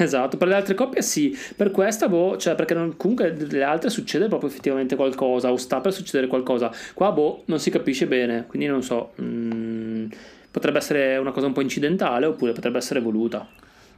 Esatto, 0.02 0.38
per 0.38 0.48
le 0.48 0.56
altre 0.56 0.76
coppie 0.76 1.02
sì, 1.02 1.36
per 1.56 1.72
questa 1.72 2.08
boh, 2.08 2.38
cioè 2.38 2.56
perché 2.56 2.74
non, 2.74 2.96
comunque 2.96 3.32
le 3.34 3.64
altre 3.64 3.90
succede 3.90 4.28
proprio 4.28 4.50
effettivamente 4.50 4.96
qualcosa 4.96 5.52
o 5.52 5.58
sta 5.58 5.82
per 5.82 5.92
succedere 5.94 6.28
qualcosa. 6.28 6.72
Qua 6.94 7.12
boh, 7.12 7.44
non 7.48 7.60
si 7.60 7.70
capisce 7.70 8.08
bene, 8.08 8.46
quindi 8.48 8.68
non 8.68 8.82
so, 8.82 9.14
mm, 9.22 10.06
potrebbe 10.52 10.78
essere 10.78 11.18
una 11.18 11.32
cosa 11.32 11.48
un 11.48 11.54
po' 11.54 11.62
incidentale 11.62 12.26
oppure 12.28 12.54
potrebbe 12.54 12.78
essere 12.78 13.02
voluta. 13.02 13.46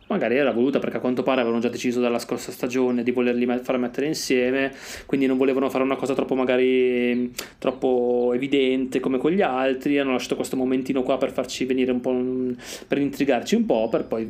magari 0.07 0.35
era 0.37 0.51
voluta 0.51 0.79
perché 0.79 0.97
a 0.97 0.99
quanto 0.99 1.23
pare 1.23 1.41
avevano 1.41 1.61
già 1.61 1.69
deciso 1.69 2.01
dalla 2.01 2.19
scorsa 2.19 2.51
stagione 2.51 3.03
di 3.03 3.11
volerli 3.11 3.45
far 3.63 3.77
mettere 3.77 4.07
insieme, 4.07 4.73
quindi 5.05 5.25
non 5.25 5.37
volevano 5.37 5.69
fare 5.69 5.83
una 5.85 5.95
cosa 5.95 6.13
troppo 6.15 6.35
magari 6.35 7.33
troppo 7.59 8.31
evidente 8.33 8.99
come 8.99 9.17
con 9.17 9.31
gli 9.31 9.41
altri, 9.41 9.99
hanno 9.99 10.11
lasciato 10.11 10.35
questo 10.35 10.57
momentino 10.57 11.03
qua 11.03 11.17
per 11.17 11.31
farci 11.31 11.65
venire 11.65 11.91
un 11.91 12.01
po', 12.01 12.09
un, 12.09 12.55
per 12.87 12.97
intrigarci 12.97 13.55
un 13.55 13.65
po', 13.65 13.87
per 13.89 14.05
poi 14.05 14.29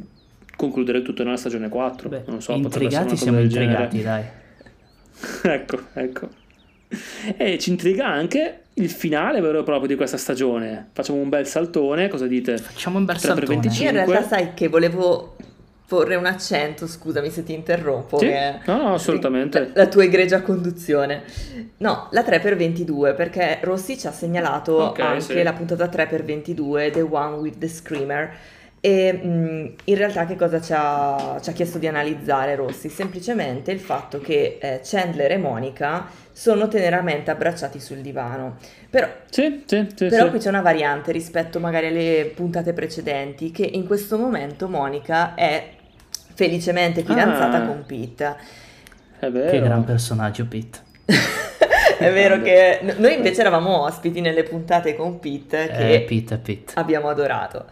concludere 0.62 1.01
tutto 1.01 1.24
nella 1.24 1.38
stagione 1.38 1.70
4. 1.70 2.09
Beh, 2.09 2.24
non 2.28 2.39
so, 2.39 2.53
intrigati 2.53 3.18
siamo 3.18 3.39
intrigati, 3.39 4.03
dai. 4.03 4.24
ecco, 5.41 5.80
ecco. 5.93 6.30
E 7.38 7.57
ci 7.57 7.72
intriga 7.72 8.05
anche 8.05 8.64
il 8.76 8.89
finale 8.89 9.41
vero 9.41 9.62
e 9.62 9.64
proprio 9.64 9.88
di 9.88 9.95
questa 9.95 10.18
stagione. 10.18 10.89
Facciamo 10.91 11.20
un 11.20 11.30
bel 11.30 11.47
saltone, 11.47 12.09
cosa 12.09 12.28
dite? 12.28 12.57
Facciamo 12.57 12.99
un 12.99 13.05
bel 13.05 13.18
saltone. 13.18 13.55
Io 13.55 13.84
in 13.86 13.91
realtà 13.91 14.22
sai 14.24 14.53
che 14.53 14.68
volevo 14.68 15.36
porre 15.88 16.16
un 16.16 16.26
accento, 16.26 16.86
scusami 16.86 17.30
se 17.32 17.43
ti 17.43 17.53
interrompo. 17.53 18.20
Sì? 18.20 18.32
No, 18.66 18.78
no, 18.78 18.93
assolutamente. 18.93 19.59
La, 19.59 19.84
la, 19.84 19.88
tua 19.88 20.03
egregia 20.03 20.41
conduzione. 20.41 21.24
No, 21.78 22.07
la 22.12 22.22
3x22, 22.22 23.16
perché 23.16 23.59
Rossi 23.62 23.97
ci 23.97 24.07
ha 24.07 24.12
segnalato 24.12 24.84
okay, 24.84 25.05
anche 25.05 25.22
sì. 25.22 25.43
la 25.43 25.53
puntata 25.53 25.86
3x22, 25.86 26.91
The 26.91 27.01
One 27.01 27.36
with 27.38 27.57
the 27.57 27.68
Screamer. 27.68 28.34
E 28.84 29.14
mh, 29.14 29.74
in 29.84 29.96
realtà 29.96 30.26
che 30.26 30.36
cosa 30.36 30.60
ci 30.60 30.74
ha, 30.76 31.40
ci 31.40 31.52
ha, 31.52 31.54
chiesto 31.54 31.78
di 31.78 31.86
analizzare 31.86 32.56
Rossi? 32.56 32.90
Semplicemente 32.90 33.72
il 33.72 33.80
fatto 33.80 34.20
che 34.20 34.58
eh, 34.60 34.82
Chandler 34.84 35.32
e 35.32 35.38
Monica 35.38 36.08
sono 36.32 36.68
teneramente 36.68 37.30
abbracciati 37.30 37.80
sul 37.80 37.98
divano. 37.98 38.58
Però, 38.90 39.08
sì, 39.30 39.64
sì, 39.68 39.88
sì, 39.94 40.08
però 40.08 40.32
qui 40.32 40.40
c'è 40.40 40.50
una 40.50 40.62
variante 40.62 41.12
rispetto 41.12 41.60
magari 41.60 41.88
alle 41.88 42.32
puntate 42.36 42.74
precedenti, 42.74 43.52
che 43.52 43.64
in 43.64 43.86
questo 43.86 44.18
momento 44.18 44.68
Monica 44.68 45.36
è 45.36 45.76
felicemente 46.34 47.04
fidanzata 47.04 47.58
ah, 47.58 47.66
con 47.68 47.84
Pete. 47.86 48.36
È 49.20 49.30
vero. 49.30 49.52
Che 49.52 49.62
gran 49.62 49.84
personaggio 49.84 50.48
Pete. 50.48 50.80
è 52.00 52.12
vero 52.12 52.42
che 52.42 52.80
noi 52.98 53.14
invece 53.14 53.42
eravamo 53.42 53.84
ospiti 53.84 54.22
nelle 54.22 54.42
puntate 54.42 54.96
con 54.96 55.20
Pete 55.20 55.68
che 55.68 55.94
eh, 55.94 56.02
Pete, 56.02 56.38
Pete. 56.38 56.74
abbiamo 56.78 57.10
adorato. 57.10 57.66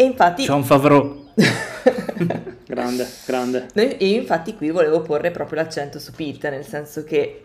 E 0.00 0.04
infatti... 0.04 0.44
John 0.44 0.64
Favreau. 0.64 1.26
grande, 2.66 3.06
grande. 3.26 3.66
E 3.74 4.14
infatti 4.14 4.56
qui 4.56 4.70
volevo 4.70 5.02
porre 5.02 5.30
proprio 5.30 5.60
l'accento 5.60 5.98
su 5.98 6.12
Pete, 6.12 6.48
nel 6.48 6.64
senso 6.64 7.04
che 7.04 7.44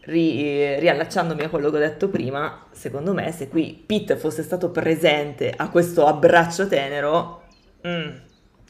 ri, 0.00 0.80
riallacciandomi 0.80 1.44
a 1.44 1.48
quello 1.48 1.70
che 1.70 1.76
ho 1.76 1.78
detto 1.78 2.08
prima, 2.08 2.66
secondo 2.72 3.12
me 3.12 3.30
se 3.30 3.46
qui 3.46 3.84
Pete 3.86 4.16
fosse 4.16 4.42
stato 4.42 4.70
presente 4.70 5.54
a 5.56 5.68
questo 5.68 6.04
abbraccio 6.06 6.66
tenero... 6.66 7.44
Mm, 7.86 8.08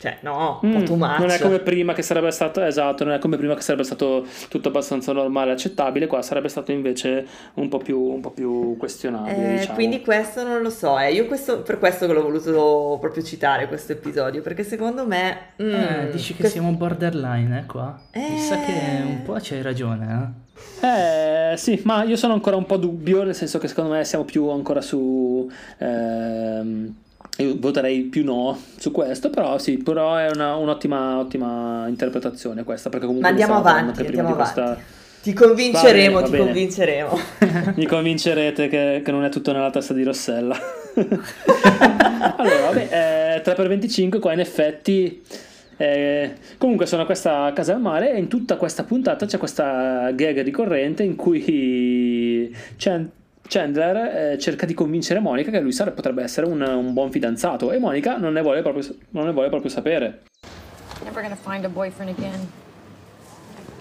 cioè, 0.02 0.18
no, 0.22 0.58
un 0.62 0.72
po' 0.72 0.78
mm, 0.80 0.84
too 0.84 0.96
much. 0.96 1.18
Non 1.20 1.30
è 1.30 1.38
come 1.38 1.60
prima 1.60 1.92
che 1.92 2.02
sarebbe 2.02 2.32
stato, 2.32 2.60
esatto, 2.60 3.04
non 3.04 3.12
è 3.12 3.20
come 3.20 3.36
prima 3.36 3.54
che 3.54 3.60
sarebbe 3.60 3.84
stato 3.84 4.26
tutto 4.48 4.66
abbastanza 4.66 5.12
normale 5.12 5.52
accettabile, 5.52 6.08
qua 6.08 6.22
sarebbe 6.22 6.48
stato 6.48 6.72
invece 6.72 7.24
un 7.54 7.68
po' 7.68 7.78
più, 7.78 8.00
un 8.00 8.20
po 8.20 8.30
più 8.30 8.76
questionabile. 8.78 9.54
Eh, 9.54 9.58
diciamo. 9.58 9.74
Quindi 9.74 10.00
questo 10.00 10.42
non 10.42 10.60
lo 10.60 10.70
so, 10.70 10.98
eh. 10.98 11.12
io 11.12 11.26
questo, 11.26 11.62
per 11.62 11.78
questo 11.78 12.08
che 12.08 12.14
l'ho 12.14 12.22
voluto 12.22 12.98
proprio 13.00 13.22
citare 13.22 13.68
questo 13.68 13.92
episodio, 13.92 14.42
perché 14.42 14.64
secondo 14.64 15.06
me... 15.06 15.36
Mm, 15.62 15.72
eh, 15.72 16.08
dici 16.10 16.34
che, 16.34 16.42
che 16.42 16.48
siamo 16.48 16.72
borderline, 16.72 17.60
eh, 17.60 17.66
qua? 17.66 17.96
Eh... 18.10 18.28
Mi 18.28 18.40
sa 18.40 18.58
che 18.58 18.72
un 19.04 19.22
po' 19.22 19.36
c'hai 19.40 19.62
ragione, 19.62 20.34
eh? 20.82 21.52
Eh 21.52 21.56
sì, 21.58 21.80
ma 21.84 22.02
io 22.02 22.16
sono 22.16 22.32
ancora 22.32 22.56
un 22.56 22.66
po' 22.66 22.76
dubbio, 22.76 23.22
nel 23.22 23.36
senso 23.36 23.58
che 23.58 23.68
secondo 23.68 23.92
me 23.92 24.02
siamo 24.04 24.24
più 24.24 24.48
ancora 24.48 24.80
su... 24.80 25.48
Ehm, 25.78 26.96
io 27.38 27.56
voterei 27.58 28.02
più 28.02 28.24
no 28.24 28.58
su 28.76 28.90
questo, 28.90 29.30
però 29.30 29.58
sì, 29.58 29.78
però 29.78 30.16
è 30.16 30.28
una, 30.28 30.56
un'ottima 30.56 31.18
ottima 31.18 31.86
interpretazione 31.88 32.62
questa, 32.62 32.90
perché 32.90 33.06
comunque... 33.06 33.30
Ma 33.30 33.36
andiamo 33.36 33.58
avanti, 33.58 34.04
andiamo 34.04 34.30
avanti. 34.30 34.52
Questa... 34.52 34.78
Ti 35.22 35.32
convinceremo, 35.32 36.16
bene, 36.16 36.24
ti 36.24 36.30
bene. 36.30 36.44
convinceremo. 36.44 37.18
Mi 37.76 37.86
convincerete 37.86 38.68
che, 38.68 39.02
che, 39.04 39.10
non 39.10 39.24
è 39.24 39.30
tutto 39.30 39.52
nella 39.52 39.70
testa 39.70 39.94
di 39.94 40.02
Rossella. 40.02 40.56
allora, 42.36 42.60
vabbè, 42.70 43.40
eh, 43.42 43.42
3x25 43.42 44.18
qua 44.18 44.32
in 44.32 44.40
effetti... 44.40 45.22
Eh, 45.78 46.34
comunque 46.58 46.86
sono 46.86 47.02
a 47.02 47.06
questa 47.06 47.50
casa 47.54 47.72
al 47.72 47.80
mare 47.80 48.12
e 48.12 48.18
in 48.18 48.28
tutta 48.28 48.56
questa 48.56 48.84
puntata 48.84 49.26
c'è 49.26 49.38
questa 49.38 50.12
gag 50.12 50.42
ricorrente 50.42 51.02
in 51.02 51.16
cui 51.16 52.54
c'è 52.76 53.00
Chandler 53.52 54.32
eh, 54.32 54.38
cerca 54.38 54.64
di 54.64 54.72
convincere 54.72 55.20
Monica 55.20 55.50
che 55.50 55.60
lui 55.60 55.72
sarebbe, 55.72 55.96
potrebbe 55.96 56.22
essere 56.22 56.46
un, 56.46 56.62
un, 56.62 56.94
buon 56.94 57.10
fidanzato 57.10 57.70
e 57.70 57.78
Monica 57.78 58.16
non 58.16 58.32
ne 58.32 58.40
vuole 58.40 58.62
proprio, 58.62 58.82
non 59.10 59.26
ne 59.26 59.32
vuole 59.32 59.50
proprio 59.50 59.70
sapere. 59.70 60.22
Never 61.04 61.20
gonna 61.20 61.36
find 61.36 61.62
a 61.66 61.68
boyfriend 61.68 62.16
again. 62.16 62.50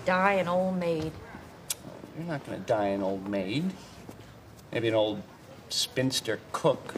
Die 0.03 0.39
an 0.41 0.49
old 0.49 0.77
maid. 0.77 1.13
You're 2.17 2.29
not 2.29 2.41
gonna 2.45 2.61
die 2.65 2.89
an 2.89 3.01
old 3.01 3.25
maid. 3.29 3.71
Maybe 4.73 4.89
an 4.89 4.95
old 4.95 5.21
spinster 5.69 6.39
cook. 6.51 6.93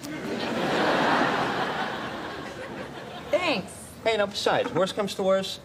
Thanks. 3.30 3.71
Hey, 4.03 4.17
no, 4.17 4.26
besides, 4.26 4.74
worst 4.74 4.95
comes 4.95 5.13
to 5.13 5.21
worst, 5.21 5.59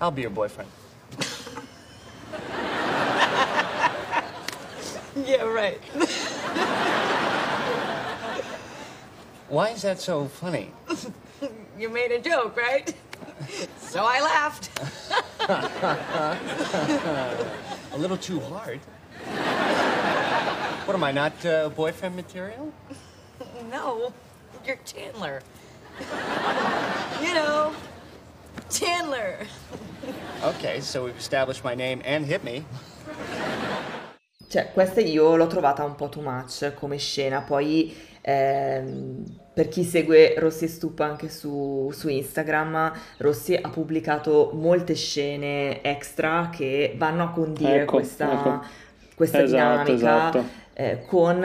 I'll 0.00 0.10
be 0.10 0.22
your 0.22 0.30
boyfriend. 0.30 0.70
yeah, 5.26 5.42
right. 5.42 5.78
Why 9.48 9.70
is 9.70 9.82
that 9.82 10.00
so 10.00 10.26
funny? 10.26 10.72
you 11.78 11.88
made 11.88 12.12
a 12.12 12.20
joke, 12.20 12.56
right? 12.56 12.94
So 13.78 14.04
I 14.04 14.20
laughed. 14.20 14.70
a 17.92 17.98
little 17.98 18.16
too 18.16 18.38
hard. 18.38 18.78
What 20.86 20.94
am 20.94 21.02
I, 21.02 21.10
not 21.10 21.44
uh, 21.44 21.70
boyfriend 21.70 22.14
material? 22.14 22.72
No, 23.68 24.12
you're 24.64 24.78
Chandler. 24.84 25.42
you 27.20 27.34
know, 27.34 27.74
Chandler. 28.70 29.38
Okay, 30.44 30.80
so 30.80 31.04
we've 31.04 31.18
established 31.18 31.64
my 31.64 31.74
name 31.74 32.00
and 32.04 32.24
hit 32.24 32.44
me. 32.44 32.64
Cioè, 34.50 34.72
questa 34.72 35.00
io 35.00 35.36
l'ho 35.36 35.46
trovata 35.46 35.84
un 35.84 35.94
po' 35.94 36.08
too 36.08 36.22
much 36.22 36.74
come 36.74 36.96
scena, 36.96 37.40
poi 37.40 37.96
ehm, 38.20 39.24
per 39.54 39.68
chi 39.68 39.84
segue 39.84 40.34
Rossi 40.38 40.64
e 40.64 40.66
Stupa 40.66 41.04
anche 41.04 41.28
su, 41.28 41.88
su, 41.94 42.08
Instagram, 42.08 42.92
Rossi 43.18 43.54
ha 43.54 43.68
pubblicato 43.68 44.50
molte 44.52 44.96
scene 44.96 45.80
extra 45.82 46.50
che 46.52 46.94
vanno 46.96 47.22
a 47.22 47.30
condire 47.30 47.82
ecco, 47.82 47.98
questa, 47.98 48.32
ecco. 48.32 48.66
questa 49.14 49.40
esatto, 49.40 49.92
dinamica. 49.92 49.94
Esatto. 49.94 50.44
Eh, 50.72 51.04
con 51.06 51.38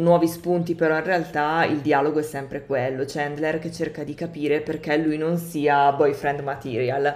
nuovi 0.00 0.26
spunti, 0.26 0.74
però 0.74 0.96
in 0.96 1.04
realtà 1.04 1.64
il 1.64 1.78
dialogo 1.82 2.18
è 2.18 2.24
sempre 2.24 2.66
quello. 2.66 3.04
Chandler 3.06 3.60
che 3.60 3.70
cerca 3.70 4.02
di 4.02 4.14
capire 4.14 4.60
perché 4.60 4.96
lui 4.96 5.18
non 5.18 5.38
sia 5.38 5.92
boyfriend 5.92 6.40
material. 6.40 7.14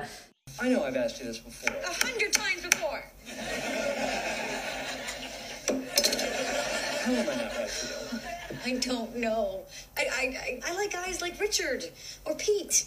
I 0.62 0.68
know 0.68 0.86
I've 0.86 0.96
asked 0.96 1.20
you 1.20 1.28
this 1.28 1.40
before. 1.40 1.76
A 1.82 2.06
hundred 2.06 2.30
times 2.30 2.62
before. 2.62 3.16
I 8.66 8.72
don't 8.80 9.16
know. 9.16 9.62
I, 9.96 10.04
I, 10.12 10.60
I, 10.66 10.70
I 10.70 10.74
like 10.74 10.92
guys 10.92 11.22
like 11.22 11.40
Richard 11.40 11.84
or 12.26 12.34
Pete 12.34 12.84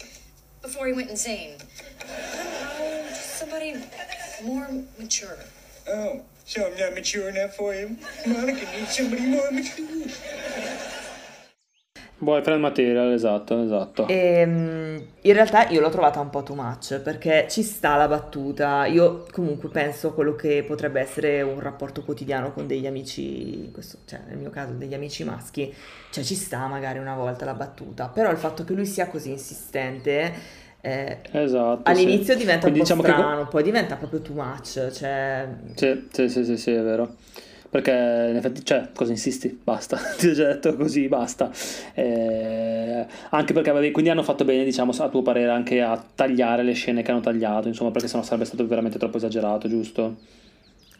before 0.60 0.86
he 0.86 0.92
went 0.92 1.10
insane. 1.10 1.58
Somebody 3.12 3.74
more 4.44 4.68
mature. 4.96 5.38
Oh, 5.88 6.22
so 6.44 6.66
I'm 6.66 6.78
not 6.78 6.94
mature 6.94 7.30
enough 7.30 7.56
for 7.56 7.74
him? 7.74 7.98
Monica 8.24 8.64
needs 8.76 8.96
somebody 8.96 9.26
more 9.26 9.50
mature. 9.50 10.06
Boyfriend 12.22 12.60
material, 12.60 13.10
esatto, 13.10 13.64
esatto. 13.64 14.06
E, 14.06 14.14
ehm, 14.14 15.04
in 15.22 15.32
realtà 15.32 15.68
io 15.70 15.80
l'ho 15.80 15.88
trovata 15.88 16.20
un 16.20 16.30
po' 16.30 16.44
too 16.44 16.54
much 16.54 17.00
perché 17.00 17.46
ci 17.50 17.64
sta 17.64 17.96
la 17.96 18.06
battuta. 18.06 18.86
Io 18.86 19.26
comunque 19.32 19.68
penso 19.70 20.08
a 20.08 20.14
quello 20.14 20.36
che 20.36 20.62
potrebbe 20.64 21.00
essere 21.00 21.42
un 21.42 21.58
rapporto 21.58 22.02
quotidiano 22.04 22.52
con 22.52 22.68
degli 22.68 22.86
amici, 22.86 23.68
questo, 23.72 23.98
cioè 24.04 24.20
nel 24.28 24.38
mio 24.38 24.50
caso 24.50 24.72
degli 24.74 24.94
amici 24.94 25.24
maschi, 25.24 25.74
cioè 26.10 26.22
ci 26.22 26.36
sta 26.36 26.68
magari 26.68 27.00
una 27.00 27.16
volta 27.16 27.44
la 27.44 27.54
battuta, 27.54 28.06
però 28.06 28.30
il 28.30 28.38
fatto 28.38 28.62
che 28.62 28.72
lui 28.72 28.86
sia 28.86 29.08
così 29.08 29.30
insistente 29.30 30.32
eh, 30.80 31.18
esatto, 31.32 31.90
all'inizio 31.90 32.34
sì. 32.34 32.38
diventa 32.38 32.70
Quindi 32.70 32.80
un 32.80 32.86
po' 32.86 32.94
diciamo 32.94 33.18
strano, 33.18 33.42
che... 33.42 33.50
poi 33.50 33.62
diventa 33.64 33.96
proprio 33.96 34.20
too 34.20 34.34
much. 34.34 34.90
Cioè... 34.92 35.48
Sì, 35.74 36.08
sì, 36.12 36.28
sì, 36.28 36.44
sì, 36.44 36.56
sì, 36.56 36.70
è 36.70 36.82
vero 36.82 37.16
perché 37.72 37.90
in 38.30 38.36
effetti, 38.36 38.62
cioè, 38.64 38.90
cosa 38.94 39.12
insisti? 39.12 39.48
Basta, 39.64 39.96
ti 40.18 40.28
ho 40.28 40.32
già 40.34 40.46
detto 40.52 40.76
così, 40.76 41.08
basta. 41.08 41.50
Eh, 41.94 43.06
anche 43.30 43.52
perché 43.54 43.70
avevi, 43.70 43.90
quindi 43.92 44.10
hanno 44.10 44.22
fatto 44.22 44.44
bene, 44.44 44.62
diciamo, 44.64 44.92
a 44.92 45.08
tuo 45.08 45.22
parere, 45.22 45.50
anche 45.50 45.80
a 45.80 45.96
tagliare 46.14 46.62
le 46.62 46.74
scene 46.74 47.02
che 47.02 47.10
hanno 47.10 47.20
tagliato, 47.20 47.68
insomma, 47.68 47.90
perché 47.90 48.08
sennò 48.08 48.22
sarebbe 48.22 48.44
stato 48.44 48.66
veramente 48.66 48.98
troppo 48.98 49.16
esagerato, 49.16 49.68
giusto? 49.68 50.16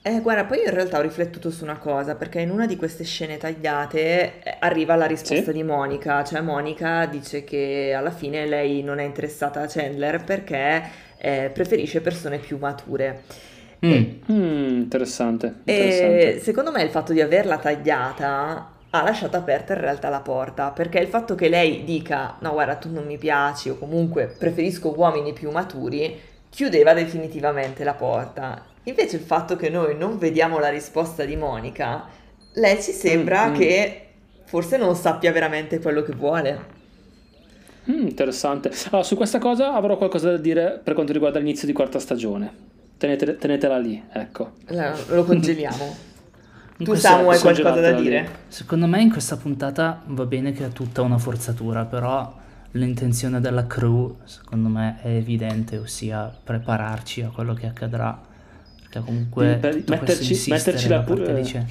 Eh, 0.05 0.21
guarda, 0.21 0.45
poi 0.47 0.59
io 0.59 0.65
in 0.65 0.75
realtà 0.75 0.99
ho 0.99 1.01
riflettuto 1.03 1.49
su 1.51 1.63
una 1.63 1.79
cosa, 1.79 2.17
perché 2.17 2.41
in 2.41 2.51
una 2.51 2.67
di 2.67 2.75
queste 2.77 3.05
scene 3.05 3.37
tagliate 3.37 4.43
eh, 4.43 4.57
arriva 4.59 4.97
la 4.97 5.07
risposta 5.07 5.53
Sì? 5.53 5.53
di 5.53 5.63
Monica, 5.63 6.25
cioè 6.25 6.41
Monica 6.41 7.07
dice 7.07 7.45
che 7.45 7.93
alla 7.97 8.11
fine 8.11 8.47
lei 8.47 8.83
non 8.83 8.99
è 8.99 9.05
interessata 9.05 9.61
a 9.61 9.67
Chandler 9.69 10.25
perché 10.25 10.83
eh, 11.19 11.51
preferisce 11.55 12.01
persone 12.01 12.39
più 12.41 12.59
mature. 12.59 13.23
Mm. 13.85 14.23
Mm, 14.31 14.81
interessante, 14.83 15.47
E 15.65 16.37
interessante. 16.37 16.41
secondo 16.41 16.71
me 16.73 16.83
il 16.83 16.91
fatto 16.91 17.13
di 17.13 17.21
averla 17.21 17.59
tagliata 17.59 18.77
ha 18.91 19.03
lasciato 19.03 19.37
aperta 19.37 19.73
in 19.75 19.81
realtà 19.81 20.09
la 20.09 20.21
porta, 20.21 20.71
perché 20.73 20.99
il 20.99 21.07
fatto 21.09 21.35
che 21.35 21.49
lei 21.49 21.85
dica 21.85 22.37
no, 22.41 22.53
guarda, 22.53 22.77
tu 22.77 22.91
non 22.91 23.07
mi 23.07 23.17
piaci 23.19 23.71
o 23.71 23.79
comunque 23.79 24.27
preferisco 24.37 24.93
uomini 24.97 25.33
più 25.33 25.51
maturi, 25.51 26.21
chiudeva 26.51 26.93
definitivamente 26.93 27.85
la 27.85 27.95
porta. 27.95 28.67
Invece 28.85 29.17
il 29.17 29.23
fatto 29.23 29.57
che 29.57 29.71
noi 29.71 29.97
non 29.97 30.19
vediamo 30.19 30.59
la 30.59 30.69
risposta 30.69 31.25
di 31.25 31.37
Monica, 31.37 32.09
lei 32.55 32.83
ci 32.83 32.93
sembra 32.93 33.49
Mm, 33.49 33.53
mm. 33.55 33.55
che 33.55 34.09
forse 34.45 34.77
non 34.77 34.95
sappia 34.97 35.33
veramente 35.33 35.81
quello 35.81 36.03
che 36.03 36.13
vuole. 36.13 36.67
Mm, 37.91 38.07
interessante. 38.09 38.71
Allora, 38.91 39.03
su 39.03 39.17
questa 39.17 39.39
cosa 39.39 39.73
avrò 39.75 39.97
qualcosa 39.97 40.31
da 40.31 40.37
dire 40.37 40.81
per 40.83 40.95
quanto 40.95 41.13
riguarda 41.13 41.39
l'inizio 41.39 41.67
di 41.67 41.73
quarta 41.73 41.99
stagione. 41.99 42.71
Tenete- 43.03 43.37
tenetela 43.37 43.79
lì, 43.79 44.01
ecco. 44.13 44.53
La- 44.67 44.97
Lo 45.09 45.25
congeliamo. 45.25 45.85
In 46.79 46.85
Tu 46.85 46.91
questa- 46.93 47.09
Samu 47.09 47.31
hai 47.31 47.39
qualcosa 47.41 47.81
da 47.81 47.93
dire? 47.93 48.29
Secondo 48.47 48.87
me 48.87 49.01
in 49.03 49.11
questa 49.11 49.37
puntata 49.37 50.03
va 50.07 50.25
bene 50.25 50.53
che 50.53 50.67
è 50.67 50.69
tutta 50.69 51.03
una 51.03 51.19
forzatura, 51.19 51.85
però 51.85 52.33
l'intenzione 52.73 53.41
della 53.41 53.67
crew 53.67 54.19
secondo 54.25 54.69
me 54.69 54.99
è 55.03 55.09
evidente, 55.09 55.79
ossia 55.79 56.33
prepararci 56.45 57.23
a 57.23 57.29
quello 57.29 57.55
che 57.55 57.67
accadrà, 57.67 58.19
perché 58.81 59.01
comunque 59.01 59.57
Per- 59.61 59.83
metterci- 59.89 60.31
insistere 60.33 60.57
metterci 60.57 60.89
la 60.89 61.01
pu- 61.01 61.15
parte 61.17 61.35
di 61.35 61.41
eh. 61.41 61.43
Chen- 61.45 61.67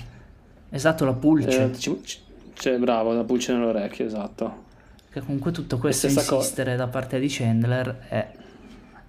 Esatto, 0.70 1.06
la 1.06 1.14
pulce, 1.14 1.64
Eh, 1.64 1.78
ci- 1.78 2.00
ci- 2.04 2.18
cioè, 2.54 2.78
bravo, 2.78 3.14
la 3.14 3.24
pulce 3.24 3.54
nell'orecchio, 3.54 4.06
esatto. 4.06 4.64
che 5.12 5.22
comunque 5.22 5.52
tutto 5.52 5.78
questo 5.78 6.08
stessa 6.10 6.26
cosa. 6.30 6.42
insistere 6.42 6.76
da 6.76 6.88
parte 6.88 7.20
di 7.20 7.28
Chandler 7.30 8.00
è, 8.10 8.32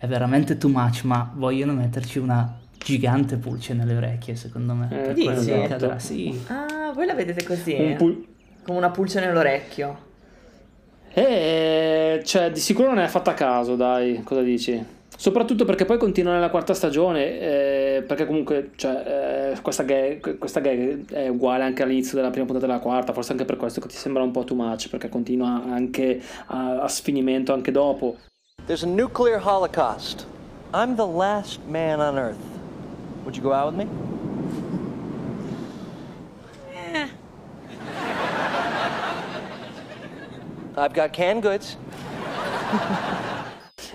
è 0.02 0.08
veramente 0.08 0.58
too 0.58 0.68
much, 0.68 1.04
ma 1.04 1.30
vogliono 1.32 1.74
metterci 1.74 2.18
una 2.18 2.58
gigante 2.76 3.36
pulce 3.36 3.72
nelle 3.72 3.94
orecchie, 3.94 4.34
secondo 4.34 4.74
me, 4.74 4.88
Eh, 4.90 4.96
per 4.96 5.14
dici? 5.14 5.26
quello 5.28 5.44
che 5.44 5.62
accadrà, 5.62 5.98
sì. 6.00 6.42
Ah, 6.48 6.90
voi 6.92 7.06
la 7.06 7.14
vedete 7.14 7.44
così? 7.44 7.76
Un 7.78 7.94
pul- 7.94 8.26
Come 8.64 8.78
una 8.78 8.90
pulce 8.90 9.20
nell'orecchio. 9.20 9.96
Eh, 11.14 12.20
cioè, 12.24 12.50
di 12.50 12.58
sicuro 12.58 12.88
non 12.88 12.98
è 12.98 13.06
fatta 13.06 13.30
a 13.30 13.34
caso, 13.34 13.76
dai, 13.76 14.22
cosa 14.24 14.42
dici? 14.42 14.84
Soprattutto 15.16 15.64
perché 15.64 15.84
poi 15.84 15.98
continua 15.98 16.32
nella 16.32 16.50
quarta 16.50 16.74
stagione, 16.74 17.38
eh, 17.38 18.04
perché 18.04 18.26
comunque 18.26 18.70
cioè, 18.74 19.52
eh, 19.54 19.60
questa, 19.60 19.84
gag, 19.84 20.36
questa 20.36 20.58
gag 20.58 21.12
è 21.12 21.28
uguale 21.28 21.62
anche 21.62 21.84
all'inizio 21.84 22.16
della 22.16 22.30
prima 22.30 22.46
puntata 22.46 22.66
della 22.66 22.80
quarta, 22.80 23.12
forse 23.12 23.30
anche 23.30 23.44
per 23.44 23.56
questo 23.56 23.80
che 23.80 23.86
ti 23.86 23.94
sembra 23.96 24.24
un 24.24 24.32
po' 24.32 24.42
too 24.42 24.56
much, 24.56 24.88
perché 24.88 25.08
continua 25.08 25.62
anche 25.64 26.20
a, 26.46 26.80
a 26.80 26.88
sfinimento 26.88 27.52
anche 27.52 27.70
dopo. 27.70 28.16
There's 28.66 28.84
a 28.84 28.86
nuclear 28.86 29.38
holocaust. 29.38 30.24
I'm 30.72 30.94
the 30.94 31.06
last 31.06 31.60
man 31.66 32.00
on 32.00 32.16
Earth. 32.16 32.38
Would 33.24 33.36
you 33.36 33.42
go 33.42 33.52
out 33.52 33.74
with 33.74 33.86
me? 33.86 33.88
I've 40.76 40.94
got 40.94 41.12
canned 41.12 41.42
goods. 41.42 41.76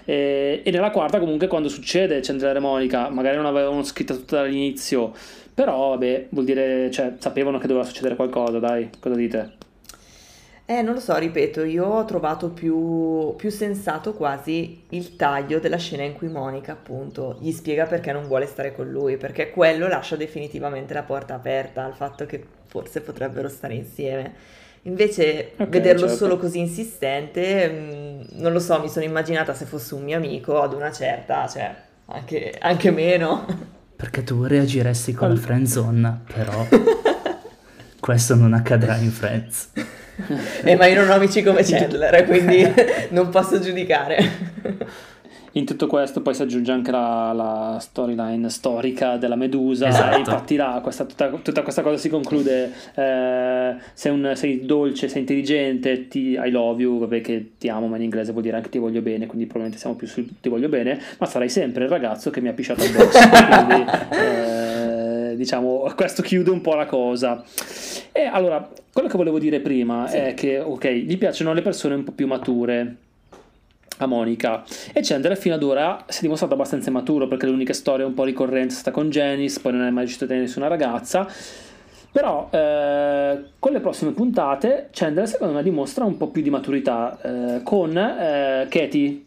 E, 0.10 0.64
nella 0.64 0.90
quarta 0.90 1.20
comunque 1.20 1.48
quando 1.48 1.68
succede 1.68 2.22
Chandler 2.22 2.56
e 2.56 2.60
Monica, 2.60 3.10
magari 3.10 3.36
non 3.36 3.46
avevano 3.46 3.84
scritta 3.84 4.14
tutta 4.14 4.38
dall'inizio, 4.38 5.14
però 5.54 5.90
vabbè, 5.90 6.28
vuol 6.30 6.46
dire, 6.46 6.90
cioè, 6.92 7.16
sapevano 7.20 7.58
che 7.58 7.68
doveva 7.68 7.86
succedere 7.86 8.16
qualcosa, 8.16 8.58
dai, 8.58 8.90
cosa 9.02 9.16
dite? 9.16 9.57
Eh, 10.70 10.82
non 10.82 10.96
lo 10.96 11.00
so, 11.00 11.16
ripeto, 11.16 11.64
io 11.64 11.86
ho 11.86 12.04
trovato 12.04 12.50
più, 12.50 13.34
più 13.38 13.50
sensato 13.50 14.14
quasi 14.14 14.84
il 14.90 15.16
taglio 15.16 15.60
della 15.60 15.78
scena 15.78 16.04
in 16.04 16.12
cui 16.14 16.28
Monica, 16.28 16.74
appunto, 16.74 17.38
gli 17.40 17.54
spiega 17.54 17.86
perché 17.86 18.12
non 18.12 18.28
vuole 18.28 18.46
stare 18.48 18.76
con 18.76 18.90
lui, 18.90 19.16
perché 19.16 19.50
quello 19.52 19.88
lascia 19.88 20.18
definitivamente 20.18 20.94
la 20.94 21.04
porta 21.04 21.36
aperta 21.36 21.86
al 21.86 21.96
fatto 21.96 22.26
che 22.26 22.44
forse 22.66 23.00
potrebbero 23.00 23.48
stare 23.48 23.76
insieme. 23.76 24.34
Invece, 24.84 25.54
Ok, 25.58 25.70
vederlo 25.70 26.08
certo. 26.08 26.10
solo 26.10 26.38
così 26.38 26.60
insistente, 26.60 27.70
mh, 27.70 28.40
non 28.42 28.52
lo 28.52 28.60
so, 28.60 28.78
mi 28.82 28.90
sono 28.90 29.06
immaginata 29.06 29.54
se 29.54 29.64
fosse 29.66 29.96
un 29.96 30.04
mio 30.04 30.18
amico 30.18 30.62
ad 30.62 30.74
una 30.74 30.92
certa, 30.92 31.48
cioè, 31.48 31.74
anche, 32.08 32.54
anche 32.60 32.92
meno. 32.92 33.46
Perché 33.96 34.24
tu 34.24 34.44
reagiresti 34.44 35.14
con 35.14 35.30
la 35.30 35.34
All- 35.34 35.40
friend 35.40 35.66
zone, 35.68 36.22
però 36.34 36.68
questo 38.00 38.36
non 38.36 38.54
accadrà 38.54 38.98
in 38.98 39.12
Friends. 39.12 39.70
Eh, 40.64 40.76
ma 40.76 40.88
io 40.88 41.02
non 41.02 41.10
ho 41.10 41.14
amici 41.14 41.44
come 41.44 41.64
Chandler, 41.64 42.26
quindi 42.26 42.74
non 43.10 43.30
posso 43.30 43.60
giudicare. 43.60 44.18
In 45.58 45.66
tutto 45.66 45.88
questo 45.88 46.22
poi 46.22 46.36
si 46.36 46.44
aggiunge 46.44 46.72
anche 46.72 46.92
la, 46.92 47.32
la 47.34 47.78
storyline 47.80 48.48
storica 48.50 49.18
della 49.18 49.36
Medusa 49.36 49.88
Esatto. 49.88 50.16
e 50.16 50.20
infatti 50.20 50.56
là, 50.56 50.80
questa- 50.84 51.06
tutta, 51.06 51.30
tutta 51.42 51.64
questa 51.64 51.82
cosa 51.82 51.98
si 51.98 52.10
conclude 52.10 52.72
eh, 52.94 53.76
sei, 53.94 54.12
un- 54.12 54.34
sei 54.36 54.66
dolce, 54.66 55.08
sei 55.10 55.22
intelligente, 55.22 56.08
ti, 56.08 56.34
I 56.40 56.50
love 56.52 56.80
you, 56.82 57.00
vabbè 57.00 57.22
che 57.22 57.52
ti 57.58 57.70
amo 57.70 57.88
ma 57.88 57.96
in 57.96 58.04
inglese 58.04 58.32
vuol 58.34 58.44
dire 58.44 58.56
anche 58.58 58.70
ti 58.70 58.78
voglio 58.78 59.02
bene, 59.02 59.26
quindi 59.26 59.46
probabilmente 59.46 59.80
siamo 59.80 59.96
più 59.96 60.06
sul 60.06 60.28
ti 60.40 60.48
voglio 60.48 60.70
bene, 60.70 61.00
ma 61.18 61.26
sarai 61.26 61.50
sempre 61.50 61.86
il 61.86 61.90
ragazzo 61.90 62.30
che 62.30 62.40
mi 62.40 62.50
ha 62.50 62.54
pisciato 62.54 62.84
addosso, 62.84 63.18
quindi 63.66 63.86
eh, 64.12 65.36
diciamo 65.38 65.92
questo 65.96 66.22
chiude 66.22 66.52
un 66.52 66.62
po' 66.62 66.76
la 66.76 66.86
cosa. 66.86 67.44
E 68.12 68.26
allora, 68.26 68.70
quello 68.94 69.08
che 69.08 69.18
volevo 69.18 69.40
dire 69.40 69.60
prima 69.60 70.08
è 70.10 70.34
che 70.36 70.60
ok, 70.60 70.88
gli 70.88 71.18
piacciono 71.18 71.54
le 71.54 71.62
persone 71.64 71.96
un 71.96 72.04
po' 72.04 72.12
più 72.12 72.28
mature 72.28 72.96
a 73.98 74.06
Monica 74.06 74.64
e 74.94 75.02
Chandler 75.02 75.38
fino 75.38 75.56
ad 75.56 75.64
ora 75.64 76.04
si 76.08 76.20
è 76.20 76.22
dimostrato 76.22 76.54
abbastanza 76.54 76.90
immaturo 76.90 77.28
perché 77.28 77.46
l'unica 77.46 77.74
storia 77.74 78.06
un 78.06 78.14
po' 78.14 78.24
ricorrente 78.24 78.74
è 78.74 78.78
stata 78.78 78.92
con 78.92 79.10
Janice 79.10 79.60
poi 79.60 79.74
non 79.74 79.82
è 79.82 79.90
mai 79.90 80.02
riuscito 80.02 80.26
a 80.26 80.28
tenere 80.28 80.46
nessuna 80.46 80.68
ragazza 80.68 81.28
però 82.12 82.50
eh, 82.52 83.44
con 83.60 83.72
le 83.72 83.80
prossime 83.80 84.12
puntate 84.12 84.90
Chandler 84.92 85.28
secondo 85.28 85.54
me 85.54 85.64
dimostra 85.64 86.06
un 86.06 86.18
po' 86.18 86.30
più 86.30 86.42
di 86.42 86.50
maturità 86.50 87.18
eh, 87.22 87.62
con 87.64 87.96
eh, 87.98 88.68
Katie 88.70 89.22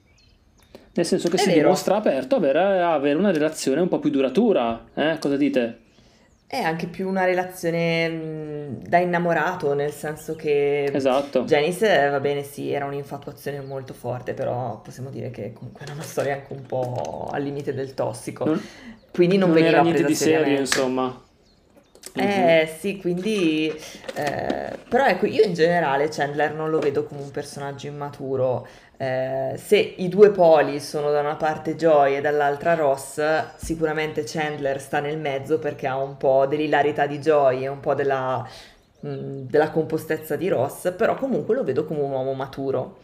nel 0.93 1.07
senso 1.07 1.29
che 1.29 1.37
È 1.37 1.39
si 1.39 1.49
vero. 1.49 1.61
dimostra 1.61 1.97
aperto 1.97 2.35
a 2.35 2.39
avere, 2.39 2.59
a 2.59 2.93
avere 2.93 3.19
una 3.19 3.31
relazione 3.31 3.81
un 3.81 3.89
po' 3.89 3.99
più 4.01 4.11
duratura 4.11 4.87
eh? 4.95 5.19
cosa 5.21 5.37
dite? 5.37 5.79
È 6.53 6.57
anche 6.59 6.89
più 6.89 7.09
una 7.09 7.25
relazione 7.25 8.09
mh, 8.09 8.83
da 8.89 8.99
innamorato, 8.99 9.73
nel 9.73 9.93
senso 9.93 10.35
che 10.35 10.93
esatto 10.93 11.41
Janice, 11.45 12.07
eh, 12.07 12.09
va 12.09 12.19
bene, 12.19 12.43
sì, 12.43 12.73
era 12.73 12.87
un'infatuazione 12.87 13.61
molto 13.61 13.95
forte, 13.95 14.35
però 14.35 14.81
possiamo 14.81 15.11
dire 15.11 15.31
che 15.31 15.53
comunque 15.53 15.83
era 15.85 15.93
una 15.93 16.03
storia 16.03 16.35
anche 16.35 16.53
un 16.53 16.67
po' 16.67 17.29
al 17.31 17.43
limite 17.45 17.73
del 17.73 17.95
tossico. 17.95 18.47
non, 18.47 18.61
Quindi 19.13 19.39
non, 19.39 19.53
non 19.53 19.53
veniva 19.53 19.79
era 19.79 19.81
niente 19.81 20.05
di 20.05 20.15
serio 20.15 20.59
insomma 20.59 21.23
Eh 22.13 22.77
sì, 22.79 22.99
quindi 22.99 23.69
eh, 24.15 24.79
però 24.89 25.07
ecco, 25.07 25.27
io 25.27 25.43
in 25.45 25.55
generale 25.55 26.09
Chandler 26.09 26.53
non 26.55 26.69
lo 26.69 26.79
vedo 26.81 27.05
come 27.05 27.23
un 27.23 27.31
personaggio 27.31 27.87
immaturo. 27.87 28.67
Eh, 29.03 29.55
se 29.57 29.79
i 29.79 30.09
due 30.11 30.31
poli 30.31 30.79
sono 30.79 31.11
da 31.11 31.21
una 31.21 31.37
parte 31.37 31.75
Joy 31.75 32.17
e 32.17 32.21
dall'altra 32.21 32.75
Ross, 32.75 33.19
sicuramente 33.57 34.25
Chandler 34.27 34.79
sta 34.79 35.01
nel 35.01 35.19
mezzo 35.19 35.59
perché 35.59 35.87
ha 35.87 35.97
un 35.97 36.19
po' 36.19 36.45
dell'ilarità 36.47 37.07
di 37.07 37.19
Joy 37.19 37.63
e 37.65 37.69
un 37.69 37.81
po' 37.81 37.95
della, 37.95 38.47
mh, 39.01 39.09
della 39.49 39.71
compostezza 39.71 40.37
di 40.37 40.49
Ross, 40.49 40.93
però 40.93 41.15
comunque 41.17 41.55
lo 41.55 41.65
vedo 41.65 41.87
come 41.87 42.01
un 42.01 42.11
uomo 42.11 42.35
maturo. 42.35 42.99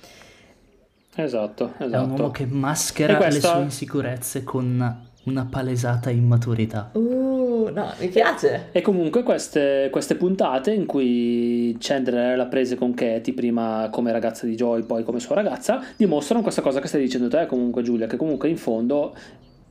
esatto 1.16 1.74
È 1.88 1.96
un 1.96 2.10
esatto 2.10 2.10
uomo 2.10 2.30
che 2.30 2.46
maschera 2.46 3.16
questa- 3.16 3.28
le 3.32 3.40
sue 3.40 3.62
insicurezze 3.62 4.44
con 4.44 5.10
una 5.24 5.46
palesata 5.46 6.10
immaturità. 6.10 6.94
Uh, 6.94 7.35
no, 7.70 7.92
mi 7.98 8.08
piace. 8.08 8.68
E 8.72 8.80
comunque 8.80 9.22
queste, 9.22 9.88
queste 9.90 10.16
puntate 10.16 10.72
in 10.72 10.86
cui 10.86 11.76
Chandler 11.78 12.36
l'ha 12.36 12.46
prese 12.46 12.76
con 12.76 12.94
Katie, 12.94 13.34
prima 13.34 13.88
come 13.90 14.12
ragazza 14.12 14.46
di 14.46 14.54
Joy, 14.54 14.82
poi 14.82 15.02
come 15.02 15.20
sua 15.20 15.34
ragazza, 15.34 15.82
dimostrano 15.96 16.42
questa 16.42 16.62
cosa 16.62 16.80
che 16.80 16.88
stai 16.88 17.00
dicendo 17.00 17.28
te 17.28 17.46
comunque 17.46 17.82
Giulia, 17.82 18.06
che 18.06 18.16
comunque 18.16 18.48
in 18.48 18.56
fondo 18.56 19.14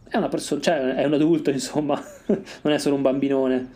è 0.08 0.18
una 0.18 0.30
persona, 0.30 0.62
cioè 0.62 0.96
è 0.96 1.06
un 1.06 1.14
adulto 1.14 1.50
insomma, 1.52 2.02
non 2.62 2.74
è 2.74 2.78
solo 2.78 2.96
un 2.96 3.02
bambinone. 3.02 3.70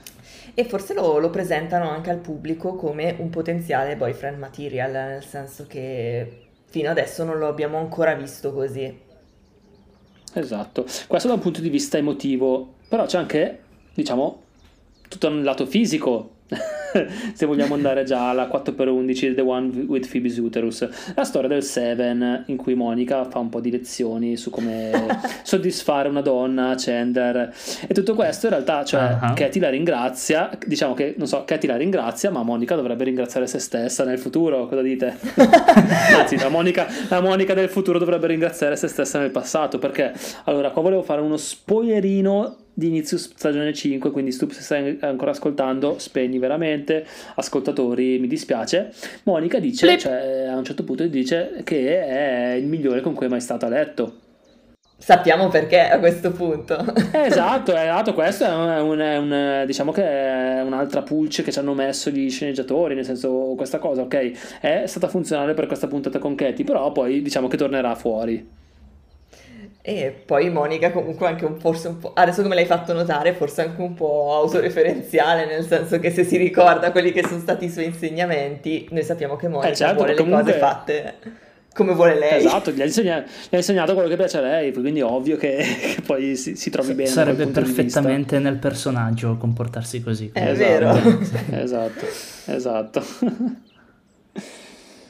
E 0.53 0.65
forse 0.65 0.93
lo, 0.93 1.19
lo 1.19 1.29
presentano 1.29 1.89
anche 1.89 2.09
al 2.09 2.17
pubblico 2.17 2.75
come 2.75 3.15
un 3.19 3.29
potenziale 3.29 3.95
boyfriend 3.95 4.37
material, 4.37 4.91
nel 4.91 5.23
senso 5.23 5.65
che 5.67 6.47
fino 6.65 6.89
adesso 6.89 7.23
non 7.23 7.37
lo 7.37 7.47
abbiamo 7.47 7.77
ancora 7.77 8.13
visto 8.13 8.53
così. 8.53 9.07
Esatto, 10.33 10.85
questo 11.07 11.27
da 11.27 11.33
un 11.35 11.39
punto 11.39 11.61
di 11.61 11.69
vista 11.69 11.97
emotivo, 11.97 12.75
però 12.87 13.05
c'è 13.05 13.17
anche, 13.17 13.59
diciamo, 14.01 14.41
tutto 15.07 15.27
un 15.27 15.43
lato 15.43 15.65
fisico 15.65 16.37
se 17.33 17.45
vogliamo 17.45 17.75
andare 17.75 18.03
già 18.03 18.29
alla 18.29 18.47
4x11 18.47 19.35
The 19.35 19.41
One 19.41 19.85
with 19.87 20.09
Phoebe's 20.09 20.37
Uterus 20.37 20.87
la 21.13 21.23
storia 21.23 21.47
del 21.47 21.61
Seven 21.61 22.45
in 22.47 22.57
cui 22.57 22.73
Monica 22.73 23.25
fa 23.25 23.37
un 23.37 23.49
po' 23.49 23.59
di 23.59 23.69
lezioni 23.69 24.35
su 24.35 24.49
come 24.49 24.91
soddisfare 25.43 26.09
una 26.09 26.21
donna 26.21 26.73
Chandler 26.75 27.53
e 27.87 27.93
tutto 27.93 28.15
questo 28.15 28.47
in 28.47 28.53
realtà 28.53 28.83
cioè 28.83 29.17
uh-huh. 29.21 29.33
Katie 29.33 29.61
la 29.61 29.69
ringrazia 29.69 30.49
diciamo 30.65 30.95
che 30.95 31.13
non 31.17 31.27
so 31.27 31.43
Katie 31.45 31.69
la 31.69 31.77
ringrazia 31.77 32.31
ma 32.31 32.41
Monica 32.41 32.75
dovrebbe 32.75 33.03
ringraziare 33.03 33.45
se 33.45 33.59
stessa 33.59 34.03
nel 34.03 34.17
futuro 34.17 34.67
cosa 34.67 34.81
dite? 34.81 35.17
anzi 36.17 36.37
la 36.37 36.49
Monica, 36.49 36.87
la 37.09 37.21
Monica 37.21 37.53
del 37.53 37.69
futuro 37.69 37.99
dovrebbe 37.99 38.25
ringraziare 38.25 38.75
se 38.75 38.87
stessa 38.87 39.19
nel 39.19 39.29
passato 39.29 39.77
perché 39.77 40.13
allora 40.45 40.71
qua 40.71 40.81
volevo 40.81 41.03
fare 41.03 41.21
uno 41.21 41.37
spoilerino 41.37 42.57
di 42.79 42.87
inizio 42.87 43.17
stagione 43.17 43.73
5, 43.73 44.09
quindi 44.09 44.31
Stup 44.31 44.51
se 44.51 44.61
stai 44.61 44.97
ancora 45.01 45.31
ascoltando, 45.31 45.99
spegni 45.99 46.39
veramente, 46.39 47.05
ascoltatori, 47.35 48.17
mi 48.19 48.27
dispiace. 48.27 48.91
Monica 49.23 49.59
dice, 49.59 49.97
cioè, 49.97 50.47
a 50.49 50.55
un 50.55 50.63
certo 50.63 50.83
punto 50.83 51.05
dice 51.05 51.61
che 51.63 52.05
è 52.05 52.53
il 52.53 52.65
migliore 52.65 53.01
con 53.01 53.13
cui 53.13 53.25
è 53.25 53.29
mai 53.29 53.41
stato 53.41 53.65
a 53.65 53.69
letto. 53.69 54.13
Sappiamo 54.97 55.47
perché 55.47 55.81
a 55.89 55.99
questo 55.99 56.31
punto. 56.31 56.77
esatto, 57.13 57.71
esatto, 57.75 58.13
questo 58.13 58.45
è, 58.45 58.79
un, 58.81 58.99
è, 58.99 59.17
un, 59.17 59.63
diciamo 59.65 59.91
che 59.91 60.03
è 60.03 60.61
un'altra 60.61 61.03
pulce 61.03 61.43
che 61.43 61.51
ci 61.51 61.59
hanno 61.59 61.73
messo 61.73 62.09
gli 62.09 62.29
sceneggiatori, 62.29 62.95
nel 62.95 63.05
senso 63.05 63.53
questa 63.55 63.79
cosa, 63.79 64.01
ok, 64.01 64.59
è 64.59 64.83
stata 64.87 65.07
funzionale 65.07 65.53
per 65.53 65.67
questa 65.67 65.87
puntata 65.87 66.19
con 66.19 66.35
Katie, 66.35 66.65
però 66.65 66.91
poi 66.91 67.21
diciamo 67.21 67.47
che 67.47 67.57
tornerà 67.57 67.95
fuori. 67.95 68.67
E 69.81 70.23
poi 70.25 70.49
Monica 70.49 70.91
comunque 70.91 71.27
anche 71.27 71.45
un, 71.45 71.57
forse 71.57 71.87
un 71.87 71.99
po', 71.99 72.11
adesso 72.13 72.41
come 72.41 72.53
l'hai 72.53 72.65
fatto 72.65 72.91
notare, 72.93 73.33
forse 73.33 73.61
anche 73.61 73.81
un 73.81 73.93
po' 73.93 74.33
autoreferenziale, 74.35 75.45
nel 75.45 75.65
senso 75.65 75.99
che 75.99 76.11
se 76.11 76.25
si 76.25 76.37
ricorda 76.37 76.91
quelli 76.91 77.11
che 77.11 77.23
sono 77.25 77.39
stati 77.39 77.65
i 77.65 77.69
suoi 77.69 77.85
insegnamenti, 77.85 78.87
noi 78.91 79.03
sappiamo 79.03 79.35
che 79.37 79.47
Monica 79.47 79.71
eh 79.71 79.75
certo, 79.75 79.95
vuole 79.95 80.13
le 80.13 80.17
comunque... 80.17 80.43
cose 80.43 80.57
fatte 80.57 81.13
come 81.73 81.93
vuole 81.93 82.19
lei. 82.19 82.45
Esatto, 82.45 82.71
gli 82.71 82.81
ha, 82.81 82.85
insegnato, 82.85 83.29
gli 83.49 83.55
ha 83.55 83.57
insegnato 83.57 83.93
quello 83.93 84.09
che 84.09 84.17
piace 84.17 84.37
a 84.37 84.41
lei, 84.41 84.73
quindi 84.73 84.99
è 84.99 85.03
ovvio 85.03 85.37
che, 85.37 85.57
che 85.95 86.01
poi 86.05 86.35
si, 86.35 86.55
si, 86.55 86.69
trovi 86.69 86.93
bene. 86.93 87.07
Sarebbe 87.07 87.47
perfettamente 87.47 88.37
nel 88.39 88.57
personaggio 88.57 89.37
comportarsi 89.37 90.03
così. 90.03 90.29
È 90.33 90.49
esatto, 90.49 90.57
vero. 90.57 91.19
esatto, 91.51 92.05
esatto. 92.47 93.03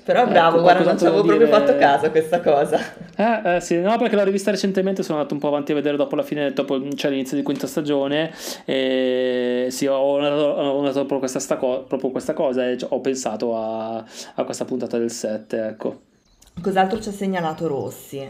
Però 0.09 0.23
ecco, 0.23 0.31
bravo, 0.31 0.55
ecco, 0.55 0.61
guarda, 0.63 0.83
non 0.85 0.97
ci 0.97 1.05
avevo 1.05 1.21
dire... 1.21 1.35
proprio 1.37 1.59
fatto 1.59 1.77
caso 1.77 2.05
a 2.07 2.09
questa 2.09 2.41
cosa. 2.41 2.79
Eh, 3.15 3.57
eh, 3.57 3.61
sì, 3.61 3.79
no, 3.79 3.95
perché 3.99 4.15
l'ho 4.15 4.23
rivista 4.23 4.49
recentemente, 4.49 5.03
sono 5.03 5.19
andato 5.19 5.35
un 5.35 5.39
po' 5.39 5.49
avanti 5.49 5.71
a 5.71 5.75
vedere 5.75 5.97
dopo 5.97 6.15
la 6.15 6.23
fine, 6.23 6.51
dopo 6.51 6.81
cioè, 6.95 7.11
l'inizio 7.11 7.37
di 7.37 7.43
quinta 7.43 7.67
stagione, 7.67 8.33
e 8.65 9.67
sì, 9.69 9.85
ho 9.85 10.17
notato, 10.19 10.41
ho 10.41 10.81
notato 10.81 10.93
proprio, 11.01 11.19
questa 11.19 11.39
sta 11.39 11.57
co- 11.57 11.83
proprio, 11.83 12.09
questa 12.09 12.33
cosa 12.33 12.67
e 12.67 12.77
ho 12.89 12.99
pensato 13.01 13.55
a, 13.55 13.97
a 14.33 14.43
questa 14.43 14.65
puntata 14.65 14.97
del 14.97 15.11
7, 15.11 15.67
ecco. 15.67 16.01
Cos'altro 16.59 16.99
ci 16.99 17.09
ha 17.09 17.11
segnalato 17.11 17.67
Rossi? 17.67 18.27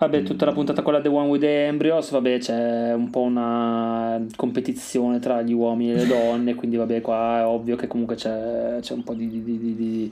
Vabbè, 0.00 0.22
tutta 0.22 0.46
la 0.46 0.52
puntata 0.52 0.80
quella 0.80 1.02
The 1.02 1.08
One 1.08 1.28
with 1.28 1.42
the 1.42 1.66
Embryos, 1.66 2.10
vabbè, 2.10 2.38
c'è 2.38 2.94
un 2.94 3.10
po' 3.10 3.20
una 3.20 4.18
competizione 4.34 5.18
tra 5.18 5.42
gli 5.42 5.52
uomini 5.52 5.92
e 5.92 5.94
le 5.94 6.06
donne, 6.06 6.54
quindi 6.54 6.76
vabbè, 6.76 7.02
qua 7.02 7.40
è 7.40 7.44
ovvio 7.44 7.76
che 7.76 7.86
comunque 7.86 8.14
c'è, 8.14 8.78
c'è 8.80 8.94
un 8.94 9.04
po' 9.04 9.12
di, 9.12 9.28
di, 9.28 9.42
di, 9.42 9.58
di 9.58 10.10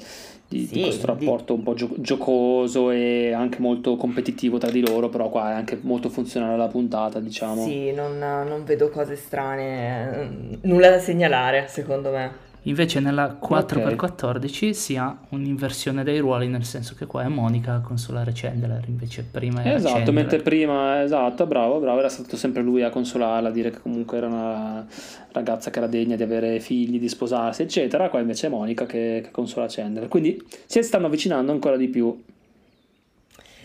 di, 0.49 0.67
sì, 0.67 0.81
questo 0.81 1.07
rapporto 1.07 1.53
un 1.53 1.63
po' 1.63 1.75
giocoso 1.75 2.91
e 2.91 3.33
anche 3.33 3.59
molto 3.61 3.97
competitivo 3.97 4.57
tra 4.57 4.71
di 4.71 4.81
loro, 4.81 5.11
però 5.11 5.29
qua 5.29 5.51
è 5.51 5.55
anche 5.55 5.79
molto 5.83 6.09
funzionale 6.09 6.57
la 6.57 6.69
puntata, 6.69 7.21
diciamo. 7.21 7.65
Sì, 7.65 7.93
non, 7.93 8.19
non 8.19 8.65
vedo 8.65 8.89
cose 8.89 9.15
strane, 9.15 10.59
nulla 10.63 10.89
da 10.89 10.99
segnalare 10.99 11.67
secondo 11.69 12.11
me. 12.11 12.47
Invece 12.63 13.01
nella 13.01 13.39
4x14 13.41 14.71
si 14.73 14.97
ha 14.97 15.17
un'inversione 15.31 16.03
dei 16.05 16.19
ruoli, 16.19 16.49
nel 16.49 16.65
senso 16.65 16.95
che 16.95 17.07
qua 17.07 17.23
è 17.23 17.29
Monica 17.29 17.75
a 17.75 17.81
consolare 17.81 18.33
Chandler, 18.35 18.83
invece 18.89 19.27
prima 19.31 19.63
era 19.65 19.77
Esatto, 19.77 19.95
Chandler. 19.95 20.15
mentre 20.15 20.39
prima, 20.41 21.03
esatto, 21.03 21.47
bravo, 21.47 21.79
bravo, 21.79 21.99
era 22.01 22.09
stato 22.09 22.37
sempre 22.37 22.63
lui 22.63 22.83
a 22.83 22.91
consolarla, 22.91 23.49
a 23.49 23.53
dire 23.53 23.71
che 23.71 23.81
comunque 23.81 24.19
era 24.19 24.27
una 24.27 24.87
ragazza 25.33 25.71
che 25.71 25.79
era 25.79 25.87
degna 25.87 26.17
di 26.17 26.23
avere 26.23 26.61
figli, 26.61 26.99
di 26.99 27.09
sposarsi, 27.09 27.63
eccetera, 27.63 28.09
qua 28.09 28.21
invece 28.21 28.49
è 28.49 28.51
Monica 28.51 28.87
che, 28.87 29.21
che 29.25 29.31
consola 29.31 29.67
Chandler. 29.69 30.09
Quindi 30.09 30.43
si 30.67 30.83
stanno 30.83 31.07
avvicinando 31.07 31.53
ancora 31.53 31.77
di 31.77 31.89
più 31.89 32.23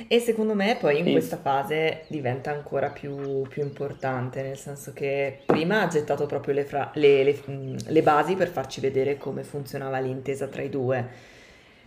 e 0.08 0.20
secondo 0.20 0.56
me 0.56 0.76
poi 0.80 1.00
in 1.00 1.12
questa 1.12 1.38
fase 1.38 2.06
diventa 2.08 2.52
ancora 2.52 2.90
più, 2.90 3.44
più 3.48 3.62
importante, 3.62 4.42
nel 4.42 4.58
senso 4.58 4.92
che 4.92 5.42
prima 5.46 5.82
ha 5.82 5.88
gettato 5.88 6.26
proprio 6.26 6.56
le, 6.56 6.64
fra- 6.66 6.92
le, 6.96 7.24
le, 7.24 7.40
le 7.86 8.02
basi 8.02 8.36
per 8.36 8.50
farci 8.50 8.82
vedere 8.82 9.18
come 9.18 9.44
funzionava 9.44 10.00
l'intesa 10.00 10.48
tra 10.48 10.64
i 10.64 10.70
due. 10.70 11.32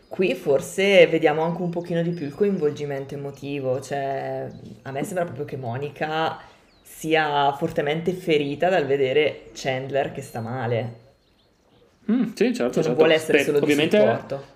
Qui 0.09 0.35
forse 0.35 1.09
vediamo 1.09 1.43
anche 1.43 1.63
un 1.63 1.71
pochino 1.71 2.01
di 2.01 2.11
più 2.11 2.27
il 2.27 2.35
coinvolgimento 2.35 3.15
emotivo, 3.15 3.81
cioè 3.81 4.47
a 4.83 4.91
me 4.93 5.03
sembra 5.03 5.25
proprio 5.25 5.45
che 5.45 5.57
Monica 5.57 6.39
sia 6.83 7.53
fortemente 7.55 8.13
ferita 8.13 8.69
dal 8.69 8.87
vedere 8.87 9.51
Chandler 9.53 10.13
che 10.13 10.23
sta 10.23 10.41
male. 10.41 11.05
Mm, 12.09 12.35
sì, 12.35 12.55
certo, 12.55 12.55
cioè, 12.55 12.73
certo. 12.73 12.89
non 12.89 12.97
vuole 12.97 13.15
essere 13.15 13.39
Beh, 13.39 13.45
solo 13.45 13.59
ovviamente... 13.59 13.97
di 13.99 14.05
supporto 14.05 14.55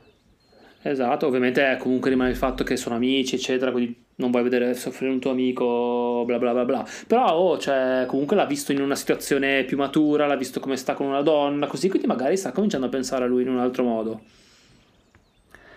Esatto, 0.83 1.27
ovviamente 1.27 1.77
comunque 1.79 2.09
rimane 2.09 2.31
il 2.31 2.37
fatto 2.37 2.65
che 2.65 2.77
sono 2.77 2.95
amici, 2.95 3.35
eccetera, 3.35 3.71
quindi 3.71 4.09
non 4.15 4.31
vuoi 4.31 4.43
vedere 4.43 4.75
soffrire 4.75 5.13
un 5.13 5.19
tuo 5.19 5.31
amico, 5.31 6.23
bla 6.25 6.39
bla 6.39 6.53
bla 6.53 6.65
bla. 6.65 6.87
Però 7.07 7.35
oh, 7.35 7.59
cioè, 7.59 8.05
comunque 8.07 8.35
l'ha 8.35 8.47
visto 8.47 8.73
in 8.73 8.81
una 8.81 8.95
situazione 8.95 9.65
più 9.65 9.77
matura, 9.77 10.27
l'ha 10.27 10.37
visto 10.37 10.59
come 10.59 10.77
sta 10.77 10.95
con 10.95 11.07
una 11.07 11.21
donna, 11.21 11.67
così, 11.67 11.91
quindi 11.91 12.07
magari 12.07 12.37
sta 12.39 12.53
cominciando 12.53 12.87
a 12.87 12.91
pensare 12.91 13.25
a 13.25 13.27
lui 13.27 13.43
in 13.43 13.49
un 13.49 13.59
altro 13.59 13.85
modo. 13.85 14.21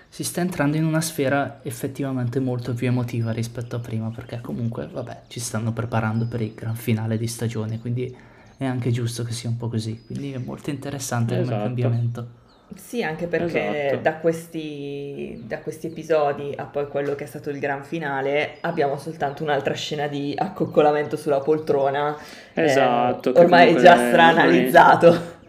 Si 0.07 0.23
sta 0.23 0.41
entrando 0.41 0.77
in 0.77 0.85
una 0.85 1.01
sfera 1.01 1.59
effettivamente 1.63 2.39
molto 2.39 2.73
più 2.73 2.87
emotiva 2.87 3.31
rispetto 3.31 3.75
a 3.75 3.79
prima, 3.79 4.09
perché 4.09 4.39
comunque, 4.41 4.87
vabbè, 4.89 5.23
ci 5.27 5.39
stanno 5.39 5.73
preparando 5.73 6.27
per 6.27 6.39
il 6.39 6.53
gran 6.53 6.75
finale 6.75 7.17
di 7.17 7.27
stagione, 7.27 7.79
quindi 7.79 8.15
è 8.55 8.63
anche 8.63 8.91
giusto 8.91 9.23
che 9.23 9.33
sia 9.33 9.49
un 9.49 9.57
po' 9.57 9.67
così. 9.67 10.01
Quindi 10.05 10.31
è 10.31 10.37
molto 10.37 10.69
interessante 10.69 11.39
esatto. 11.39 11.49
come 11.49 11.63
cambiamento. 11.63 12.41
Sì, 12.75 13.03
anche 13.03 13.27
perché 13.27 13.85
esatto. 13.87 14.01
da, 14.01 14.13
questi, 14.15 15.43
da 15.45 15.59
questi 15.59 15.87
episodi 15.87 16.53
a 16.55 16.65
poi 16.65 16.87
quello 16.87 17.15
che 17.15 17.23
è 17.25 17.27
stato 17.27 17.49
il 17.49 17.59
gran 17.59 17.83
finale 17.83 18.57
abbiamo 18.61 18.97
soltanto 18.97 19.43
un'altra 19.43 19.73
scena 19.73 20.07
di 20.07 20.33
accoccolamento 20.37 21.15
sulla 21.15 21.39
poltrona. 21.39 22.15
Esatto. 22.53 23.33
Eh, 23.33 23.39
ormai 23.39 23.77
già 23.77 23.95
stranalizzato. 23.95 25.41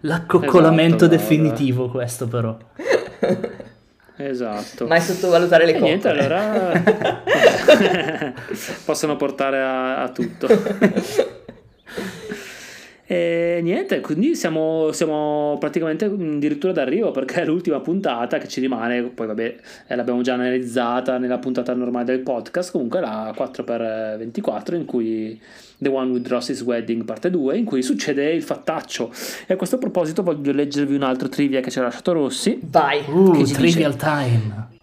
L'accoccolamento 0.00 1.06
esatto, 1.06 1.16
definitivo 1.16 1.88
questo 1.88 2.28
però. 2.28 2.56
Esatto. 4.16 4.86
Mai 4.86 5.00
sottovalutare 5.00 5.64
le 5.64 5.72
cose. 5.72 5.84
Niente, 5.84 6.08
allora 6.08 6.72
possono 8.84 9.16
portare 9.16 9.60
a, 9.60 10.02
a 10.02 10.08
tutto. 10.10 10.48
E 13.68 13.70
niente, 13.70 14.00
quindi 14.00 14.34
siamo, 14.34 14.92
siamo 14.92 15.58
praticamente 15.60 16.06
addirittura 16.06 16.72
d'arrivo 16.72 17.10
perché 17.10 17.42
è 17.42 17.44
l'ultima 17.44 17.80
puntata 17.80 18.38
che 18.38 18.48
ci 18.48 18.60
rimane, 18.60 19.02
poi 19.02 19.26
vabbè 19.26 19.56
eh, 19.88 19.94
l'abbiamo 19.94 20.22
già 20.22 20.32
analizzata 20.32 21.18
nella 21.18 21.36
puntata 21.36 21.74
normale 21.74 22.06
del 22.06 22.20
podcast, 22.20 22.72
comunque 22.72 23.00
la 23.00 23.34
4x24 23.36 24.74
in 24.74 24.86
cui 24.86 25.38
The 25.76 25.90
One 25.90 26.12
with 26.12 26.26
Ross's 26.28 26.62
Wedding 26.62 27.04
parte 27.04 27.28
2 27.28 27.58
in 27.58 27.66
cui 27.66 27.82
succede 27.82 28.32
il 28.32 28.42
fattaccio 28.42 29.12
e 29.46 29.52
a 29.52 29.56
questo 29.56 29.76
proposito 29.76 30.22
voglio 30.22 30.52
leggervi 30.52 30.94
un 30.94 31.02
altro 31.02 31.28
trivia 31.28 31.60
che 31.60 31.70
ci 31.70 31.78
ha 31.78 31.82
lasciato 31.82 32.12
Rossi. 32.12 32.58
Vai! 32.70 33.02
Uh, 33.06 33.44
trivial 33.44 33.92
dice... 33.92 34.06
time! 34.06 34.76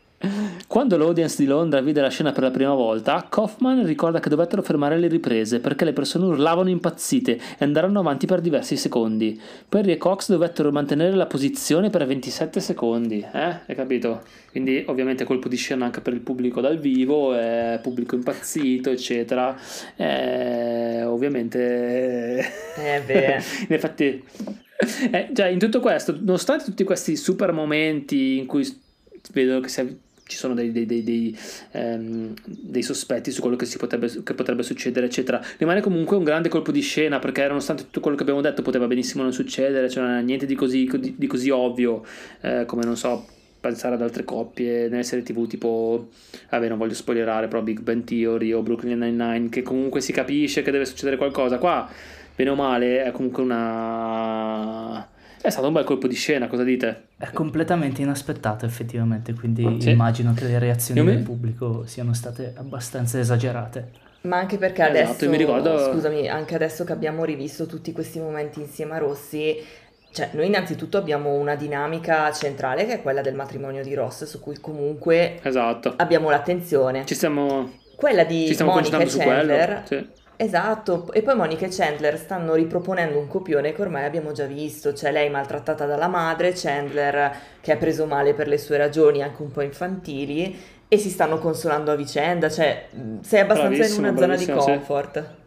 Quando 0.75 0.97
l'audience 0.97 1.37
di 1.37 1.45
Londra 1.45 1.79
vide 1.79 2.01
la 2.01 2.09
scena 2.09 2.33
per 2.33 2.43
la 2.43 2.51
prima 2.51 2.73
volta, 2.73 3.27
Kaufman 3.29 3.85
ricorda 3.85 4.19
che 4.19 4.27
dovettero 4.27 4.61
fermare 4.61 4.97
le 4.97 5.07
riprese 5.07 5.61
perché 5.61 5.85
le 5.85 5.93
persone 5.93 6.25
urlavano 6.25 6.67
impazzite 6.67 7.39
e 7.57 7.63
andarono 7.63 7.99
avanti 7.99 8.25
per 8.25 8.41
diversi 8.41 8.75
secondi. 8.75 9.39
Perry 9.69 9.93
e 9.93 9.97
Cox 9.97 10.27
dovettero 10.27 10.73
mantenere 10.73 11.15
la 11.15 11.27
posizione 11.27 11.89
per 11.89 12.05
27 12.05 12.59
secondi, 12.59 13.19
eh? 13.19 13.59
Hai 13.65 13.73
capito? 13.73 14.23
Quindi 14.51 14.83
ovviamente 14.87 15.23
colpo 15.23 15.47
di 15.47 15.55
scena 15.55 15.85
anche 15.85 16.01
per 16.01 16.11
il 16.11 16.19
pubblico 16.19 16.59
dal 16.59 16.77
vivo, 16.77 17.33
eh, 17.39 17.79
pubblico 17.81 18.15
impazzito, 18.15 18.89
eccetera. 18.89 19.57
Eh, 19.95 21.05
ovviamente... 21.05 22.39
Eh 22.75 23.01
beh. 23.05 23.41
in 23.69 23.73
effetti... 23.73 24.21
Eh, 25.09 25.29
già, 25.31 25.47
in 25.47 25.57
tutto 25.57 25.79
questo, 25.79 26.13
nonostante 26.19 26.65
tutti 26.65 26.83
questi 26.83 27.15
super 27.15 27.53
momenti 27.53 28.37
in 28.37 28.45
cui 28.45 28.67
vedo 29.31 29.61
che 29.61 29.69
si 29.69 30.03
ci 30.27 30.37
sono 30.37 30.55
dei, 30.55 30.71
dei, 30.71 30.85
dei, 30.85 31.37
ehm, 31.71 32.33
dei, 32.45 32.81
sospetti 32.81 33.29
su 33.29 33.41
quello 33.41 33.55
che, 33.55 33.67
potrebbe, 33.77 34.23
che 34.23 34.33
potrebbe 34.33 34.63
succedere, 34.63 35.05
eccetera. 35.05 35.39
Rimane 35.57 35.81
comunque 35.81 36.17
un 36.17 36.23
grande 36.23 36.49
colpo 36.49 36.71
di 36.71 36.81
scena 36.81 37.19
perché, 37.19 37.45
nonostante 37.47 37.83
tutto 37.83 37.99
quello 37.99 38.17
che 38.17 38.23
abbiamo 38.23 38.41
detto, 38.41 38.63
poteva 38.63 38.87
benissimo 38.87 39.21
non 39.21 39.33
succedere, 39.33 39.87
cioè 39.89 40.03
non 40.03 40.13
è 40.13 40.21
niente 40.21 40.47
di 40.47 40.55
così, 40.55 40.89
di, 40.99 41.13
di 41.15 41.27
così 41.27 41.49
ovvio 41.51 42.03
eh, 42.41 42.65
come 42.65 42.83
non 42.83 42.97
so. 42.97 43.27
Pensare 43.65 43.95
ad 43.95 44.01
altre 44.03 44.23
coppie 44.23 44.87
nelle 44.89 45.01
serie 45.01 45.23
tv 45.23 45.47
tipo, 45.47 46.09
vabbè, 46.51 46.67
non 46.69 46.77
voglio 46.77 46.93
spoilerare, 46.93 47.47
però 47.47 47.63
Big 47.63 47.79
Bang 47.79 48.03
Theory 48.03 48.51
o 48.51 48.61
Brooklyn 48.61 48.99
Nine-Nine, 48.99 49.49
che 49.49 49.63
comunque 49.63 50.01
si 50.01 50.11
capisce 50.11 50.61
che 50.61 50.69
deve 50.69 50.85
succedere 50.85 51.17
qualcosa. 51.17 51.57
Qua, 51.57 51.89
bene 52.35 52.49
o 52.51 52.55
male, 52.55 53.03
è 53.03 53.11
comunque 53.11 53.41
una 53.41 55.07
È 55.45 55.51
stato 55.51 55.67
un 55.67 55.73
bel 55.73 55.83
colpo 55.83 56.07
di 56.07 56.15
scena, 56.15 56.47
cosa 56.47 56.63
dite? 56.63 57.09
È 57.17 57.29
completamente 57.31 58.01
inaspettato 58.01 58.65
effettivamente, 58.65 59.35
quindi 59.35 59.79
sì. 59.79 59.91
immagino 59.91 60.33
che 60.33 60.45
le 60.45 60.57
reazioni 60.57 60.99
Io 60.99 61.05
del 61.05 61.17
mi... 61.17 61.23
pubblico 61.23 61.85
siano 61.85 62.15
state 62.15 62.55
abbastanza 62.57 63.19
esagerate. 63.19 63.91
Ma 64.21 64.37
anche 64.37 64.57
perché 64.57 64.81
esatto, 64.81 64.97
adesso, 64.97 65.29
mi 65.29 65.37
ricordo... 65.37 65.91
scusami, 65.91 66.27
anche 66.27 66.55
adesso 66.55 66.83
che 66.83 66.93
abbiamo 66.93 67.23
rivisto 67.25 67.67
tutti 67.67 67.91
questi 67.91 68.19
momenti 68.19 68.59
insieme 68.59 68.95
a 68.95 68.97
Rossi, 68.97 69.55
cioè 70.11 70.29
noi 70.31 70.47
innanzitutto 70.47 70.97
abbiamo 70.97 71.33
una 71.33 71.53
dinamica 71.53 72.31
centrale 72.31 72.87
che 72.87 72.93
è 72.93 73.01
quella 73.03 73.21
del 73.21 73.35
matrimonio 73.35 73.83
di 73.83 73.93
Ross, 73.93 74.23
su 74.23 74.39
cui 74.39 74.57
comunque 74.59 75.39
esatto. 75.43 75.93
abbiamo 75.97 76.31
l'attenzione. 76.31 77.05
Ci 77.05 77.13
stiamo, 77.13 77.71
quella 77.95 78.23
di 78.23 78.47
ci 78.47 78.53
stiamo 78.53 78.71
Monica 78.71 78.97
e 78.97 79.05
Chandler, 79.05 79.83
sì. 79.85 80.07
Esatto, 80.37 81.13
e 81.13 81.21
poi 81.21 81.35
Monica 81.35 81.65
e 81.65 81.69
Chandler 81.69 82.17
stanno 82.17 82.55
riproponendo 82.55 83.17
un 83.17 83.27
copione 83.27 83.71
che 83.71 83.81
ormai 83.81 84.03
abbiamo 84.03 84.33
già 84.33 84.45
visto, 84.45 84.93
cioè 84.93 85.11
lei 85.11 85.29
maltrattata 85.29 85.85
dalla 85.85 86.07
madre, 86.07 86.51
Chandler 86.53 87.31
che 87.61 87.71
ha 87.71 87.77
preso 87.77 88.05
male 88.05 88.33
per 88.33 88.49
le 88.49 88.57
sue 88.57 88.75
ragioni 88.75 89.23
anche 89.23 89.41
un 89.41 89.51
po' 89.51 89.61
infantili 89.61 90.57
e 90.89 90.97
si 90.97 91.09
stanno 91.09 91.37
consolando 91.39 91.91
a 91.91 91.95
vicenda, 91.95 92.49
cioè 92.49 92.89
sei 93.21 93.39
abbastanza 93.39 93.85
in 93.85 93.97
una 93.97 94.17
zona 94.17 94.35
di 94.35 94.45
comfort. 94.45 95.19
Sì. 95.21 95.43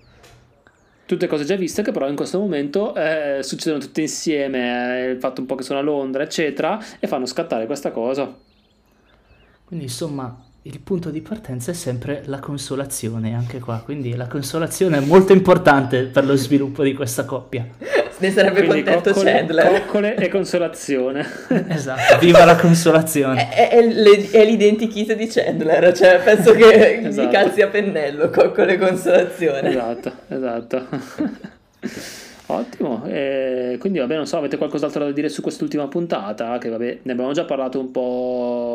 Tutte 1.05 1.27
cose 1.27 1.45
già 1.45 1.57
viste 1.57 1.83
che 1.83 1.93
però 1.93 2.09
in 2.09 2.17
questo 2.17 2.39
momento 2.39 2.95
eh, 2.95 3.41
succedono 3.43 3.83
tutte 3.83 4.01
insieme, 4.01 5.05
eh, 5.05 5.11
il 5.11 5.19
fatto 5.19 5.43
un 5.43 5.47
po' 5.47 5.55
che 5.55 5.63
sono 5.65 5.79
a 5.79 5.83
Londra, 5.83 6.23
eccetera, 6.23 6.79
e 6.99 7.07
fanno 7.07 7.27
scattare 7.27 7.67
questa 7.67 7.91
cosa. 7.91 8.35
Quindi 9.65 9.85
insomma 9.85 10.48
il 10.69 10.81
punto 10.81 11.09
di 11.09 11.23
partenza 11.23 11.71
è 11.71 11.75
sempre 11.75 12.23
la 12.27 12.41
consolazione 12.41 13.35
anche 13.35 13.59
qua, 13.59 13.81
quindi 13.83 14.15
la 14.15 14.27
consolazione 14.27 14.99
è 14.99 15.01
molto 15.01 15.33
importante 15.33 16.03
per 16.05 16.27
lo 16.27 16.37
sviluppo 16.37 16.83
di 16.83 16.93
questa 16.93 17.25
coppia. 17.25 17.67
Ne 18.21 18.33
sarebbe 18.33 18.65
quindi 18.65 18.83
contento 18.83 19.13
coccole, 19.13 19.31
Chandler. 19.31 19.85
Coccole 19.85 20.17
e 20.17 20.29
consolazione. 20.29 21.25
esatto, 21.69 22.19
viva 22.19 22.45
la 22.45 22.57
consolazione. 22.57 23.49
È, 23.49 23.69
è, 23.69 23.79
è, 23.79 24.31
è 24.31 24.45
l'identikit 24.45 25.15
di 25.15 25.29
Chandler, 25.29 25.97
cioè 25.97 26.21
penso 26.25 26.51
che 26.51 26.99
esatto. 27.07 27.29
gli 27.29 27.31
calzi 27.31 27.63
a 27.63 27.69
pennello, 27.69 28.29
coccole 28.31 28.73
e 28.73 28.79
consolazione. 28.79 29.69
Esatto, 29.69 30.13
esatto. 30.27 30.87
Ottimo, 32.51 33.05
e 33.05 33.77
quindi 33.79 33.99
vabbè 33.99 34.17
non 34.17 34.27
so, 34.27 34.39
avete 34.39 34.57
qualcos'altro 34.57 35.05
da 35.05 35.13
dire 35.13 35.29
su 35.29 35.43
quest'ultima 35.43 35.87
puntata? 35.87 36.57
Che 36.57 36.71
vabbè, 36.71 37.01
ne 37.03 37.13
abbiamo 37.13 37.33
già 37.33 37.45
parlato 37.45 37.79
un 37.79 37.91
po' 37.91 38.01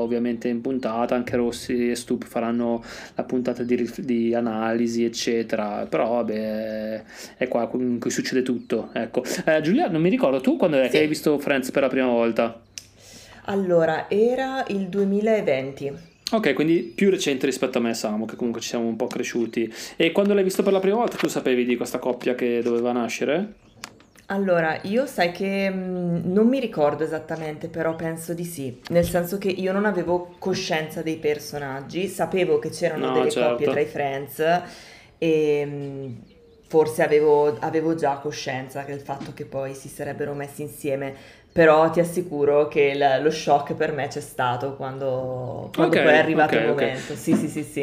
ovviamente 0.03 0.47
in 0.47 0.61
puntata, 0.61 1.15
anche 1.15 1.35
Rossi 1.35 1.89
e 1.89 1.95
Stup 1.95 2.23
faranno 2.23 2.83
la 3.15 3.23
puntata 3.23 3.63
di, 3.63 3.91
di 3.97 4.35
analisi 4.35 5.03
eccetera, 5.03 5.87
però 5.89 6.15
vabbè 6.15 7.03
è 7.37 7.47
qua 7.47 7.67
in 7.73 7.99
cui 7.99 8.11
succede 8.11 8.43
tutto, 8.43 8.89
ecco. 8.93 9.23
Eh, 9.45 9.61
Giulia, 9.61 9.89
non 9.89 10.01
mi 10.01 10.09
ricordo, 10.09 10.39
tu 10.39 10.55
quando 10.55 10.77
sì. 10.87 10.97
hai 10.97 11.07
visto 11.07 11.39
Friends 11.39 11.71
per 11.71 11.81
la 11.81 11.89
prima 11.89 12.07
volta? 12.07 12.61
Allora, 13.45 14.05
era 14.07 14.63
il 14.67 14.87
2020. 14.87 16.12
Ok, 16.31 16.53
quindi 16.53 16.79
più 16.81 17.09
recente 17.09 17.45
rispetto 17.45 17.77
a 17.77 17.81
me, 17.81 17.93
Samu, 17.93 18.25
che 18.25 18.35
comunque 18.35 18.61
ci 18.61 18.69
siamo 18.69 18.87
un 18.87 18.95
po' 18.95 19.07
cresciuti. 19.07 19.71
E 19.95 20.11
quando 20.11 20.33
l'hai 20.33 20.43
visto 20.43 20.63
per 20.63 20.73
la 20.73 20.79
prima 20.79 20.95
volta, 20.95 21.17
tu 21.17 21.27
sapevi 21.27 21.65
di 21.65 21.75
questa 21.75 21.99
coppia 21.99 22.33
che 22.33 22.61
doveva 22.63 22.91
nascere? 22.91 23.53
Allora, 24.27 24.79
io 24.83 25.05
sai 25.05 25.31
che 25.31 25.69
mh, 25.69 25.75
mm, 25.75 26.33
non 26.33 26.47
mi 26.47 26.59
ricordo 26.59 27.03
esattamente, 27.03 27.67
però 27.67 27.95
penso 27.95 28.33
di 28.33 28.45
sì, 28.45 28.79
nel 28.89 29.05
senso 29.05 29.37
che 29.37 29.49
io 29.49 29.71
non 29.73 29.85
avevo 29.85 30.35
coscienza 30.39 31.01
dei 31.01 31.17
personaggi, 31.17 32.07
sapevo 32.07 32.57
che 32.57 32.69
c'erano 32.69 33.07
no, 33.07 33.13
delle 33.13 33.29
certo. 33.29 33.49
coppie 33.49 33.67
tra 33.67 33.79
i 33.81 33.85
friends 33.85 34.61
e 35.17 35.65
mh, 35.65 35.75
mm, 35.75 36.15
forse 36.73 37.03
avevo, 37.03 37.55
avevo 37.59 37.93
già 37.93 38.15
coscienza 38.15 38.81
del 38.81 38.99
fatto 38.99 39.31
che 39.35 39.45
poi 39.45 39.75
si 39.75 39.89
sarebbero 39.89 40.33
messi 40.33 40.63
insieme, 40.63 41.13
però 41.51 41.91
ti 41.91 41.99
assicuro 41.99 42.67
che 42.67 42.95
la, 42.95 43.19
lo 43.19 43.29
shock 43.29 43.75
per 43.75 43.91
me 43.91 44.07
c'è 44.07 44.21
stato 44.21 44.75
quando, 44.75 45.69
quando 45.71 45.95
okay, 45.95 46.03
poi 46.03 46.13
è 46.13 46.17
arrivato 46.17 46.55
okay, 46.55 46.65
il 46.65 46.71
momento. 46.71 47.13
Okay. 47.13 47.15
Sì, 47.15 47.35
sì, 47.35 47.47
sì, 47.47 47.61
sì. 47.61 47.81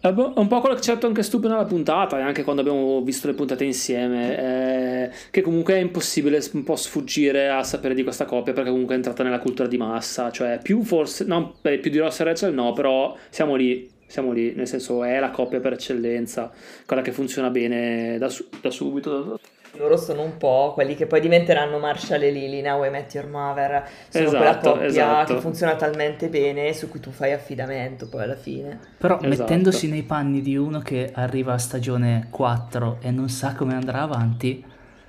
È 0.00 0.08
un 0.08 0.48
po' 0.48 0.58
quello 0.58 0.74
che 0.74 0.80
c'è 0.80 0.98
anche 1.00 1.22
stupido 1.22 1.52
nella 1.52 1.64
puntata 1.64 2.18
e 2.18 2.22
anche 2.22 2.42
quando 2.42 2.62
abbiamo 2.62 3.00
visto 3.02 3.28
le 3.28 3.34
puntate 3.34 3.62
insieme, 3.62 4.36
eh, 4.36 5.10
che 5.30 5.40
comunque 5.40 5.74
è 5.74 5.78
impossibile 5.78 6.44
un 6.54 6.64
po' 6.64 6.74
sfuggire 6.74 7.50
a 7.50 7.62
sapere 7.62 7.94
di 7.94 8.02
questa 8.02 8.24
coppia 8.24 8.52
perché 8.52 8.70
comunque 8.70 8.94
è 8.94 8.96
entrata 8.96 9.22
nella 9.22 9.38
cultura 9.38 9.68
di 9.68 9.76
massa, 9.76 10.32
cioè 10.32 10.58
più 10.60 10.82
forse, 10.82 11.24
no, 11.24 11.54
beh, 11.60 11.78
più 11.78 11.92
di 11.92 11.98
Ross 11.98 12.18
e 12.18 12.24
Rachel 12.24 12.52
no, 12.52 12.72
però 12.72 13.16
siamo 13.30 13.54
lì, 13.54 13.91
siamo 14.12 14.32
lì, 14.32 14.52
nel 14.54 14.68
senso 14.68 15.04
è 15.04 15.18
la 15.18 15.30
coppia 15.30 15.58
per 15.58 15.72
eccellenza, 15.72 16.52
quella 16.84 17.00
che 17.00 17.12
funziona 17.12 17.48
bene 17.48 18.18
da, 18.18 18.30
da 18.60 18.70
subito. 18.70 19.40
Loro 19.78 19.96
sono 19.96 20.20
un 20.20 20.36
po' 20.36 20.72
quelli 20.74 20.94
che 20.94 21.06
poi 21.06 21.22
diventeranno 21.22 21.78
Marshall 21.78 22.20
e 22.20 22.30
Lily, 22.30 22.60
Now 22.60 22.84
I 22.84 22.90
Met 22.90 23.14
Your 23.14 23.26
Mother. 23.26 23.88
Sono 24.10 24.26
esatto, 24.26 24.36
quella 24.36 24.58
coppia 24.58 24.84
esatto. 24.84 25.34
che 25.34 25.40
funziona 25.40 25.76
talmente 25.76 26.28
bene 26.28 26.74
su 26.74 26.90
cui 26.90 27.00
tu 27.00 27.10
fai 27.10 27.32
affidamento 27.32 28.06
poi 28.06 28.24
alla 28.24 28.36
fine. 28.36 28.78
Però 28.98 29.14
esatto. 29.14 29.28
mettendosi 29.28 29.88
nei 29.88 30.02
panni 30.02 30.42
di 30.42 30.58
uno 30.58 30.80
che 30.80 31.10
arriva 31.14 31.54
a 31.54 31.58
stagione 31.58 32.26
4 32.28 32.98
e 33.00 33.10
non 33.10 33.30
sa 33.30 33.54
come 33.54 33.72
andrà 33.72 34.02
avanti, 34.02 34.62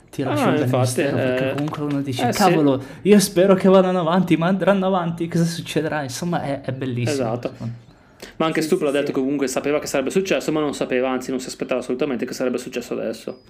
ti 0.09 0.23
lascia 0.23 0.45
ah, 0.45 0.47
un 0.47 0.53
bel 0.53 0.63
infatti, 0.63 0.79
mistero, 0.79 1.17
eh, 1.17 1.21
perché 1.21 1.53
comunque 1.55 1.83
uno 1.83 2.01
dice, 2.01 2.29
eh, 2.29 2.31
cavolo, 2.31 2.79
sì. 2.79 3.09
io 3.09 3.19
spero 3.19 3.53
che 3.55 3.67
vadano 3.67 3.99
avanti, 3.99 4.37
ma 4.37 4.47
andranno 4.47 4.85
avanti, 4.85 5.27
cosa 5.27 5.43
succederà? 5.43 6.03
Insomma, 6.03 6.41
è, 6.41 6.61
è 6.61 6.71
bellissimo. 6.71 7.33
Esatto. 7.33 7.91
Ma 8.37 8.45
anche 8.45 8.61
sì, 8.61 8.67
Stup 8.67 8.79
sì, 8.79 8.85
l'ha 8.85 8.91
detto 8.91 9.11
che 9.11 9.19
comunque 9.19 9.47
sapeva 9.47 9.79
che 9.79 9.87
sarebbe 9.87 10.09
successo, 10.09 10.51
ma 10.51 10.59
non 10.59 10.73
sapeva, 10.73 11.09
anzi 11.09 11.31
non 11.31 11.39
si 11.39 11.47
aspettava 11.47 11.81
assolutamente 11.81 12.25
che 12.25 12.33
sarebbe 12.33 12.57
successo 12.57 12.93
adesso. 12.93 13.41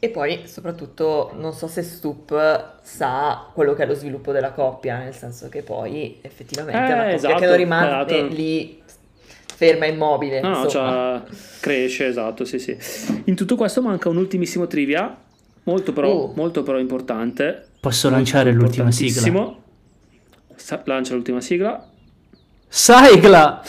E 0.00 0.10
poi 0.10 0.42
soprattutto 0.44 1.32
non 1.36 1.52
so 1.52 1.66
se 1.66 1.82
Stup 1.82 2.78
sa 2.82 3.50
quello 3.52 3.74
che 3.74 3.82
è 3.82 3.86
lo 3.86 3.94
sviluppo 3.94 4.30
della 4.30 4.52
coppia, 4.52 4.98
nel 4.98 5.14
senso 5.14 5.48
che 5.48 5.62
poi 5.62 6.18
effettivamente 6.20 6.80
eh, 6.80 6.84
è 6.84 6.92
una 6.92 7.02
coppia 7.02 7.16
esatto, 7.16 7.38
che 7.38 7.46
non 7.46 7.56
rimane 7.56 7.86
esatto. 7.86 8.26
lì 8.28 8.80
ferma 9.58 9.86
immobile. 9.86 10.40
No, 10.40 10.62
no 10.62 10.68
cioè, 10.68 11.20
cresce, 11.58 12.06
esatto, 12.06 12.44
sì, 12.44 12.60
sì. 12.60 12.76
In 13.24 13.34
tutto 13.34 13.56
questo 13.56 13.82
manca 13.82 14.08
un 14.08 14.18
ultimissimo 14.18 14.68
trivia, 14.68 15.16
molto 15.64 15.92
però, 15.92 16.14
uh. 16.14 16.32
molto 16.36 16.62
però 16.62 16.78
importante. 16.78 17.66
Posso 17.80 18.08
lanciare 18.08 18.52
l'ultima 18.52 18.92
sigla? 18.92 19.56
Lancia 20.84 21.14
l'ultima 21.14 21.40
sigla. 21.40 21.90
Sigla! 22.68 23.62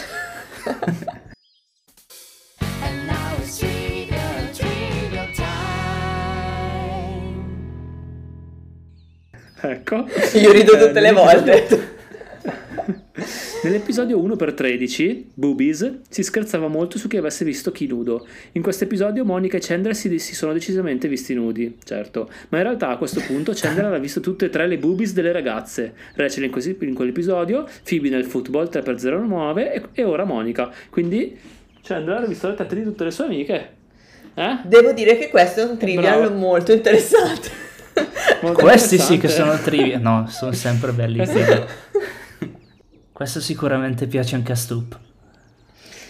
Ecco. 9.62 10.06
Io 10.34 10.52
rido 10.52 10.78
tutte 10.78 11.00
le 11.00 11.12
volte. 11.12 11.98
Nell'episodio 13.62 14.18
1x13, 14.20 15.24
Boobies, 15.34 16.00
si 16.08 16.24
scherzava 16.24 16.70
molto 16.70 16.98
su 16.98 17.10
chi 17.10 17.18
avesse 17.18 17.44
visto 17.44 17.74
chi 17.74 17.88
nudo. 17.88 18.26
In 18.54 18.62
questo 18.62 18.86
episodio 18.86 19.26
Monica 19.26 19.58
e 19.58 19.60
Chandler 19.60 19.94
si, 19.94 20.18
si, 20.18 20.34
sono 20.34 20.54
decisamente 20.54 21.10
visti 21.10 21.34
nudi, 21.34 21.78
certo, 21.84 22.30
ma 22.50 22.60
in 22.60 22.64
realtà 22.64 22.88
a 22.88 22.98
questo 22.98 23.20
punto 23.20 23.52
Chandler 23.54 23.84
aveva 23.84 24.00
visto 24.00 24.22
tutte 24.22 24.46
e 24.46 24.50
tre 24.50 24.66
le 24.66 24.78
boobies 24.78 25.12
delle 25.12 25.34
ragazze. 25.34 25.94
Rachel 26.16 26.46
in, 26.46 26.52
così, 26.52 26.78
in 26.80 26.94
quell'episodio, 26.94 27.68
Phoebe 27.84 28.08
nel 28.08 28.24
football 28.24 28.70
3x09 28.72 29.58
e, 29.58 29.84
e 29.92 30.04
ora 30.06 30.24
Monica. 30.24 30.72
Quindi 30.90 31.38
Chandler 31.82 32.24
ha 32.24 32.28
visto 32.28 32.48
le 32.48 32.56
tette 32.56 32.76
di 32.76 32.84
tutte 32.84 33.04
le 33.04 33.12
sue 33.12 33.26
amiche. 33.26 33.70
Eh? 34.36 34.60
Devo 34.64 34.94
dire 34.94 35.18
che 35.18 35.28
questo 35.28 35.60
è 35.60 35.64
un 35.66 35.78
trivial 35.78 36.20
Bravo. 36.20 36.36
molto 36.36 36.72
interessante. 36.72 37.50
Questi 38.54 38.98
sì 38.98 39.18
che 39.18 39.28
sono 39.28 39.58
trivia. 39.58 40.00
No, 40.00 40.28
sono 40.30 40.54
sempre 40.54 40.94
belli. 40.94 41.22
Questo 43.20 43.42
sicuramente 43.42 44.08
piace 44.08 44.36
anche 44.36 44.54
a 44.54 44.56
Stup. 44.56 44.98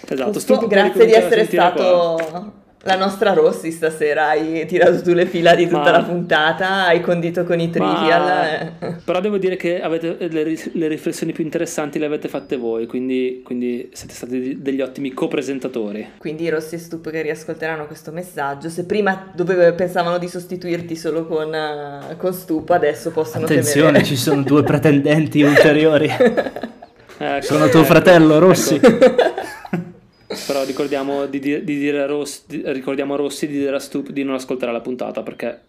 Esatto, 0.07 0.37
Stup 0.37 0.67
grazie 0.67 1.07
di 1.07 1.13
essere 1.13 1.43
stato 1.43 2.19
qua. 2.21 2.51
La 2.83 2.95
nostra 2.97 3.33
Rossi 3.33 3.71
stasera, 3.71 4.27
hai 4.27 4.63
tirato 4.67 5.01
tu 5.01 5.13
le 5.13 5.25
fila 5.25 5.55
di 5.55 5.65
tutta 5.65 5.79
Ma... 5.85 5.89
la 5.89 6.03
puntata, 6.03 6.85
hai 6.85 7.01
condito 7.01 7.45
con 7.45 7.59
i 7.59 7.71
trivial. 7.71 8.73
Ma... 8.79 8.97
Però 9.03 9.21
devo 9.21 9.39
dire 9.39 9.55
che 9.55 9.81
avete, 9.81 10.17
le, 10.19 10.55
le, 10.73 10.87
riflessioni 10.87 11.33
più 11.33 11.43
interessanti 11.43 11.97
le 11.97 12.05
avete 12.05 12.27
fatte 12.27 12.57
voi, 12.57 12.85
quindi, 12.85 13.41
quindi 13.43 13.89
siete 13.91 14.13
stati 14.13 14.61
degli 14.61 14.81
ottimi 14.81 15.11
co-presentatori. 15.11 16.11
Quindi 16.19 16.47
Rossi 16.47 16.75
e 16.75 16.77
Stup 16.77 17.09
che 17.09 17.23
riascolteranno 17.23 17.87
questo 17.87 18.11
messaggio, 18.11 18.69
se 18.69 18.85
prima 18.85 19.31
dove 19.33 19.73
pensavano 19.73 20.19
di 20.19 20.27
sostituirti 20.27 20.95
solo 20.95 21.25
con, 21.25 21.47
uh, 21.47 22.15
con 22.17 22.33
Stup, 22.33 22.69
adesso 22.69 23.09
possono 23.09 23.45
Attenzione, 23.45 23.87
temere... 23.93 24.05
ci 24.05 24.15
sono 24.15 24.43
due 24.43 24.61
pretendenti 24.61 25.41
ulteriori. 25.41 26.07
Ecco. 27.21 27.45
Sono 27.45 27.67
tuo 27.67 27.83
fratello 27.83 28.35
ecco. 28.35 28.45
Rossi. 28.45 28.75
Ecco. 28.75 28.97
Però 30.47 30.63
ricordiamo, 30.63 31.25
di, 31.25 31.39
di, 31.39 31.63
di 31.65 31.77
dire 31.77 32.01
a 32.01 32.05
Rossi, 32.05 32.43
di, 32.45 32.61
ricordiamo 32.67 33.15
a 33.15 33.17
Rossi 33.17 33.45
di 33.45 33.57
dire 33.57 33.75
a 33.75 33.79
Stup 33.79 34.11
di 34.11 34.23
non 34.23 34.35
ascoltare 34.35 34.71
la 34.71 34.79
puntata 34.79 35.21
perché 35.21 35.61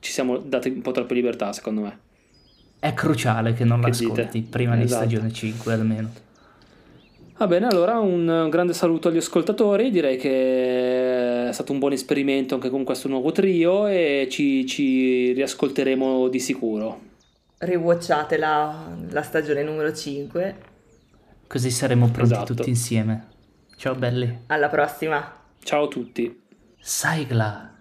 ci 0.00 0.10
siamo 0.10 0.38
dati 0.38 0.70
un 0.70 0.82
po' 0.82 0.90
troppe 0.90 1.14
libertà 1.14 1.52
secondo 1.52 1.82
me. 1.82 1.98
È 2.80 2.92
cruciale 2.94 3.52
che 3.52 3.64
non 3.64 3.80
che 3.80 3.88
l'ascolti 3.88 4.40
dite? 4.40 4.50
prima 4.50 4.80
esatto. 4.80 5.04
di 5.04 5.10
stagione 5.10 5.32
5 5.32 5.72
almeno. 5.72 6.10
Va 7.36 7.46
bene, 7.46 7.66
allora 7.66 7.98
un 7.98 8.48
grande 8.50 8.72
saluto 8.72 9.08
agli 9.08 9.18
ascoltatori, 9.18 9.90
direi 9.90 10.16
che 10.16 11.48
è 11.48 11.52
stato 11.52 11.72
un 11.72 11.78
buon 11.78 11.92
esperimento 11.92 12.54
anche 12.54 12.70
con 12.70 12.82
questo 12.82 13.08
nuovo 13.08 13.30
trio 13.30 13.86
e 13.86 14.26
ci, 14.30 14.66
ci 14.66 15.32
riascolteremo 15.32 16.28
di 16.28 16.38
sicuro. 16.40 17.00
Rewatchate 17.58 18.36
la, 18.36 18.96
la 19.10 19.22
stagione 19.22 19.62
numero 19.62 19.92
5 19.92 20.70
Così 21.52 21.70
saremo 21.70 22.08
pronti 22.08 22.32
esatto. 22.32 22.54
tutti 22.54 22.70
insieme. 22.70 23.28
Ciao 23.76 23.94
belli. 23.94 24.44
Alla 24.46 24.70
prossima. 24.70 25.36
Ciao 25.62 25.84
a 25.84 25.88
tutti. 25.88 26.40
Saigla. 26.80 27.71